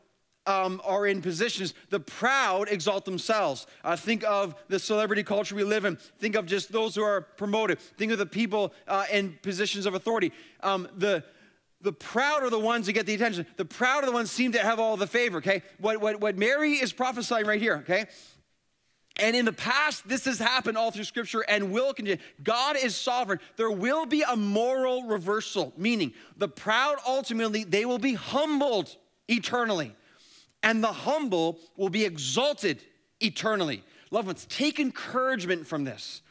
um, 0.46 0.82
are 0.84 1.06
in 1.06 1.22
positions. 1.22 1.74
The 1.90 2.00
proud 2.00 2.70
exalt 2.70 3.06
themselves. 3.06 3.68
Uh, 3.84 3.96
think 3.96 4.24
of 4.24 4.56
the 4.68 4.80
celebrity 4.80 5.24
culture 5.24 5.56
we 5.56 5.64
live 5.64 5.86
in. 5.86 5.98
Think 6.18 6.36
of 6.36 6.46
just 6.46 6.72
those 6.72 6.96
who 6.96 7.04
are 7.04 7.22
promoted. 7.22 7.80
Think 7.80 8.12
of 8.12 8.18
the 8.18 8.26
people 8.26 8.74
uh, 8.88 9.06
in 9.12 9.38
positions 9.42 9.86
of 9.86 9.94
authority. 9.94 10.32
Um, 10.62 10.88
the 10.96 11.24
the 11.82 11.94
proud 11.94 12.44
are 12.44 12.50
the 12.50 12.60
ones 12.60 12.88
that 12.88 12.94
get 12.94 13.06
the 13.06 13.14
attention. 13.14 13.46
The 13.56 13.64
proud 13.64 14.04
are 14.04 14.06
the 14.06 14.12
ones 14.12 14.30
seem 14.30 14.52
to 14.52 14.60
have 14.60 14.80
all 14.80 14.98
the 14.98 15.08
favor, 15.08 15.38
okay? 15.38 15.64
What, 15.80 16.02
what, 16.02 16.20
what 16.20 16.38
Mary 16.38 16.74
is 16.74 16.92
prophesying 16.92 17.46
right 17.46 17.62
here, 17.62 17.78
okay? 17.78 18.08
And 19.16 19.36
in 19.36 19.46
the 19.46 19.54
past, 19.54 20.08
this 20.08 20.26
has 20.26 20.40
happened 20.40 20.78
all 20.78 20.92
through 20.92 21.06
Scripture 21.06 21.42
and 21.48 21.72
will 21.72 21.94
continue. 21.94 22.22
God 22.44 22.76
is 22.78 22.96
sovereign. 22.96 23.40
There 23.56 23.72
will 23.72 24.06
be 24.06 24.24
a 24.24 24.36
moral 24.36 25.04
reversal, 25.04 25.74
meaning 25.78 26.14
the 26.38 26.50
proud 26.50 26.98
ultimately, 27.08 27.64
they 27.64 27.86
will 27.86 27.98
be 27.98 28.14
humbled 28.14 28.96
eternally 29.30 29.96
and 30.64 30.84
the 30.84 30.92
humble 30.92 31.60
will 31.78 31.90
be 31.90 32.06
exalted 32.06 32.84
eternally. 33.20 33.84
Loved 34.12 34.28
ones, 34.28 34.46
take 34.50 34.80
encouragement 34.80 35.68
from 35.68 35.84
this. 35.84 36.22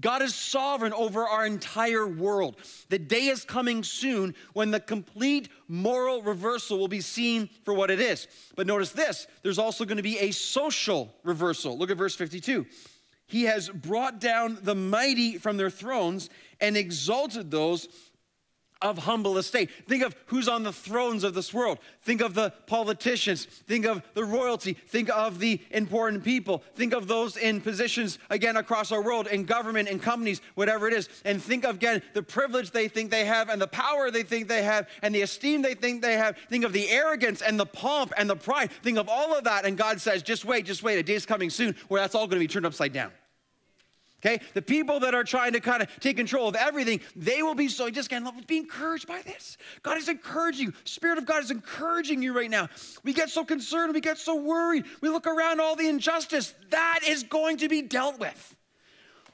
God 0.00 0.20
is 0.20 0.34
sovereign 0.34 0.92
over 0.92 1.26
our 1.26 1.46
entire 1.46 2.06
world. 2.06 2.56
The 2.90 2.98
day 2.98 3.28
is 3.28 3.44
coming 3.44 3.82
soon 3.82 4.34
when 4.52 4.70
the 4.70 4.80
complete 4.80 5.48
moral 5.66 6.20
reversal 6.22 6.78
will 6.78 6.88
be 6.88 7.00
seen 7.00 7.48
for 7.64 7.72
what 7.72 7.90
it 7.90 7.98
is. 7.98 8.28
But 8.54 8.66
notice 8.66 8.92
this 8.92 9.26
there's 9.42 9.58
also 9.58 9.84
going 9.86 9.96
to 9.96 10.02
be 10.02 10.18
a 10.18 10.30
social 10.30 11.14
reversal. 11.24 11.78
Look 11.78 11.90
at 11.90 11.96
verse 11.96 12.14
52. 12.14 12.66
He 13.26 13.44
has 13.44 13.68
brought 13.68 14.20
down 14.20 14.58
the 14.62 14.74
mighty 14.74 15.38
from 15.38 15.56
their 15.56 15.70
thrones 15.70 16.28
and 16.60 16.76
exalted 16.76 17.50
those 17.50 17.88
of 18.80 18.98
humble 18.98 19.38
estate. 19.38 19.70
Think 19.86 20.02
of 20.04 20.14
who's 20.26 20.48
on 20.48 20.62
the 20.62 20.72
thrones 20.72 21.24
of 21.24 21.34
this 21.34 21.52
world. 21.52 21.78
Think 22.02 22.20
of 22.20 22.34
the 22.34 22.52
politicians. 22.66 23.44
Think 23.44 23.86
of 23.86 24.02
the 24.14 24.24
royalty. 24.24 24.74
Think 24.74 25.10
of 25.10 25.38
the 25.38 25.60
important 25.70 26.24
people. 26.24 26.62
Think 26.74 26.92
of 26.92 27.08
those 27.08 27.36
in 27.36 27.60
positions, 27.60 28.18
again, 28.30 28.56
across 28.56 28.92
our 28.92 29.02
world, 29.02 29.26
in 29.26 29.44
government, 29.44 29.88
in 29.88 29.98
companies, 29.98 30.40
whatever 30.54 30.86
it 30.86 30.94
is. 30.94 31.08
And 31.24 31.42
think 31.42 31.64
of, 31.64 31.76
again, 31.76 32.02
the 32.14 32.22
privilege 32.22 32.70
they 32.70 32.88
think 32.88 33.10
they 33.10 33.24
have, 33.24 33.48
and 33.48 33.60
the 33.60 33.66
power 33.66 34.10
they 34.10 34.22
think 34.22 34.48
they 34.48 34.62
have, 34.62 34.88
and 35.02 35.14
the 35.14 35.22
esteem 35.22 35.62
they 35.62 35.74
think 35.74 36.02
they 36.02 36.14
have. 36.14 36.36
Think 36.48 36.64
of 36.64 36.72
the 36.72 36.88
arrogance 36.88 37.42
and 37.42 37.58
the 37.58 37.66
pomp 37.66 38.12
and 38.16 38.30
the 38.30 38.36
pride. 38.36 38.70
Think 38.82 38.98
of 38.98 39.08
all 39.08 39.36
of 39.36 39.44
that. 39.44 39.64
And 39.64 39.76
God 39.76 40.00
says, 40.00 40.22
just 40.22 40.44
wait, 40.44 40.66
just 40.66 40.82
wait. 40.82 40.98
A 40.98 41.02
day 41.02 41.14
is 41.14 41.26
coming 41.26 41.50
soon 41.50 41.74
where 41.88 42.00
that's 42.00 42.14
all 42.14 42.26
going 42.26 42.40
to 42.40 42.44
be 42.44 42.48
turned 42.48 42.66
upside 42.66 42.92
down. 42.92 43.10
Okay? 44.20 44.40
The 44.54 44.62
people 44.62 45.00
that 45.00 45.14
are 45.14 45.22
trying 45.22 45.52
to 45.52 45.60
kind 45.60 45.80
of 45.80 45.88
take 46.00 46.16
control 46.16 46.48
of 46.48 46.56
everything, 46.56 47.00
they 47.14 47.42
will 47.42 47.54
be 47.54 47.68
so, 47.68 47.88
just 47.88 48.08
again, 48.08 48.28
be 48.46 48.56
encouraged 48.56 49.06
by 49.06 49.22
this. 49.22 49.56
God 49.82 49.96
is 49.96 50.08
encouraging 50.08 50.66
you. 50.66 50.72
Spirit 50.84 51.18
of 51.18 51.26
God 51.26 51.44
is 51.44 51.50
encouraging 51.50 52.20
you 52.22 52.36
right 52.36 52.50
now. 52.50 52.68
We 53.04 53.12
get 53.12 53.30
so 53.30 53.44
concerned, 53.44 53.94
we 53.94 54.00
get 54.00 54.18
so 54.18 54.34
worried. 54.34 54.86
We 55.00 55.08
look 55.08 55.26
around 55.26 55.60
all 55.60 55.76
the 55.76 55.88
injustice. 55.88 56.54
That 56.70 57.00
is 57.06 57.22
going 57.22 57.58
to 57.58 57.68
be 57.68 57.82
dealt 57.82 58.18
with. 58.18 58.56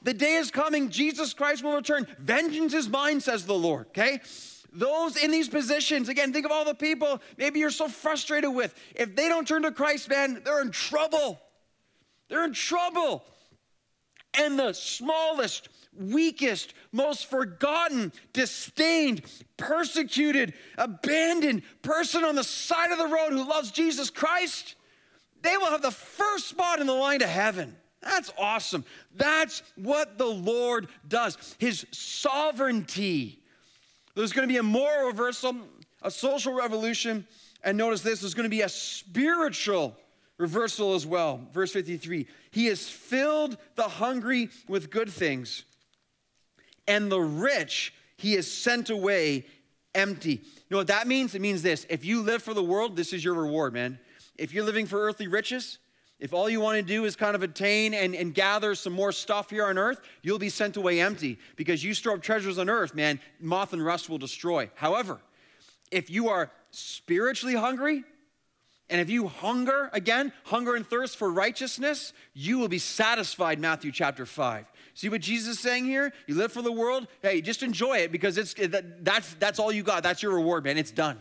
The 0.03 0.13
day 0.13 0.35
is 0.35 0.51
coming, 0.51 0.91
Jesus 0.91 1.33
Christ 1.33 1.63
will 1.63 1.75
return. 1.75 2.05
Vengeance 2.19 2.75
is 2.75 2.87
mine, 2.87 3.19
says 3.21 3.47
the 3.47 3.55
Lord, 3.55 3.87
okay? 3.87 4.21
Those 4.71 5.17
in 5.17 5.31
these 5.31 5.49
positions, 5.49 6.09
again, 6.09 6.31
think 6.31 6.45
of 6.45 6.51
all 6.51 6.63
the 6.63 6.75
people 6.75 7.21
maybe 7.37 7.59
you're 7.59 7.71
so 7.71 7.87
frustrated 7.87 8.53
with. 8.53 8.75
If 8.93 9.15
they 9.15 9.29
don't 9.29 9.47
turn 9.47 9.63
to 9.63 9.71
Christ, 9.71 10.09
man, 10.09 10.41
they're 10.45 10.61
in 10.61 10.69
trouble. 10.69 11.41
They're 12.29 12.43
in 12.43 12.53
trouble 12.53 13.25
and 14.37 14.57
the 14.57 14.73
smallest, 14.73 15.69
weakest, 15.97 16.73
most 16.91 17.29
forgotten, 17.29 18.11
disdained, 18.33 19.21
persecuted, 19.57 20.53
abandoned 20.77 21.63
person 21.81 22.23
on 22.23 22.35
the 22.35 22.43
side 22.43 22.91
of 22.91 22.97
the 22.97 23.07
road 23.07 23.31
who 23.31 23.47
loves 23.47 23.71
Jesus 23.71 24.09
Christ, 24.09 24.75
they 25.41 25.57
will 25.57 25.67
have 25.67 25.81
the 25.81 25.91
first 25.91 26.49
spot 26.49 26.79
in 26.79 26.87
the 26.87 26.93
line 26.93 27.19
to 27.19 27.27
heaven. 27.27 27.75
That's 28.01 28.31
awesome. 28.37 28.85
That's 29.15 29.63
what 29.75 30.17
the 30.17 30.25
Lord 30.25 30.87
does. 31.07 31.55
His 31.57 31.85
sovereignty. 31.91 33.39
There's 34.15 34.31
going 34.31 34.47
to 34.47 34.51
be 34.51 34.59
a 34.59 34.63
moral 34.63 35.07
reversal, 35.07 35.55
a 36.01 36.11
social 36.11 36.53
revolution, 36.53 37.27
and 37.63 37.77
notice 37.77 38.01
this 38.01 38.21
there's 38.21 38.35
going 38.35 38.45
to 38.45 38.49
be 38.49 38.61
a 38.61 38.69
spiritual 38.69 39.97
reversal 40.37 40.93
as 40.93 41.05
well. 41.05 41.47
Verse 41.53 41.71
53 41.71 42.27
He 42.51 42.65
has 42.67 42.87
filled 42.87 43.57
the 43.75 43.83
hungry 43.83 44.49
with 44.67 44.89
good 44.89 45.09
things, 45.09 45.63
and 46.87 47.11
the 47.11 47.21
rich 47.21 47.93
he 48.17 48.33
has 48.33 48.49
sent 48.49 48.89
away 48.89 49.45
empty. 49.93 50.31
You 50.31 50.71
know 50.71 50.77
what 50.77 50.87
that 50.87 51.07
means? 51.07 51.35
It 51.35 51.41
means 51.41 51.61
this 51.61 51.85
if 51.89 52.05
you 52.05 52.21
live 52.21 52.43
for 52.43 52.53
the 52.53 52.63
world, 52.63 52.95
this 52.95 53.13
is 53.13 53.23
your 53.23 53.35
reward, 53.35 53.73
man. 53.73 53.99
If 54.37 54.53
you're 54.53 54.65
living 54.65 54.85
for 54.85 54.99
earthly 54.99 55.27
riches, 55.27 55.79
if 56.19 56.33
all 56.33 56.49
you 56.49 56.61
want 56.61 56.77
to 56.77 56.81
do 56.81 57.05
is 57.05 57.15
kind 57.15 57.35
of 57.35 57.43
attain 57.43 57.93
and, 57.93 58.15
and 58.15 58.33
gather 58.33 58.73
some 58.75 58.93
more 58.93 59.11
stuff 59.11 59.49
here 59.49 59.65
on 59.65 59.77
earth, 59.77 59.99
you'll 60.21 60.39
be 60.39 60.49
sent 60.49 60.77
away 60.77 61.01
empty 61.01 61.37
because 61.55 61.83
you 61.83 61.93
store 61.93 62.13
up 62.13 62.21
treasures 62.21 62.57
on 62.57 62.69
earth, 62.69 62.95
man, 62.95 63.19
moth 63.39 63.73
and 63.73 63.83
rust 63.83 64.09
will 64.09 64.17
destroy. 64.17 64.69
However, 64.75 65.19
if 65.91 66.09
you 66.09 66.29
are 66.29 66.51
spiritually 66.71 67.55
hungry, 67.55 68.03
and 68.89 69.01
if 69.01 69.09
you 69.09 69.27
hunger, 69.27 69.89
again, 69.93 70.31
hunger 70.43 70.75
and 70.75 70.87
thirst 70.87 71.17
for 71.17 71.31
righteousness, 71.31 72.13
you 72.33 72.59
will 72.59 72.67
be 72.67 72.77
satisfied, 72.77 73.59
Matthew 73.59 73.91
chapter 73.91 74.25
5. 74.25 74.65
See 74.93 75.09
what 75.09 75.21
Jesus 75.21 75.55
is 75.55 75.59
saying 75.59 75.85
here? 75.85 76.13
You 76.27 76.35
live 76.35 76.51
for 76.51 76.61
the 76.61 76.71
world, 76.71 77.07
hey, 77.21 77.41
just 77.41 77.63
enjoy 77.63 77.97
it 77.97 78.11
because 78.11 78.37
it's, 78.37 78.53
that, 78.53 79.03
that's, 79.03 79.33
that's 79.35 79.57
all 79.57 79.71
you 79.71 79.81
got. 79.81 80.03
That's 80.03 80.21
your 80.21 80.33
reward, 80.35 80.63
man. 80.63 80.77
It's 80.77 80.91
done. 80.91 81.17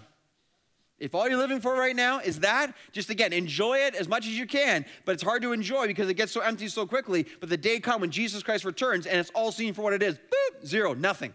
If 0.98 1.14
all 1.14 1.28
you're 1.28 1.38
living 1.38 1.60
for 1.60 1.74
right 1.74 1.96
now 1.96 2.20
is 2.20 2.40
that, 2.40 2.74
just 2.92 3.10
again, 3.10 3.32
enjoy 3.32 3.78
it 3.78 3.94
as 3.94 4.08
much 4.08 4.26
as 4.26 4.38
you 4.38 4.46
can, 4.46 4.84
but 5.04 5.12
it's 5.12 5.22
hard 5.22 5.42
to 5.42 5.52
enjoy 5.52 5.86
because 5.86 6.08
it 6.08 6.14
gets 6.14 6.32
so 6.32 6.40
empty 6.40 6.68
so 6.68 6.86
quickly. 6.86 7.26
But 7.40 7.48
the 7.48 7.56
day 7.56 7.80
comes 7.80 8.02
when 8.02 8.10
Jesus 8.10 8.42
Christ 8.42 8.64
returns 8.64 9.06
and 9.06 9.18
it's 9.18 9.30
all 9.34 9.50
seen 9.50 9.74
for 9.74 9.82
what 9.82 9.92
it 9.92 10.02
is 10.02 10.14
boop, 10.14 10.66
zero, 10.66 10.94
nothing. 10.94 11.34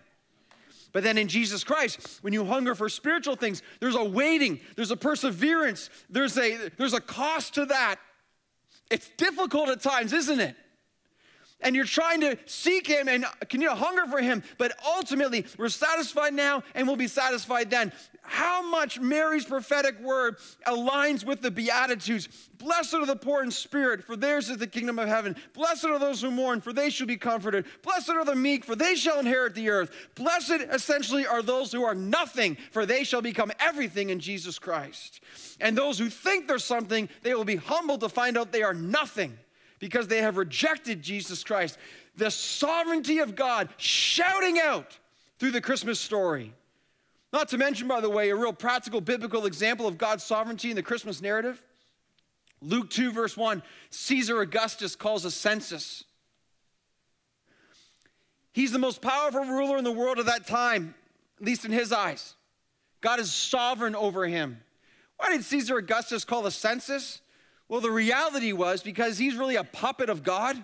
But 0.91 1.03
then 1.03 1.17
in 1.17 1.27
Jesus 1.27 1.63
Christ, 1.63 2.19
when 2.21 2.33
you 2.33 2.45
hunger 2.45 2.73
for 2.75 2.89
spiritual 2.89 3.35
things, 3.35 3.61
there's 3.79 3.95
a 3.95 4.03
waiting, 4.03 4.59
there's 4.75 4.91
a 4.91 4.97
perseverance, 4.97 5.89
there's 6.09 6.37
a, 6.37 6.69
there's 6.77 6.93
a 6.93 7.01
cost 7.01 7.55
to 7.55 7.65
that. 7.67 7.97
It's 8.89 9.09
difficult 9.17 9.69
at 9.69 9.81
times, 9.81 10.13
isn't 10.13 10.39
it? 10.39 10.55
And 11.61 11.75
you're 11.75 11.85
trying 11.85 12.21
to 12.21 12.37
seek 12.45 12.87
him 12.87 13.07
and 13.07 13.25
can 13.49 13.61
you 13.61 13.69
hunger 13.69 14.05
for 14.07 14.19
him 14.19 14.43
but 14.57 14.73
ultimately 14.85 15.45
we're 15.57 15.69
satisfied 15.69 16.33
now 16.33 16.63
and 16.75 16.87
we'll 16.87 16.95
be 16.95 17.07
satisfied 17.07 17.69
then. 17.69 17.91
How 18.21 18.61
much 18.61 18.99
mary's 18.99 19.45
prophetic 19.45 19.99
word 20.01 20.37
aligns 20.65 21.25
with 21.25 21.41
the 21.41 21.51
beatitudes. 21.51 22.27
Blessed 22.57 22.93
are 22.95 23.05
the 23.05 23.15
poor 23.15 23.43
in 23.43 23.51
spirit 23.51 24.03
for 24.03 24.15
theirs 24.15 24.49
is 24.49 24.57
the 24.57 24.67
kingdom 24.67 24.99
of 24.99 25.07
heaven. 25.07 25.35
Blessed 25.53 25.85
are 25.85 25.99
those 25.99 26.21
who 26.21 26.31
mourn 26.31 26.61
for 26.61 26.73
they 26.73 26.89
shall 26.89 27.07
be 27.07 27.17
comforted. 27.17 27.65
Blessed 27.81 28.11
are 28.11 28.25
the 28.25 28.35
meek 28.35 28.63
for 28.63 28.75
they 28.75 28.95
shall 28.95 29.19
inherit 29.19 29.55
the 29.55 29.69
earth. 29.69 29.91
Blessed 30.15 30.61
essentially 30.71 31.25
are 31.25 31.41
those 31.41 31.71
who 31.71 31.83
are 31.83 31.95
nothing 31.95 32.57
for 32.71 32.85
they 32.85 33.03
shall 33.03 33.21
become 33.21 33.51
everything 33.59 34.09
in 34.09 34.19
jesus 34.19 34.59
christ. 34.59 35.21
And 35.59 35.77
those 35.77 35.99
who 35.99 36.09
think 36.09 36.47
they're 36.47 36.59
something 36.59 37.09
they 37.23 37.33
will 37.33 37.45
be 37.45 37.57
humbled 37.57 38.01
to 38.01 38.09
find 38.09 38.37
out 38.37 38.51
they 38.51 38.63
are 38.63 38.73
nothing 38.73 39.37
because 39.79 40.07
they 40.07 40.21
have 40.21 40.37
rejected 40.37 41.01
Jesus 41.01 41.43
Christ. 41.43 41.77
The 42.15 42.29
sovereignty 42.29 43.19
of 43.19 43.35
God 43.35 43.69
shouting 43.77 44.59
out 44.59 44.97
through 45.39 45.51
the 45.51 45.61
Christmas 45.61 45.99
story. 45.99 46.53
Not 47.31 47.49
to 47.49 47.57
mention, 47.57 47.87
by 47.87 48.01
the 48.01 48.09
way, 48.09 48.29
a 48.29 48.35
real 48.35 48.53
practical 48.53 49.01
biblical 49.01 49.45
example 49.45 49.87
of 49.87 49.97
God's 49.97 50.23
sovereignty 50.23 50.69
in 50.69 50.75
the 50.75 50.83
Christmas 50.83 51.21
narrative. 51.21 51.63
Luke 52.61 52.89
2, 52.89 53.11
verse 53.11 53.37
1 53.37 53.63
Caesar 53.89 54.41
Augustus 54.41 54.95
calls 54.95 55.25
a 55.25 55.31
census. 55.31 56.03
He's 58.51 58.71
the 58.71 58.79
most 58.79 59.01
powerful 59.01 59.45
ruler 59.45 59.77
in 59.77 59.83
the 59.83 59.91
world 59.91 60.19
at 60.19 60.25
that 60.25 60.47
time, 60.47 60.95
at 61.39 61.45
least 61.45 61.65
in 61.65 61.71
his 61.71 61.93
eyes. 61.93 62.35
God 62.99 63.19
is 63.19 63.31
sovereign 63.31 63.95
over 63.95 64.27
him. 64.27 64.59
Why 65.17 65.29
did 65.29 65.43
Caesar 65.45 65.77
Augustus 65.77 66.25
call 66.25 66.41
the 66.41 66.51
census? 66.51 67.21
Well, 67.69 67.81
the 67.81 67.91
reality 67.91 68.51
was 68.51 68.81
because 68.83 69.17
he's 69.17 69.35
really 69.35 69.55
a 69.55 69.63
puppet 69.63 70.09
of 70.09 70.23
God. 70.23 70.57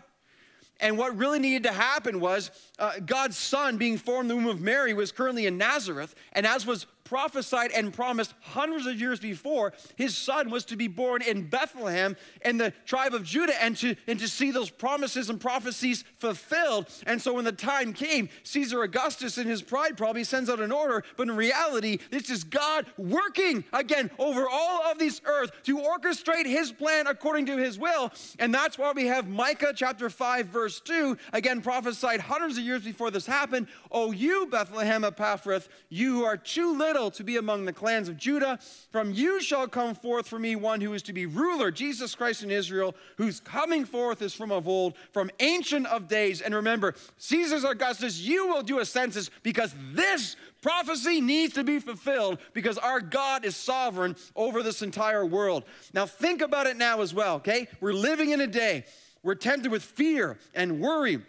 And 0.82 0.97
what 0.97 1.16
really 1.18 1.39
needed 1.39 1.64
to 1.64 1.72
happen 1.72 2.20
was 2.20 2.51
uh, 2.80 2.99
God's 3.06 3.38
son 3.38 3.78
being 3.78 3.97
formed 3.97 4.30
in 4.30 4.38
the 4.38 4.43
womb 4.43 4.53
of 4.53 4.60
Mary 4.60 4.93
was 4.93 5.12
currently 5.12 5.45
in 5.45 5.58
Nazareth. 5.58 6.16
And 6.34 6.45
as 6.45 6.66
was 6.66 6.86
prophesied 7.06 7.72
and 7.72 7.93
promised 7.93 8.34
hundreds 8.41 8.86
of 8.86 8.99
years 8.99 9.20
before, 9.20 9.72
his 9.95 10.18
son 10.18 10.49
was 10.49 10.66
to 10.66 10.76
be 10.76 10.88
born 10.88 11.22
in 11.22 11.47
Bethlehem 11.47 12.18
in 12.43 12.58
the 12.58 12.74
tribe 12.86 13.14
of 13.14 13.24
Judah 13.24 13.62
and 13.64 13.78
to, 13.78 13.95
and 14.08 14.20
to 14.20 14.28
see 14.28 14.51
those 14.51 14.70
promises 14.70 15.30
and 15.30 15.39
prophecies 15.39 16.03
fulfilled. 16.18 16.88
And 17.06 17.22
so 17.22 17.34
when 17.34 17.45
the 17.45 17.51
time 17.51 17.93
came, 17.93 18.28
Caesar 18.43 18.84
Augustus 18.84 19.38
in 19.38 19.47
his 19.47 19.62
pride 19.62 19.95
probably 19.95 20.24
sends 20.24 20.49
out 20.49 20.60
an 20.60 20.72
order, 20.72 21.03
but 21.16 21.30
in 21.30 21.36
reality, 21.36 21.99
this 22.10 22.30
is 22.30 22.43
God 22.43 22.88
working 22.97 23.64
again 23.72 24.10
over 24.18 24.49
all 24.49 24.84
of 24.91 24.97
this 24.97 25.22
earth 25.26 25.51
to 25.64 25.78
orchestrate 25.78 26.45
his 26.45 26.72
plan 26.72 27.08
according 27.08 27.45
to 27.45 27.58
his 27.58 27.78
will. 27.78 28.12
And 28.39 28.53
that's 28.53 28.78
why 28.78 28.91
we 28.93 29.06
have 29.06 29.28
Micah 29.28 29.74
chapter 29.76 30.10
5, 30.10 30.47
verse 30.47 30.80
2, 30.82 31.18
again 31.34 31.62
prophesied 31.62 32.20
hundreds 32.20 32.58
of 32.58 32.64
years 32.64 32.84
before 32.84 33.12
this 33.12 33.28
happened. 33.28 33.68
Oh, 33.91 34.12
you, 34.12 34.47
Bethlehem 34.47 35.03
Ephrathah, 35.03 35.68
you 35.89 36.16
who 36.16 36.24
are 36.24 36.38
too 36.38 36.76
little 36.76 36.94
to 36.95 37.23
be 37.23 37.37
among 37.37 37.65
the 37.65 37.73
clans 37.73 38.07
of 38.07 38.17
Judah. 38.17 38.57
From 38.91 39.11
you 39.11 39.41
shall 39.41 39.67
come 39.67 39.93
forth 39.93 40.27
for 40.27 40.39
me 40.39 40.55
one 40.55 40.79
who 40.79 40.93
is 40.93 41.01
to 41.03 41.13
be 41.13 41.25
ruler, 41.25 41.71
Jesus 41.71 42.15
Christ 42.15 42.41
in 42.41 42.49
Israel, 42.49 42.95
whose 43.17 43.39
coming 43.41 43.83
forth 43.85 44.21
is 44.21 44.33
from 44.33 44.51
of 44.51 44.67
old, 44.67 44.95
from 45.11 45.29
ancient 45.39 45.87
of 45.87 46.07
days. 46.07 46.41
And 46.41 46.55
remember, 46.55 46.95
Caesar's 47.17 47.65
Augustus, 47.65 48.19
you 48.19 48.47
will 48.47 48.63
do 48.63 48.79
a 48.79 48.85
census 48.85 49.29
because 49.43 49.75
this 49.93 50.37
prophecy 50.61 51.21
needs 51.21 51.53
to 51.53 51.63
be 51.63 51.79
fulfilled 51.79 52.39
because 52.53 52.77
our 52.77 53.01
God 53.01 53.43
is 53.43 53.55
sovereign 53.55 54.15
over 54.35 54.63
this 54.63 54.81
entire 54.81 55.25
world. 55.25 55.65
Now, 55.93 56.05
think 56.05 56.41
about 56.41 56.65
it 56.65 56.77
now 56.77 57.01
as 57.01 57.13
well, 57.13 57.35
okay? 57.35 57.67
We're 57.81 57.93
living 57.93 58.31
in 58.31 58.41
a 58.41 58.47
day, 58.47 58.85
we're 59.21 59.35
tempted 59.35 59.71
with 59.71 59.83
fear 59.83 60.37
and 60.53 60.79
worry 60.79 61.21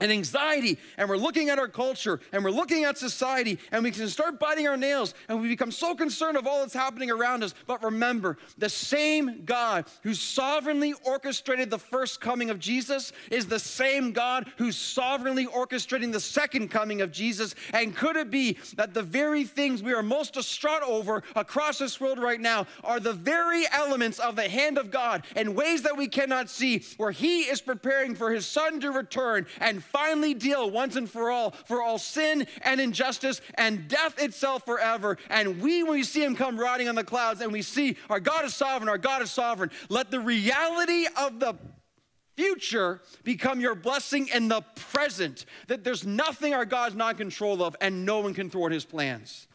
and 0.00 0.12
anxiety, 0.12 0.78
and 0.98 1.08
we're 1.08 1.16
looking 1.16 1.48
at 1.48 1.58
our 1.58 1.68
culture 1.68 2.20
and 2.32 2.44
we're 2.44 2.50
looking 2.50 2.84
at 2.84 2.98
society, 2.98 3.58
and 3.72 3.82
we 3.82 3.90
can 3.90 4.08
start 4.08 4.38
biting 4.38 4.68
our 4.68 4.76
nails 4.76 5.14
and 5.28 5.40
we 5.40 5.48
become 5.48 5.70
so 5.70 5.94
concerned 5.94 6.36
of 6.36 6.46
all 6.46 6.60
that's 6.60 6.74
happening 6.74 7.10
around 7.10 7.42
us. 7.42 7.54
But 7.66 7.82
remember, 7.82 8.36
the 8.58 8.68
same 8.68 9.42
God 9.44 9.86
who 10.02 10.14
sovereignly 10.14 10.94
orchestrated 11.04 11.70
the 11.70 11.78
first 11.78 12.20
coming 12.20 12.50
of 12.50 12.58
Jesus 12.58 13.12
is 13.30 13.46
the 13.46 13.58
same 13.58 14.12
God 14.12 14.50
who's 14.58 14.76
sovereignly 14.76 15.46
orchestrating 15.46 16.12
the 16.12 16.20
second 16.20 16.68
coming 16.68 17.00
of 17.00 17.10
Jesus. 17.10 17.54
And 17.72 17.96
could 17.96 18.16
it 18.16 18.30
be 18.30 18.58
that 18.76 18.92
the 18.92 19.02
very 19.02 19.44
things 19.44 19.82
we 19.82 19.94
are 19.94 20.02
most 20.02 20.34
distraught 20.34 20.82
over 20.82 21.22
across 21.34 21.78
this 21.78 22.00
world 22.00 22.18
right 22.18 22.40
now 22.40 22.66
are 22.84 23.00
the 23.00 23.12
very 23.12 23.64
elements 23.72 24.18
of 24.18 24.36
the 24.36 24.48
hand 24.48 24.78
of 24.78 24.90
God 24.90 25.24
in 25.34 25.54
ways 25.54 25.82
that 25.82 25.96
we 25.96 26.08
cannot 26.08 26.50
see, 26.50 26.84
where 26.96 27.10
He 27.10 27.42
is 27.42 27.60
preparing 27.60 28.14
for 28.14 28.30
His 28.30 28.46
Son 28.46 28.80
to 28.80 28.90
return 28.90 29.46
and 29.60 29.82
finally 29.86 30.34
deal 30.34 30.70
once 30.70 30.96
and 30.96 31.08
for 31.08 31.30
all 31.30 31.50
for 31.66 31.82
all 31.82 31.98
sin 31.98 32.46
and 32.62 32.80
injustice 32.80 33.40
and 33.54 33.88
death 33.88 34.22
itself 34.22 34.64
forever. 34.64 35.18
And 35.30 35.60
we, 35.60 35.82
when 35.82 35.92
we 35.92 36.02
see 36.02 36.22
him 36.22 36.36
come 36.36 36.58
riding 36.58 36.88
on 36.88 36.94
the 36.94 37.04
clouds 37.04 37.40
and 37.40 37.52
we 37.52 37.62
see 37.62 37.96
our 38.10 38.20
God 38.20 38.44
is 38.44 38.54
sovereign, 38.54 38.88
our 38.88 38.98
God 38.98 39.22
is 39.22 39.30
sovereign, 39.30 39.70
let 39.88 40.10
the 40.10 40.20
reality 40.20 41.06
of 41.16 41.40
the 41.40 41.54
future 42.36 43.00
become 43.24 43.60
your 43.60 43.74
blessing 43.74 44.28
in 44.28 44.48
the 44.48 44.60
present. 44.90 45.46
That 45.68 45.84
there's 45.84 46.06
nothing 46.06 46.54
our 46.54 46.66
God's 46.66 46.94
not 46.94 47.12
in 47.12 47.16
control 47.16 47.62
of 47.62 47.74
and 47.80 48.04
no 48.04 48.20
one 48.20 48.34
can 48.34 48.50
thwart 48.50 48.72
his 48.72 48.84
plans. 48.84 49.46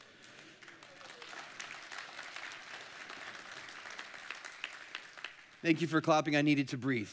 Thank 5.61 5.79
you 5.81 5.87
for 5.87 6.01
clapping. 6.01 6.35
I 6.35 6.41
needed 6.41 6.69
to 6.69 6.77
breathe. 6.77 7.11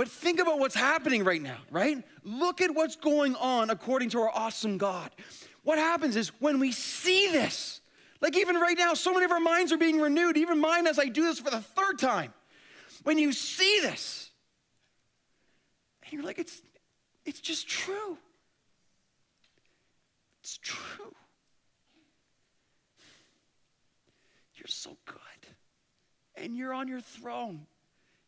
But 0.00 0.08
think 0.08 0.40
about 0.40 0.58
what's 0.58 0.74
happening 0.74 1.24
right 1.24 1.42
now, 1.42 1.58
right? 1.70 2.02
Look 2.24 2.62
at 2.62 2.74
what's 2.74 2.96
going 2.96 3.36
on 3.36 3.68
according 3.68 4.08
to 4.08 4.20
our 4.20 4.30
awesome 4.30 4.78
God. 4.78 5.10
What 5.62 5.76
happens 5.76 6.16
is 6.16 6.28
when 6.40 6.58
we 6.58 6.72
see 6.72 7.30
this, 7.30 7.82
like 8.22 8.34
even 8.34 8.56
right 8.56 8.78
now, 8.78 8.94
so 8.94 9.12
many 9.12 9.26
of 9.26 9.30
our 9.30 9.40
minds 9.40 9.72
are 9.72 9.76
being 9.76 10.00
renewed, 10.00 10.38
even 10.38 10.58
mine 10.58 10.86
as 10.86 10.98
I 10.98 11.08
do 11.08 11.24
this 11.24 11.38
for 11.38 11.50
the 11.50 11.60
third 11.60 11.98
time. 11.98 12.32
When 13.02 13.18
you 13.18 13.34
see 13.34 13.80
this, 13.82 14.30
and 16.04 16.14
you're 16.14 16.22
like, 16.22 16.38
it's, 16.38 16.62
it's 17.26 17.40
just 17.40 17.68
true. 17.68 18.16
It's 20.42 20.56
true. 20.62 21.14
You're 24.54 24.66
so 24.66 24.96
good. 25.04 25.18
And 26.42 26.56
you're 26.56 26.72
on 26.72 26.88
your 26.88 27.02
throne. 27.02 27.66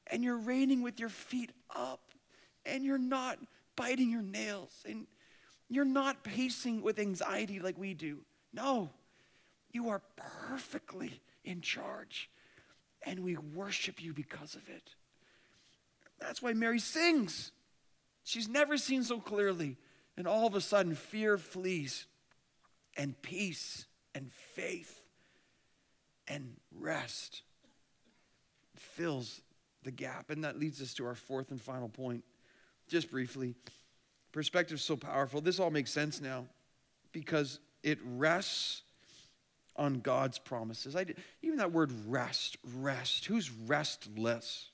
And 0.09 0.23
you're 0.23 0.39
reigning 0.39 0.83
with 0.83 1.01
your 1.01 1.09
feet 1.09 1.53
up. 1.75 2.01
And 2.65 2.85
you're 2.85 2.99
not 2.99 3.39
biting 3.77 4.11
your 4.11 4.23
nails. 4.23 4.73
And 4.89 5.07
you're 5.69 5.85
not 5.85 6.23
pacing 6.23 6.83
with 6.83 6.99
anxiety 6.99 7.61
like 7.61 7.79
we 7.79 7.95
do. 7.95 8.19
No, 8.53 8.91
you 9.71 9.89
are 9.89 10.03
perfectly 10.49 11.21
in 11.45 11.61
charge. 11.61 12.31
And 13.05 13.21
we 13.21 13.37
worship 13.37 14.03
you 14.03 14.13
because 14.13 14.55
of 14.55 14.69
it. 14.69 14.95
That's 16.21 16.43
why 16.43 16.53
Mary 16.53 16.79
sings. 16.79 17.51
She's 18.25 18.49
never 18.49 18.77
seen 18.77 19.03
so 19.03 19.19
clearly. 19.19 19.77
And 20.17 20.29
all 20.29 20.47
of 20.47 20.55
a 20.55 20.61
sudden, 20.61 20.95
fear 20.95 21.39
flees, 21.39 22.07
and 22.97 23.21
peace 23.23 23.87
and 24.15 24.31
faith 24.55 25.01
and 26.29 26.57
rest 26.79 27.43
fills 28.77 29.41
the 29.83 29.91
gap. 29.91 30.31
And 30.31 30.45
that 30.45 30.59
leads 30.59 30.81
us 30.81 30.95
to 30.95 31.07
our 31.07 31.15
fourth 31.15 31.51
and 31.51 31.61
final 31.61 31.89
point. 31.89 32.25
Just 32.89 33.11
briefly, 33.11 33.55
perspective 34.33 34.77
is 34.77 34.83
so 34.85 34.97
powerful. 34.97 35.41
This 35.41 35.61
all 35.61 35.71
makes 35.71 35.91
sense 35.91 36.21
now 36.21 36.47
because 37.13 37.59
it 37.83 37.99
rests 38.05 38.83
on 39.77 40.01
God's 40.01 40.39
promises. 40.39 40.97
I 40.97 41.05
did, 41.05 41.17
even 41.43 41.59
that 41.59 41.73
word 41.73 41.93
rest, 42.07 42.59
rest. 42.77 43.27
Who's 43.27 43.51
restless? 43.51 44.69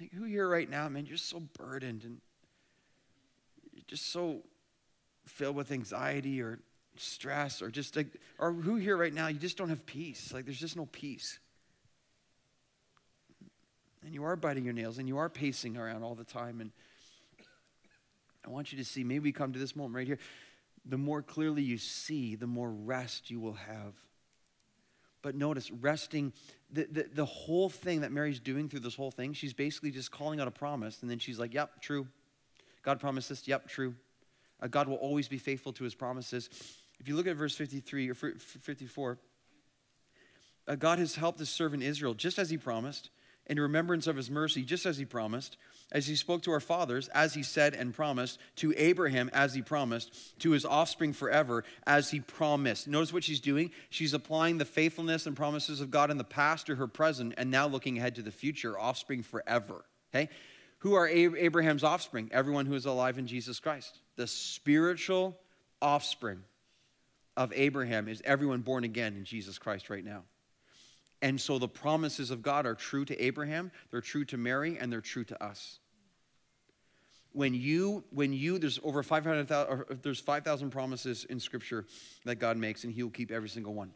Like 0.00 0.12
who 0.12 0.24
here 0.24 0.48
right 0.48 0.68
now, 0.68 0.88
man, 0.88 1.06
you're 1.06 1.16
so 1.16 1.42
burdened 1.58 2.04
and 2.04 2.20
you're 3.72 3.84
just 3.86 4.10
so 4.10 4.42
filled 5.26 5.56
with 5.56 5.70
anxiety 5.70 6.40
or 6.40 6.58
stress 6.96 7.62
or 7.62 7.70
just 7.70 7.96
like, 7.96 8.08
or 8.38 8.52
who 8.52 8.76
here 8.76 8.96
right 8.96 9.12
now, 9.12 9.28
you 9.28 9.38
just 9.38 9.56
don't 9.56 9.68
have 9.68 9.86
peace. 9.86 10.32
Like 10.32 10.44
there's 10.46 10.60
just 10.60 10.76
no 10.76 10.86
peace. 10.86 11.38
And 14.14 14.20
you 14.22 14.28
are 14.28 14.36
biting 14.36 14.64
your 14.64 14.74
nails 14.74 14.98
and 14.98 15.08
you 15.08 15.18
are 15.18 15.28
pacing 15.28 15.76
around 15.76 16.04
all 16.04 16.14
the 16.14 16.22
time. 16.22 16.60
And 16.60 16.70
I 18.46 18.48
want 18.48 18.70
you 18.70 18.78
to 18.78 18.84
see, 18.84 19.02
maybe 19.02 19.18
we 19.18 19.32
come 19.32 19.52
to 19.52 19.58
this 19.58 19.74
moment 19.74 19.96
right 19.96 20.06
here. 20.06 20.20
The 20.84 20.96
more 20.96 21.20
clearly 21.20 21.62
you 21.62 21.78
see, 21.78 22.36
the 22.36 22.46
more 22.46 22.70
rest 22.70 23.28
you 23.28 23.40
will 23.40 23.54
have. 23.54 23.94
But 25.20 25.34
notice, 25.34 25.68
resting, 25.72 26.32
the, 26.70 26.86
the, 26.88 27.08
the 27.12 27.24
whole 27.24 27.68
thing 27.68 28.02
that 28.02 28.12
Mary's 28.12 28.38
doing 28.38 28.68
through 28.68 28.80
this 28.80 28.94
whole 28.94 29.10
thing, 29.10 29.32
she's 29.32 29.52
basically 29.52 29.90
just 29.90 30.12
calling 30.12 30.38
out 30.38 30.46
a 30.46 30.52
promise. 30.52 31.02
And 31.02 31.10
then 31.10 31.18
she's 31.18 31.40
like, 31.40 31.52
yep, 31.52 31.82
true. 31.82 32.06
God 32.84 33.00
promised 33.00 33.30
this. 33.30 33.48
Yep, 33.48 33.66
true. 33.66 33.96
Uh, 34.62 34.68
God 34.68 34.86
will 34.86 34.98
always 34.98 35.26
be 35.26 35.38
faithful 35.38 35.72
to 35.72 35.82
his 35.82 35.96
promises. 35.96 36.50
If 37.00 37.08
you 37.08 37.16
look 37.16 37.26
at 37.26 37.34
verse 37.34 37.56
53 37.56 38.10
or 38.10 38.14
54, 38.14 39.18
uh, 40.68 40.74
God 40.76 41.00
has 41.00 41.16
helped 41.16 41.40
his 41.40 41.50
servant 41.50 41.82
Israel 41.82 42.14
just 42.14 42.38
as 42.38 42.48
he 42.48 42.56
promised 42.56 43.10
in 43.46 43.60
remembrance 43.60 44.06
of 44.06 44.16
his 44.16 44.30
mercy, 44.30 44.62
just 44.62 44.86
as 44.86 44.96
he 44.96 45.04
promised, 45.04 45.56
as 45.92 46.06
he 46.06 46.16
spoke 46.16 46.42
to 46.42 46.50
our 46.50 46.60
fathers, 46.60 47.08
as 47.08 47.34
he 47.34 47.42
said 47.42 47.74
and 47.74 47.94
promised, 47.94 48.38
to 48.56 48.74
Abraham, 48.76 49.30
as 49.32 49.54
he 49.54 49.62
promised, 49.62 50.38
to 50.40 50.52
his 50.52 50.64
offspring 50.64 51.12
forever, 51.12 51.64
as 51.86 52.10
he 52.10 52.20
promised. 52.20 52.88
Notice 52.88 53.12
what 53.12 53.24
she's 53.24 53.40
doing? 53.40 53.70
She's 53.90 54.14
applying 54.14 54.58
the 54.58 54.64
faithfulness 54.64 55.26
and 55.26 55.36
promises 55.36 55.80
of 55.80 55.90
God 55.90 56.10
in 56.10 56.18
the 56.18 56.24
past 56.24 56.66
to 56.66 56.76
her 56.76 56.86
present, 56.86 57.34
and 57.36 57.50
now 57.50 57.66
looking 57.66 57.98
ahead 57.98 58.14
to 58.16 58.22
the 58.22 58.32
future, 58.32 58.78
offspring 58.78 59.22
forever. 59.22 59.84
Okay? 60.14 60.28
Who 60.78 60.94
are 60.94 61.08
Abraham's 61.08 61.84
offspring? 61.84 62.30
Everyone 62.32 62.66
who 62.66 62.74
is 62.74 62.86
alive 62.86 63.18
in 63.18 63.26
Jesus 63.26 63.60
Christ. 63.60 63.98
The 64.16 64.26
spiritual 64.26 65.38
offspring 65.80 66.44
of 67.36 67.52
Abraham 67.54 68.08
is 68.08 68.22
everyone 68.24 68.60
born 68.60 68.84
again 68.84 69.16
in 69.16 69.24
Jesus 69.24 69.58
Christ 69.58 69.90
right 69.90 70.04
now. 70.04 70.24
And 71.24 71.40
so 71.40 71.58
the 71.58 71.66
promises 71.66 72.30
of 72.30 72.42
God 72.42 72.66
are 72.66 72.74
true 72.74 73.06
to 73.06 73.18
Abraham, 73.18 73.72
they're 73.90 74.02
true 74.02 74.26
to 74.26 74.36
Mary, 74.36 74.76
and 74.78 74.92
they're 74.92 75.00
true 75.00 75.24
to 75.24 75.42
us. 75.42 75.78
When 77.32 77.54
you, 77.54 78.04
when 78.10 78.34
you, 78.34 78.58
there's 78.58 78.78
over 78.84 79.02
500,000, 79.02 80.02
there's 80.02 80.20
5,000 80.20 80.68
promises 80.68 81.24
in 81.24 81.40
Scripture 81.40 81.86
that 82.26 82.34
God 82.34 82.58
makes, 82.58 82.84
and 82.84 82.92
He 82.92 83.02
will 83.02 83.10
keep 83.10 83.32
every 83.32 83.48
single 83.48 83.72
one. 83.72 83.92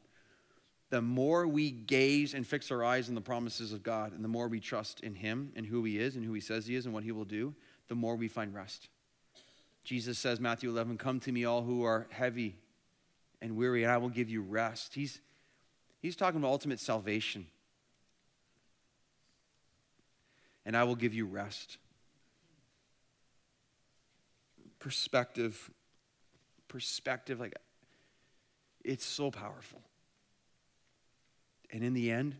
The 0.88 1.02
more 1.02 1.46
we 1.46 1.70
gaze 1.70 2.32
and 2.32 2.46
fix 2.46 2.70
our 2.70 2.82
eyes 2.82 3.10
on 3.10 3.14
the 3.14 3.20
promises 3.20 3.74
of 3.74 3.82
God, 3.82 4.14
and 4.14 4.24
the 4.24 4.28
more 4.28 4.48
we 4.48 4.58
trust 4.58 5.00
in 5.00 5.14
Him 5.14 5.52
and 5.54 5.66
who 5.66 5.84
He 5.84 5.98
is 5.98 6.16
and 6.16 6.24
who 6.24 6.32
He 6.32 6.40
says 6.40 6.66
He 6.66 6.76
is 6.76 6.86
and 6.86 6.94
what 6.94 7.04
He 7.04 7.12
will 7.12 7.26
do, 7.26 7.54
the 7.88 7.94
more 7.94 8.16
we 8.16 8.28
find 8.28 8.54
rest. 8.54 8.88
Jesus 9.84 10.18
says, 10.18 10.40
Matthew 10.40 10.70
11, 10.70 10.96
Come 10.96 11.20
to 11.20 11.30
me, 11.30 11.44
all 11.44 11.60
who 11.60 11.84
are 11.84 12.06
heavy 12.08 12.56
and 13.42 13.54
weary, 13.54 13.82
and 13.82 13.92
I 13.92 13.98
will 13.98 14.08
give 14.08 14.30
you 14.30 14.40
rest. 14.40 14.94
He's, 14.94 15.20
He's 16.00 16.16
talking 16.16 16.38
about 16.38 16.48
ultimate 16.48 16.80
salvation. 16.80 17.46
And 20.64 20.76
I 20.76 20.84
will 20.84 20.96
give 20.96 21.14
you 21.14 21.26
rest. 21.26 21.78
Perspective, 24.78 25.70
perspective, 26.68 27.40
like 27.40 27.54
it's 28.84 29.04
so 29.04 29.30
powerful. 29.30 29.80
And 31.70 31.82
in 31.82 31.94
the 31.94 32.10
end, 32.10 32.36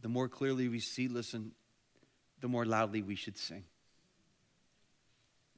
the 0.00 0.08
more 0.08 0.28
clearly 0.28 0.68
we 0.68 0.80
see, 0.80 1.08
listen, 1.08 1.52
the 2.40 2.48
more 2.48 2.66
loudly 2.66 3.02
we 3.02 3.14
should 3.14 3.38
sing. 3.38 3.64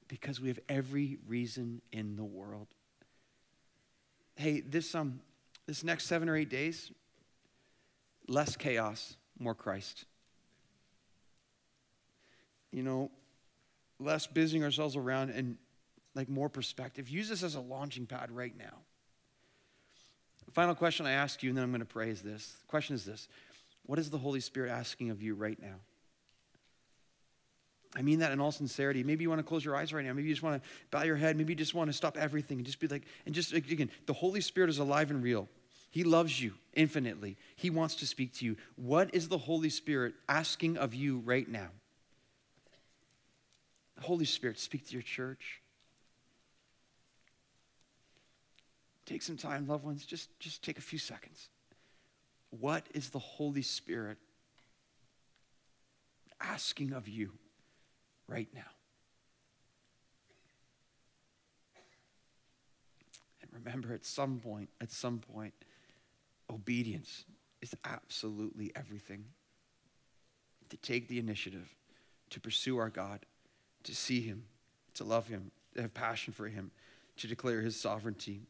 Because 0.07 0.41
we 0.41 0.49
have 0.49 0.61
every 0.69 1.17
reason 1.27 1.81
in 1.91 2.17
the 2.17 2.25
world. 2.25 2.69
Hey, 4.37 4.61
this 4.61 4.95
um 4.95 5.21
this 5.67 5.85
next 5.85 6.07
seven 6.07 6.29
or 6.29 6.37
eight 6.37 6.51
days, 6.51 6.91
less 8.29 8.57
chaos, 8.57 9.17
more 9.39 9.55
Christ. 9.55 10.05
You 12.71 12.83
know, 12.83 13.11
less 13.99 14.27
busying 14.27 14.65
ourselves 14.65 14.97
around 14.97 15.31
and 15.31 15.57
like 16.15 16.29
more 16.29 16.49
perspective. 16.49 17.09
Use 17.09 17.29
this 17.29 17.43
as 17.43 17.55
a 17.55 17.61
launching 17.61 18.07
pad 18.07 18.31
right 18.31 18.57
now. 18.57 18.79
final 20.53 20.75
question 20.75 21.07
I 21.07 21.13
ask 21.13 21.43
you, 21.43 21.51
and 21.51 21.57
then 21.57 21.65
I'm 21.65 21.71
going 21.71 21.81
to 21.81 21.87
pray 21.87 22.11
is 22.11 22.23
this. 22.23 22.57
The 22.61 22.67
question 22.67 22.95
is 22.95 23.05
this 23.05 23.29
What 23.87 23.99
is 23.99 24.11
the 24.11 24.19
Holy 24.19 24.41
Spirit 24.41 24.71
asking 24.71 25.11
of 25.11 25.23
you 25.23 25.35
right 25.35 25.61
now? 25.61 25.77
I 27.97 28.03
mean 28.03 28.19
that 28.21 28.33
in 28.33 28.41
all 28.41 28.51
sincerity. 28.51 29.05
Maybe 29.05 29.23
you 29.23 29.29
want 29.29 29.39
to 29.39 29.45
close 29.45 29.65
your 29.65 29.77
eyes 29.77 29.93
right 29.93 30.05
now. 30.05 30.13
Maybe 30.13 30.29
you 30.29 30.35
just 30.35 30.43
want 30.43 30.63
to 30.63 30.69
bow 30.91 31.03
your 31.03 31.17
head. 31.17 31.37
Maybe 31.37 31.53
you 31.53 31.57
just 31.57 31.75
want 31.75 31.89
to 31.89 31.93
stop 31.93 32.17
everything 32.17 32.59
and 32.59 32.67
just 32.67 32.81
be 32.81 32.89
like, 32.89 33.05
and 33.25 33.35
just 33.35 33.53
again, 33.53 33.91
the 34.07 34.13
Holy 34.13 34.41
Spirit 34.41 34.71
is 34.71 34.79
alive 34.79 35.11
and 35.11 35.23
real. 35.23 35.49
He 35.91 36.03
loves 36.03 36.43
you 36.43 36.55
infinitely. 36.73 37.37
He 37.55 37.71
wants 37.71 37.95
to 37.97 38.07
speak 38.07 38.35
to 38.35 38.45
you. 38.45 38.57
What 38.75 39.15
is 39.15 39.29
the 39.29 39.39
Holy 39.39 39.71
Spirit 39.71 40.15
asking 40.29 40.77
of 40.77 40.93
you 40.93 41.23
right 41.25 41.49
now? 41.49 41.69
The 43.95 44.03
Holy 44.03 44.25
Spirit, 44.25 44.59
speak 44.59 44.89
to 44.89 44.93
your 44.93 45.03
church. 45.03 45.61
Take 49.07 49.23
some 49.23 49.37
time, 49.37 49.69
loved 49.69 49.85
ones. 49.85 50.05
Just, 50.05 50.37
just 50.41 50.65
take 50.65 50.79
a 50.79 50.83
few 50.83 50.99
seconds. 50.99 51.49
What 52.51 52.85
is 52.93 53.11
the 53.11 53.21
Holy 53.21 53.63
Spirit 53.63 54.19
asking 56.41 56.93
of 56.93 57.07
you? 57.07 57.31
Right 58.29 58.49
now. 58.55 58.63
And 63.43 63.51
remember, 63.53 63.93
at 63.93 64.05
some 64.05 64.41
point, 64.41 64.71
at 64.81 64.91
some 64.91 65.19
point, 65.19 65.55
obedience 66.51 67.25
is 67.61 67.75
absolutely 67.85 68.73
everything. 68.75 69.25
To 70.71 70.77
take 70.79 71.09
the 71.09 71.19
initiative, 71.19 71.75
to 72.31 72.41
pursue 72.41 72.79
our 72.79 72.91
God, 72.91 73.27
to 73.85 73.95
see 73.95 74.21
Him, 74.21 74.45
to 74.95 75.05
love 75.05 75.29
Him, 75.29 75.51
to 75.75 75.83
have 75.83 75.95
passion 75.95 76.33
for 76.33 76.49
Him, 76.49 76.71
to 77.17 77.27
declare 77.27 77.61
His 77.61 77.79
sovereignty, 77.79 78.43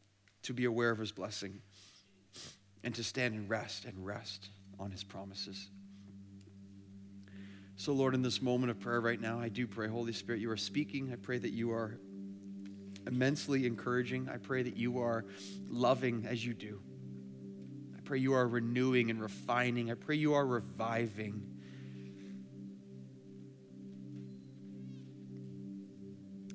to 0.42 0.52
be 0.52 0.64
aware 0.64 0.90
of 0.90 0.98
His 0.98 1.12
blessing, 1.12 1.60
and 2.82 2.94
to 2.94 3.04
stand 3.04 3.34
and 3.34 3.50
rest 3.50 3.84
and 3.84 4.06
rest 4.06 4.48
on 4.78 4.90
His 4.90 5.04
promises. 5.04 5.68
So, 7.76 7.92
Lord, 7.92 8.14
in 8.14 8.22
this 8.22 8.40
moment 8.40 8.70
of 8.70 8.78
prayer 8.78 9.00
right 9.00 9.20
now, 9.20 9.40
I 9.40 9.48
do 9.48 9.66
pray, 9.66 9.88
Holy 9.88 10.12
Spirit, 10.12 10.40
you 10.40 10.50
are 10.50 10.56
speaking. 10.56 11.10
I 11.12 11.16
pray 11.16 11.38
that 11.38 11.50
you 11.50 11.72
are 11.72 11.98
immensely 13.06 13.66
encouraging. 13.66 14.28
I 14.28 14.36
pray 14.36 14.62
that 14.62 14.76
you 14.76 15.00
are 15.00 15.24
loving 15.68 16.26
as 16.28 16.44
you 16.44 16.54
do. 16.54 16.80
I 17.96 18.00
pray 18.04 18.18
you 18.18 18.34
are 18.34 18.46
renewing 18.46 19.10
and 19.10 19.20
refining. 19.20 19.90
I 19.90 19.94
pray 19.94 20.14
you 20.14 20.34
are 20.34 20.46
reviving. 20.46 21.42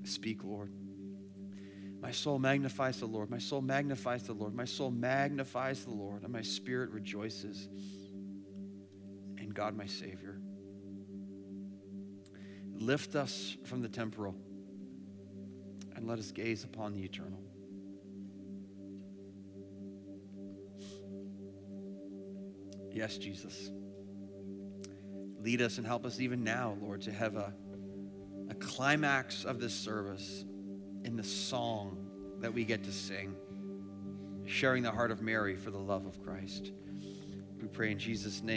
Speak, 0.06 0.44
Lord. 0.44 0.72
My 2.02 2.12
soul 2.12 2.40
magnifies 2.40 3.02
the 3.02 3.06
Lord. 3.06 3.30
My 3.30 3.40
soul 3.40 3.62
magnifies 3.62 4.24
the 4.24 4.34
Lord. 4.34 4.56
My 4.56 4.66
soul 4.66 4.90
magnifies 4.90 5.84
the 5.84 5.92
Lord, 5.92 6.24
and 6.24 6.32
my 6.32 6.42
spirit 6.42 6.92
rejoices 6.92 7.68
in 9.38 9.50
God, 9.54 9.76
my 9.76 9.86
Savior. 9.86 10.40
Lift 12.80 13.16
us 13.16 13.58
from 13.66 13.82
the 13.82 13.90
temporal 13.90 14.36
and 15.96 16.08
let 16.08 16.18
us 16.18 16.32
gaze 16.32 16.64
upon 16.64 16.94
the 16.94 17.04
eternal. 17.04 17.40
Yes, 22.92 23.18
Jesus. 23.18 23.70
Lead 25.42 25.62
us 25.62 25.78
and 25.78 25.86
help 25.86 26.06
us 26.06 26.20
even 26.20 26.44
now, 26.44 26.78
Lord, 26.82 27.02
to 27.02 27.12
have 27.12 27.36
a, 27.36 27.54
a 28.50 28.56
climax 28.56 29.44
of 29.44 29.60
this 29.60 29.74
service 29.74 30.46
in 31.04 31.18
the 31.18 31.24
song 31.24 31.98
that 32.40 32.54
we 32.54 32.64
get 32.64 32.84
to 32.86 32.92
sing, 32.92 33.36
sharing 34.46 34.84
the 34.84 34.92
heart 34.92 35.12
of 35.12 35.22
Mary 35.22 35.56
for 35.56 35.70
the 35.70 35.78
love 35.78 36.06
of 36.06 36.22
Christ. 36.22 36.72
We 37.62 37.68
pray 37.68 37.92
in 37.92 38.00
Jesus' 38.00 38.42
name. 38.42 38.48